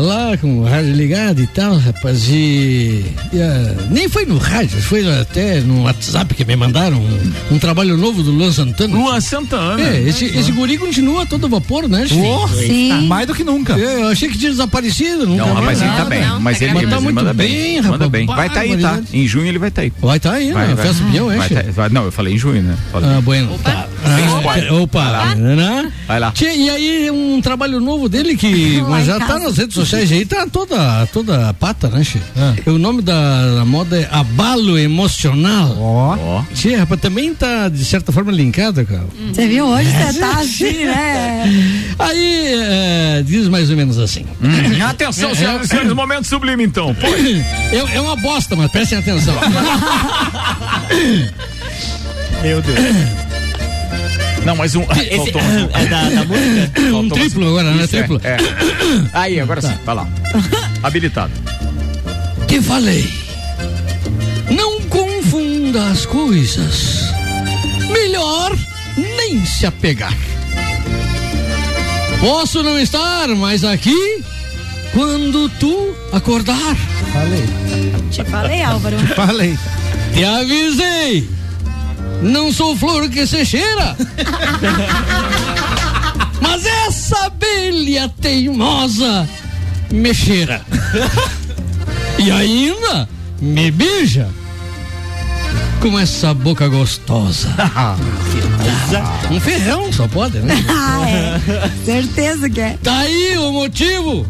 lá 0.00 0.34
com 0.40 0.60
o 0.60 0.64
rádio 0.64 0.94
ligado 0.94 1.42
e 1.42 1.46
tal, 1.46 1.76
rapaz, 1.76 2.26
e, 2.30 3.04
e, 3.30 3.38
ah, 3.42 3.74
nem 3.90 4.08
foi 4.08 4.24
no 4.24 4.38
rádio, 4.38 4.80
foi 4.80 5.06
até 5.20 5.60
no 5.60 5.82
WhatsApp 5.82 6.34
que 6.34 6.42
me 6.42 6.56
mandaram 6.56 6.96
um, 6.96 7.32
um 7.56 7.58
trabalho 7.58 7.98
novo 7.98 8.22
do 8.22 8.30
Luan 8.30 8.50
Santana. 8.50 8.96
Luan 8.96 9.20
Santana. 9.20 9.82
É, 9.82 10.00
esse, 10.00 10.24
esse 10.24 10.50
guri 10.52 10.78
continua 10.78 11.24
a 11.24 11.26
todo 11.26 11.50
vapor, 11.50 11.86
né? 11.86 12.06
Oh, 12.10 12.48
sim. 12.48 13.06
Mais 13.06 13.26
do 13.26 13.34
que 13.34 13.44
nunca. 13.44 13.78
É, 13.78 14.00
eu 14.04 14.08
achei 14.08 14.30
que 14.30 14.38
tinha 14.38 14.50
desaparecido, 14.50 15.26
nunca 15.26 15.44
Não, 15.44 15.52
rapaz, 15.52 15.82
ele 15.82 15.90
tá 15.90 16.04
bem. 16.06 16.22
mas 16.40 16.62
ele, 16.62 16.72
mas 16.72 16.82
mas 16.84 16.90
tá 16.90 16.96
ele 16.96 17.04
muito 17.04 17.14
manda 17.14 17.34
bem, 17.34 17.76
Manda 17.82 17.90
rapaz. 17.90 18.10
bem. 18.10 18.26
Vai 18.26 18.48
tá 18.48 18.60
aí, 18.60 18.76
tá? 18.78 19.00
Em 19.12 19.28
junho 19.28 19.48
ele 19.48 19.58
vai 19.58 19.70
tá 19.70 19.82
aí. 19.82 19.92
Vai 20.00 20.18
tá 20.18 20.32
aí, 20.32 20.54
né? 20.54 20.74
Festa 20.76 21.04
do 21.04 21.10
Pinhão, 21.10 21.30
é, 21.30 21.36
vai, 21.36 21.48
tá- 21.50 21.64
vai- 21.72 21.88
Não, 21.90 22.04
eu 22.06 22.12
falei 22.12 22.32
em 22.32 22.38
junho, 22.38 22.62
né? 22.62 22.74
Falei. 22.90 23.10
Ah, 23.10 23.20
bueno. 23.20 23.50
Tá. 23.62 23.86
Ah, 24.02 24.72
opa, 24.74 25.34
né? 25.34 25.92
Vai 26.06 26.20
lá. 26.20 26.30
Tchê, 26.30 26.56
e 26.56 26.70
aí 26.70 27.10
um 27.10 27.40
trabalho 27.42 27.80
novo 27.80 28.08
dele 28.08 28.36
que 28.36 28.45
Lá 28.82 28.88
mas 28.88 29.06
já 29.06 29.18
tá 29.18 29.38
nas 29.38 29.56
redes 29.56 29.74
sociais 29.74 30.10
aí, 30.10 30.24
tá 30.24 30.46
toda, 30.50 31.06
toda 31.12 31.52
pata, 31.54 31.88
né, 31.88 32.02
Tchê? 32.02 32.18
O 32.66 32.78
nome 32.78 33.02
da, 33.02 33.56
da 33.56 33.64
moda 33.64 33.98
é 33.98 34.08
abalo 34.10 34.78
emocional. 34.78 35.76
Ó. 35.78 36.42
Tchê, 36.54 36.76
rapaz, 36.76 37.00
também 37.00 37.34
tá 37.34 37.68
de 37.68 37.84
certa 37.84 38.12
forma 38.12 38.32
linkada, 38.32 38.84
cara. 38.84 39.06
Você 39.32 39.46
viu 39.46 39.66
hoje? 39.66 39.90
Você 39.90 40.18
tá 40.18 40.40
assim, 40.40 40.84
né? 40.84 41.44
Aí 41.98 42.54
é, 42.54 43.22
diz 43.24 43.48
mais 43.48 43.70
ou 43.70 43.76
menos 43.76 43.98
assim. 43.98 44.24
Hum, 44.42 44.82
Atenção, 44.86 45.30
É, 45.30 45.34
senhoras 45.34 45.62
é, 45.62 45.64
e 45.64 45.68
senhores, 45.68 45.92
momento 45.92 46.26
sublime 46.26 46.64
então. 46.64 46.94
É, 47.72 47.96
é 47.96 48.00
uma 48.00 48.16
bosta, 48.16 48.54
mas 48.56 48.70
prestem 48.70 48.98
atenção. 48.98 49.34
Meu 52.42 52.62
Deus. 52.62 53.25
Não, 54.46 54.56
mas 54.56 54.74
um. 54.74 54.82
Esse- 54.92 55.16
faltou 55.16 55.42
um- 55.42 55.68
é 55.76 55.86
da- 55.86 56.08
da 56.08 56.24
música? 56.24 56.70
Faltou 56.80 57.00
Um 57.02 57.08
triplo 57.08 57.48
agora, 57.48 57.70
né? 57.72 57.84
Isso, 57.84 57.96
é, 57.96 57.98
Triplo. 57.98 58.20
é. 58.24 58.36
Aí, 59.12 59.40
agora 59.40 59.60
sim, 59.60 59.74
vai 59.84 59.94
lá. 59.94 60.08
Habilitado. 60.82 61.32
Te 62.46 62.60
falei. 62.62 63.06
Não 64.50 64.80
confunda 64.82 65.86
as 65.90 66.06
coisas. 66.06 67.06
Melhor 67.90 68.56
nem 68.96 69.44
se 69.44 69.66
apegar. 69.66 70.14
Posso 72.20 72.62
não 72.62 72.78
estar 72.78 73.28
mais 73.28 73.64
aqui 73.64 74.22
quando 74.92 75.48
tu 75.60 75.94
acordar. 76.12 76.74
Falei. 77.12 77.44
Te 78.10 78.24
falei, 78.24 78.62
Álvaro. 78.62 78.98
Falei. 79.14 79.58
Te 80.14 80.24
avisei. 80.24 81.28
Não 82.22 82.52
sou 82.52 82.76
flor 82.76 83.08
que 83.08 83.26
se 83.26 83.44
cheira. 83.44 83.96
Mas 86.40 86.64
essa 86.64 87.26
abelha 87.26 88.08
teimosa 88.20 89.28
me 89.90 90.14
cheira. 90.14 90.62
E 92.18 92.30
ainda 92.30 93.08
me 93.40 93.70
beija 93.70 94.28
com 95.80 95.98
essa 95.98 96.32
boca 96.34 96.68
gostosa. 96.68 97.48
um 99.30 99.40
ferrão, 99.40 99.92
só 99.92 100.08
pode, 100.08 100.38
né? 100.38 100.54
Ah, 100.68 101.08
é. 101.08 101.40
Certeza 101.84 102.48
que 102.48 102.60
é. 102.60 102.78
Tá 102.82 102.98
aí 103.00 103.36
o 103.36 103.52
motivo 103.52 104.26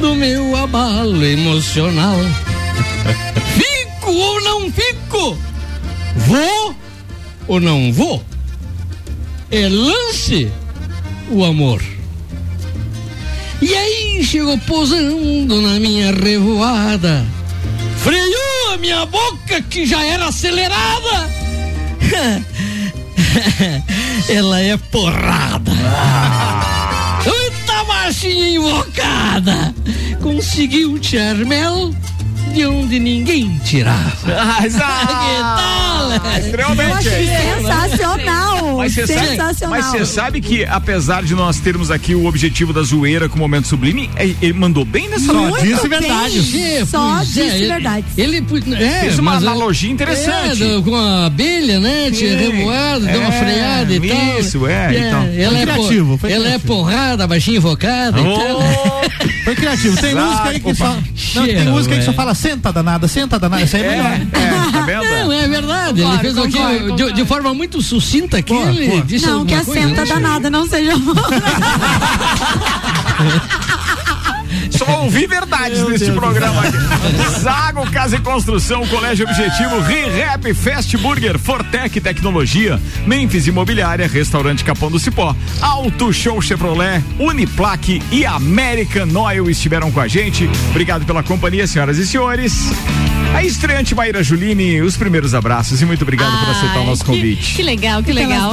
do 0.00 0.14
meu 0.14 0.56
abalo 0.56 1.24
emocional. 1.24 2.16
Fico 3.54 4.10
ou 4.10 4.40
não 4.42 4.72
fico? 4.72 5.38
Vou 6.16 6.74
ou 7.48 7.58
não 7.58 7.92
vou? 7.92 8.22
É 9.50 9.68
lance 9.68 10.50
o 11.30 11.44
amor. 11.44 11.82
E 13.60 13.74
aí 13.74 14.24
chegou 14.24 14.56
posando 14.58 15.60
na 15.60 15.80
minha 15.80 16.12
revoada. 16.12 17.26
Freou 17.96 18.74
a 18.74 18.76
minha 18.76 19.04
boca 19.06 19.60
que 19.62 19.86
já 19.86 20.04
era 20.04 20.28
acelerada. 20.28 21.30
Ela 24.28 24.60
é 24.60 24.76
porrada. 24.76 25.72
Eita 27.26 27.84
baixinha 27.84 28.50
invocada. 28.50 29.74
Conseguiu 30.22 30.98
tirar 30.98 31.36
mel 31.36 31.94
de 32.58 32.66
onde 32.66 32.98
ninguém 32.98 33.56
tirava. 33.58 34.34
Ah, 34.36 34.58
que 34.66 36.18
tal? 36.20 36.38
Extremamente. 36.40 36.90
Eu 36.90 36.94
achei 36.96 37.26
sensacional. 37.28 38.57
Mas 38.76 38.94
você 38.94 39.06
sabe, 39.06 39.66
mas 39.68 39.86
você 39.86 40.04
sabe 40.06 40.40
que, 40.40 40.64
apesar 40.64 41.22
de 41.22 41.34
nós 41.34 41.58
termos 41.58 41.90
aqui 41.90 42.14
o 42.14 42.26
objetivo 42.26 42.72
da 42.72 42.82
zoeira 42.82 43.28
com 43.28 43.36
o 43.36 43.38
momento 43.38 43.66
sublime, 43.66 44.10
é- 44.16 44.34
ele 44.42 44.52
mandou 44.52 44.84
bem 44.84 45.08
nessa 45.08 45.26
Só 45.32 45.50
disse 45.58 45.88
verdade. 45.88 46.86
Só 46.86 47.18
disse 47.22 47.66
verdade. 47.66 48.04
Ele, 48.16 48.42
pu- 48.42 48.56
é, 48.74 49.00
Fez 49.00 49.18
uma 49.18 49.34
é- 49.34 49.36
analogia 49.38 49.90
interessante. 49.90 50.62
É, 50.62 50.80
com 50.82 50.94
a 50.94 51.26
abelha, 51.26 51.80
né? 51.80 52.10
Tinha 52.10 52.38
Sim. 52.38 52.50
revoado, 52.50 53.06
deu 53.06 53.20
uma 53.20 53.32
freada 53.32 53.92
e 53.94 54.00
tal. 54.08 54.40
isso, 54.40 54.66
é, 54.66 54.98
então. 54.98 55.22
Ela, 55.36 55.50
Foi 55.52 55.58
é, 55.58 55.62
criativo, 55.66 56.18
por- 56.18 56.30
ela 56.30 56.48
é 56.48 56.58
porrada, 56.58 57.26
baixinha 57.26 57.56
invocada 57.58 58.20
e 58.20 58.22
tal. 58.24 59.02
Foi 59.44 59.54
criativo. 59.54 59.96
Tem 59.96 60.10
Exato, 60.10 60.26
música 60.28 60.48
aí 60.50 60.60
que 60.60 60.66
opa. 60.70 60.74
só. 60.76 61.40
Não, 61.40 61.46
tem 61.46 61.64
música 61.68 61.94
aí 61.94 62.00
que 62.00 62.04
só 62.06 62.12
fala 62.12 62.34
senta 62.34 62.72
danada, 62.72 63.08
senta 63.08 63.38
danada. 63.38 63.62
Isso 63.62 63.76
aí 63.76 63.82
é, 63.82 63.88
melhor. 63.90 64.12
É, 64.12 64.77
Não, 64.96 65.32
é 65.32 65.48
verdade. 65.48 66.02
Concordo, 66.02 66.26
ele 66.26 66.34
fez 66.34 66.38
aqui 66.38 66.92
de, 66.92 67.12
de 67.12 67.24
forma 67.24 67.54
muito 67.54 67.80
sucinta 67.82 68.38
aqui. 68.38 68.54
Ele 68.54 69.02
disse 69.02 69.26
Não, 69.26 69.44
que 69.44 69.54
a 69.54 69.64
coisa, 69.64 69.80
senta 69.80 70.04
né, 70.04 70.06
danada 70.06 70.50
não 70.50 70.66
seja. 70.66 70.92
Só 74.70 75.02
ouvi 75.02 75.26
verdades 75.26 75.82
neste 75.88 76.12
programa 76.12 76.62
aqui. 76.62 77.40
Zago 77.40 77.90
Casa 77.90 78.16
e 78.16 78.20
Construção, 78.20 78.86
Colégio 78.86 79.26
Objetivo, 79.26 79.80
ReRap, 79.80 80.54
Fast 80.54 80.96
Burger, 80.96 81.38
Fortec 81.38 82.00
Tecnologia, 82.00 82.80
Memphis 83.06 83.46
Imobiliária, 83.46 84.06
Restaurante 84.06 84.64
Capão 84.64 84.90
do 84.90 84.98
Cipó, 84.98 85.34
Auto 85.60 86.12
Show 86.12 86.40
Chevrolet, 86.40 87.02
Uniplaque 87.18 88.02
e 88.10 88.24
American 88.24 89.08
Oil 89.14 89.50
estiveram 89.50 89.90
com 89.90 90.00
a 90.00 90.08
gente. 90.08 90.48
Obrigado 90.70 91.04
pela 91.04 91.22
companhia, 91.22 91.66
senhoras 91.66 91.98
e 91.98 92.06
senhores. 92.06 92.70
A 93.34 93.44
estreante 93.44 93.94
Maíra 93.94 94.22
Juline, 94.22 94.82
os 94.82 94.96
primeiros 94.96 95.34
abraços 95.34 95.80
e 95.80 95.86
muito 95.86 96.02
obrigado 96.02 96.38
por 96.40 96.50
aceitar 96.50 96.80
o 96.80 96.84
nosso 96.84 97.04
que, 97.04 97.10
convite. 97.10 97.54
Que 97.54 97.62
legal, 97.62 98.02
que 98.02 98.12
legal. 98.12 98.52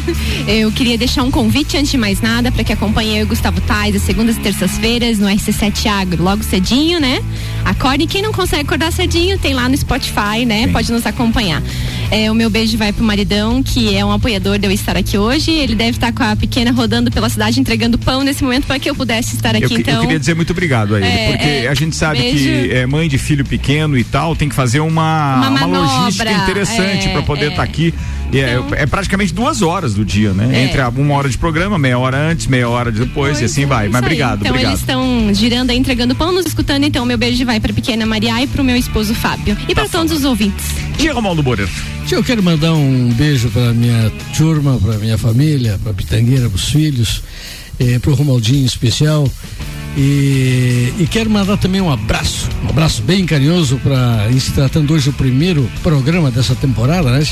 eu 0.46 0.70
queria 0.70 0.96
deixar 0.96 1.22
um 1.24 1.30
convite 1.30 1.76
antes 1.76 1.90
de 1.90 1.98
mais 1.98 2.20
nada 2.20 2.52
para 2.52 2.62
que 2.62 2.72
acompanhe 2.72 3.16
eu 3.16 3.20
e 3.20 3.22
o 3.24 3.26
Gustavo 3.26 3.60
Tais 3.62 3.96
às 3.96 4.02
segundas 4.02 4.36
e 4.36 4.40
terças-feiras 4.40 5.18
no 5.18 5.26
RC7 5.26 5.86
Agro, 5.86 6.22
logo 6.22 6.44
cedinho, 6.44 7.00
né? 7.00 7.22
Acorde. 7.64 8.06
Quem 8.06 8.22
não 8.22 8.32
consegue 8.32 8.62
acordar 8.62 8.92
cedinho, 8.92 9.38
tem 9.38 9.52
lá 9.52 9.68
no 9.68 9.76
Spotify, 9.76 10.44
né? 10.46 10.68
Pode 10.68 10.92
nos 10.92 11.06
acompanhar. 11.06 11.62
É, 12.10 12.28
o 12.28 12.34
meu 12.34 12.50
beijo 12.50 12.76
vai 12.76 12.92
pro 12.92 13.04
maridão, 13.04 13.62
que 13.62 13.94
é 13.94 14.04
um 14.04 14.10
apoiador 14.10 14.58
de 14.58 14.66
eu 14.66 14.72
estar 14.72 14.96
aqui 14.96 15.16
hoje. 15.16 15.52
Ele 15.52 15.76
deve 15.76 15.92
estar 15.92 16.12
com 16.12 16.24
a 16.24 16.34
pequena 16.34 16.72
rodando 16.72 17.08
pela 17.10 17.28
cidade 17.28 17.60
entregando 17.60 17.96
pão 17.96 18.24
nesse 18.24 18.42
momento 18.42 18.66
para 18.66 18.80
que 18.80 18.90
eu 18.90 18.96
pudesse 18.96 19.36
estar 19.36 19.54
aqui, 19.54 19.72
eu, 19.74 19.78
então. 19.78 19.94
eu 19.94 20.00
queria 20.02 20.18
dizer 20.18 20.34
muito 20.34 20.50
obrigado 20.50 20.96
a 20.96 20.98
ele, 20.98 21.06
É, 21.06 21.30
porque 21.30 21.48
é, 21.48 21.68
a 21.68 21.74
gente 21.74 21.94
sabe 21.94 22.18
beijo. 22.20 22.44
que 22.44 22.70
é 22.74 22.84
mãe 22.84 23.08
de 23.08 23.16
filho 23.16 23.44
pequeno 23.44 23.96
e 23.96 24.02
tal, 24.02 24.34
tem 24.34 24.48
que 24.48 24.54
fazer 24.56 24.80
uma, 24.80 25.36
Uma 25.48 25.64
uma 25.66 25.78
logística 26.00 26.32
interessante 26.32 27.08
para 27.10 27.22
poder 27.22 27.46
é. 27.46 27.48
estar 27.50 27.62
aqui. 27.62 27.94
É, 28.32 28.82
é 28.82 28.86
praticamente 28.86 29.32
duas 29.34 29.60
horas 29.62 29.94
do 29.94 30.04
dia, 30.04 30.32
né? 30.32 30.64
Entre 30.64 30.80
uma 30.80 31.14
hora 31.14 31.28
de 31.28 31.36
programa, 31.38 31.78
meia 31.78 31.98
hora 31.98 32.16
antes, 32.16 32.46
meia 32.46 32.68
hora 32.68 32.90
depois, 32.92 33.40
e 33.40 33.44
assim 33.44 33.66
vai. 33.66 33.88
Mas 33.88 34.02
obrigado, 34.02 34.40
Então 34.40 34.50
obrigado. 34.50 34.70
eles 34.72 34.80
estão 34.80 35.34
girando 35.34 35.70
aí, 35.70 35.76
entregando 35.76 36.14
pão, 36.14 36.32
nos 36.32 36.46
escutando. 36.46 36.84
Então 36.84 37.04
meu 37.04 37.18
beijo 37.18 37.44
vai 37.44 37.58
pra 37.60 37.72
pequena 37.72 38.04
Maria 38.06 38.40
e 38.42 38.46
pro 38.48 38.62
meu 38.64 38.76
esposo 38.76 39.14
Fábio. 39.14 39.56
E 39.68 39.74
Tá 39.74 39.82
pra 39.82 39.88
todos 39.88 40.12
os 40.12 40.24
ouvintes. 40.24 40.64
Tia 40.96 41.12
Romualdo 41.12 41.42
Borer. 41.42 41.68
Eu 42.12 42.24
quero 42.24 42.42
mandar 42.42 42.74
um 42.74 43.12
beijo 43.12 43.48
para 43.50 43.72
minha 43.72 44.10
turma, 44.36 44.76
para 44.78 44.98
minha 44.98 45.16
família, 45.16 45.78
para 45.82 45.94
Pitangueira, 45.94 46.48
para 46.48 46.56
os 46.56 46.68
filhos, 46.68 47.22
eh, 47.78 48.00
para 48.00 48.10
o 48.10 48.14
Romaldinho 48.14 48.62
em 48.62 48.66
especial. 48.66 49.30
E, 49.96 50.92
e 51.00 51.06
quero 51.10 51.28
mandar 51.28 51.56
também 51.56 51.80
um 51.80 51.90
abraço, 51.90 52.48
um 52.64 52.68
abraço 52.70 53.02
bem 53.02 53.26
carinhoso 53.26 53.78
para, 53.82 54.28
se 54.38 54.52
tratando 54.52 54.92
hoje 54.94 55.10
do 55.10 55.12
primeiro 55.12 55.68
programa 55.82 56.30
dessa 56.30 56.54
temporada, 56.54 57.10
né, 57.10 57.22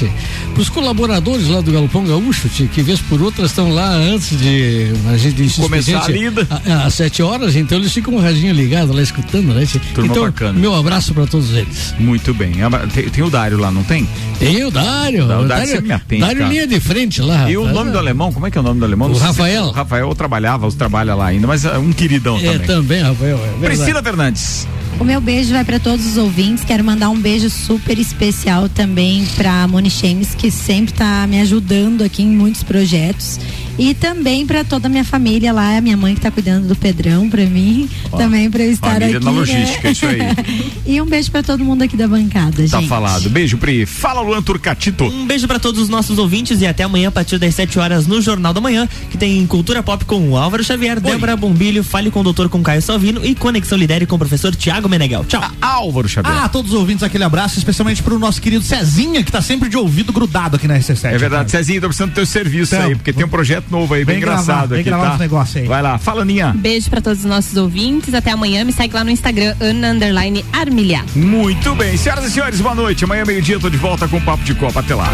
Para 0.52 0.60
os 0.62 0.68
colaboradores 0.68 1.46
lá 1.48 1.60
do 1.60 1.70
Galopão 1.72 2.04
Gaúcho, 2.04 2.48
tia, 2.48 2.66
que 2.66 2.82
vez 2.82 3.00
por 3.00 3.22
outra 3.22 3.46
estão 3.46 3.70
lá 3.72 3.88
antes 3.94 4.38
de 4.38 4.92
a 5.08 5.16
gente 5.16 5.48
Começar 5.60 6.04
a 6.04 6.08
lida. 6.08 6.46
Às 6.84 6.94
sete 6.94 7.22
horas, 7.22 7.54
então 7.56 7.78
eles 7.78 7.92
ficam 7.92 8.12
com 8.14 8.18
o 8.18 8.22
radinho 8.22 8.52
ligado 8.52 8.92
lá 8.92 9.02
escutando, 9.02 9.54
né? 9.54 9.64
Turma 9.94 10.10
então, 10.10 10.24
bacana. 10.24 10.58
meu 10.58 10.74
abraço 10.74 11.14
para 11.14 11.26
todos 11.26 11.50
eles. 11.54 11.94
Muito 11.98 12.34
bem. 12.34 12.62
Abra- 12.62 12.86
Tem, 12.86 13.08
tem 13.08 13.22
o 13.24 13.30
Dário 13.30 13.58
lá, 13.58 13.70
não 13.70 13.82
tem? 13.84 14.08
Tem 14.38 14.64
o 14.64 14.70
Dário. 14.70 15.24
O 15.26 15.42
o 15.42 15.48
Dário 15.48 15.82
me 15.82 15.92
atende, 15.92 16.20
Dário 16.22 16.48
linha 16.48 16.66
de 16.66 16.80
frente 16.80 17.20
lá. 17.22 17.50
E 17.50 17.56
o 17.56 17.60
rapaz. 17.62 17.76
nome 17.78 17.90
do 17.92 17.98
alemão, 17.98 18.32
como 18.32 18.46
é 18.46 18.50
que 18.50 18.58
é 18.58 18.60
o 18.60 18.64
nome 18.64 18.80
do 18.80 18.84
alemão? 18.86 19.08
O 19.10 19.14
sei 19.14 19.20
se- 19.20 19.26
Rafael. 19.26 19.64
O 19.64 19.70
Rafael 19.70 20.14
trabalhava, 20.14 20.66
os 20.66 20.74
trabalha 20.74 21.14
lá 21.14 21.26
ainda, 21.26 21.46
mas 21.46 21.64
é 21.64 21.78
um 21.78 21.92
queridão 21.92 22.36
É, 22.38 22.47
também. 22.52 22.66
também, 22.66 23.02
Rafael. 23.02 23.38
É. 23.62 23.66
Priscila 23.66 24.02
Fernandes. 24.02 24.66
O 25.00 25.04
meu 25.04 25.20
beijo 25.20 25.52
vai 25.52 25.64
para 25.64 25.78
todos 25.78 26.04
os 26.04 26.16
ouvintes. 26.16 26.64
Quero 26.64 26.82
mandar 26.82 27.08
um 27.08 27.18
beijo 27.18 27.48
super 27.48 27.96
especial 27.98 28.68
também 28.68 29.24
para 29.36 29.66
Moni 29.68 29.88
Chemes, 29.90 30.34
que 30.34 30.50
sempre 30.50 30.92
tá 30.92 31.24
me 31.28 31.40
ajudando 31.40 32.02
aqui 32.02 32.22
em 32.22 32.28
muitos 32.30 32.64
projetos. 32.64 33.38
E 33.78 33.94
também 33.94 34.44
para 34.44 34.64
toda 34.64 34.88
a 34.88 34.90
minha 34.90 35.04
família 35.04 35.52
lá, 35.52 35.76
a 35.76 35.80
minha 35.80 35.96
mãe 35.96 36.12
que 36.12 36.20
tá 36.20 36.32
cuidando 36.32 36.66
do 36.66 36.74
Pedrão 36.74 37.30
para 37.30 37.46
mim, 37.46 37.88
Ó, 38.10 38.16
também 38.16 38.50
para 38.50 38.64
eu 38.64 38.72
estar 38.72 38.94
família 38.94 39.16
aqui. 39.18 39.24
na 39.24 39.30
né? 39.30 39.38
logística, 39.38 39.90
isso 39.92 40.04
aí. 40.04 40.18
e 40.84 41.00
um 41.00 41.06
beijo 41.06 41.30
para 41.30 41.44
todo 41.44 41.64
mundo 41.64 41.82
aqui 41.82 41.96
da 41.96 42.08
bancada, 42.08 42.56
Tá 42.68 42.80
gente. 42.80 42.88
falado. 42.88 43.30
Beijo, 43.30 43.56
Pri. 43.56 43.86
Fala, 43.86 44.20
Luan 44.20 44.42
Turcatito. 44.42 45.04
Um 45.04 45.24
beijo 45.28 45.46
pra 45.46 45.60
todos 45.60 45.80
os 45.80 45.88
nossos 45.88 46.18
ouvintes 46.18 46.60
e 46.60 46.66
até 46.66 46.82
amanhã 46.82 47.06
a 47.06 47.12
partir 47.12 47.38
das 47.38 47.54
7 47.54 47.78
horas 47.78 48.04
no 48.08 48.20
Jornal 48.20 48.52
da 48.52 48.60
Manhã, 48.60 48.88
que 49.12 49.16
tem 49.16 49.46
Cultura 49.46 49.80
Pop 49.80 50.04
com 50.04 50.28
o 50.30 50.36
Álvaro 50.36 50.64
Xavier, 50.64 50.98
Débora 50.98 51.36
Bombilho, 51.36 51.84
Fale 51.84 52.10
com 52.10 52.18
o 52.18 52.24
Doutor 52.24 52.48
com 52.48 52.60
Caio 52.60 52.82
Salvino 52.82 53.24
e 53.24 53.32
Conexão 53.36 53.78
Lidere 53.78 54.06
com 54.06 54.16
o 54.16 54.18
professor 54.18 54.56
Tiago 54.56 54.87
Meneghel. 54.88 55.24
Tchau. 55.24 55.42
Álvaro 55.60 56.08
Xavier. 56.08 56.34
Ah, 56.34 56.48
todos 56.48 56.72
os 56.72 56.78
ouvintes, 56.78 57.02
aquele 57.02 57.24
abraço, 57.24 57.58
especialmente 57.58 58.02
pro 58.02 58.18
nosso 58.18 58.40
querido 58.40 58.64
Cezinha, 58.64 59.22
que 59.22 59.30
tá 59.30 59.40
sempre 59.42 59.68
de 59.68 59.76
ouvido 59.76 60.12
grudado 60.12 60.56
aqui 60.56 60.66
na 60.66 60.78
RC7. 60.78 61.12
É 61.12 61.18
verdade, 61.18 61.50
Cezinho, 61.50 61.80
tô 61.80 61.88
precisando 61.88 62.10
do 62.10 62.14
teu 62.14 62.26
serviço 62.26 62.74
Então, 62.74 62.88
aí, 62.88 62.94
porque 62.94 63.12
tem 63.12 63.24
um 63.24 63.28
projeto 63.28 63.66
novo 63.70 63.94
aí, 63.94 64.04
bem, 64.04 64.20
gravar, 64.20 64.42
engraçado 64.42 64.68
vem 64.70 64.80
aqui, 64.80 64.88
gravar 64.88 65.08
tá? 65.08 65.14
uns 65.14 65.20
negócios 65.20 65.56
aí. 65.56 65.66
Vai 65.68 65.82
lá, 65.82 65.98
fala, 65.98 66.24
Ninha. 66.24 66.52
Beijo 66.56 66.88
pra 66.90 67.00
todos 67.00 67.20
os 67.20 67.24
nossos 67.24 67.56
ouvintes. 67.56 68.14
Até 68.14 68.30
amanhã. 68.30 68.64
Me 68.64 68.72
segue 68.72 68.94
lá 68.94 69.04
no 69.04 69.10
Instagram, 69.10 69.54
Ana 69.60 69.90
Underline 69.90 70.44
Armilhar. 70.52 71.04
Muito 71.14 71.74
bem, 71.74 71.96
senhoras 71.96 72.24
e 72.24 72.30
senhores, 72.30 72.60
boa 72.60 72.74
noite. 72.74 73.04
Amanhã, 73.04 73.24
meio-dia, 73.24 73.58
tô 73.58 73.70
de 73.70 73.76
volta 73.76 74.08
com 74.08 74.16
o 74.16 74.20
Papo 74.20 74.44
de 74.44 74.54
Copa. 74.54 74.80
Até 74.80 74.94
lá. 74.94 75.08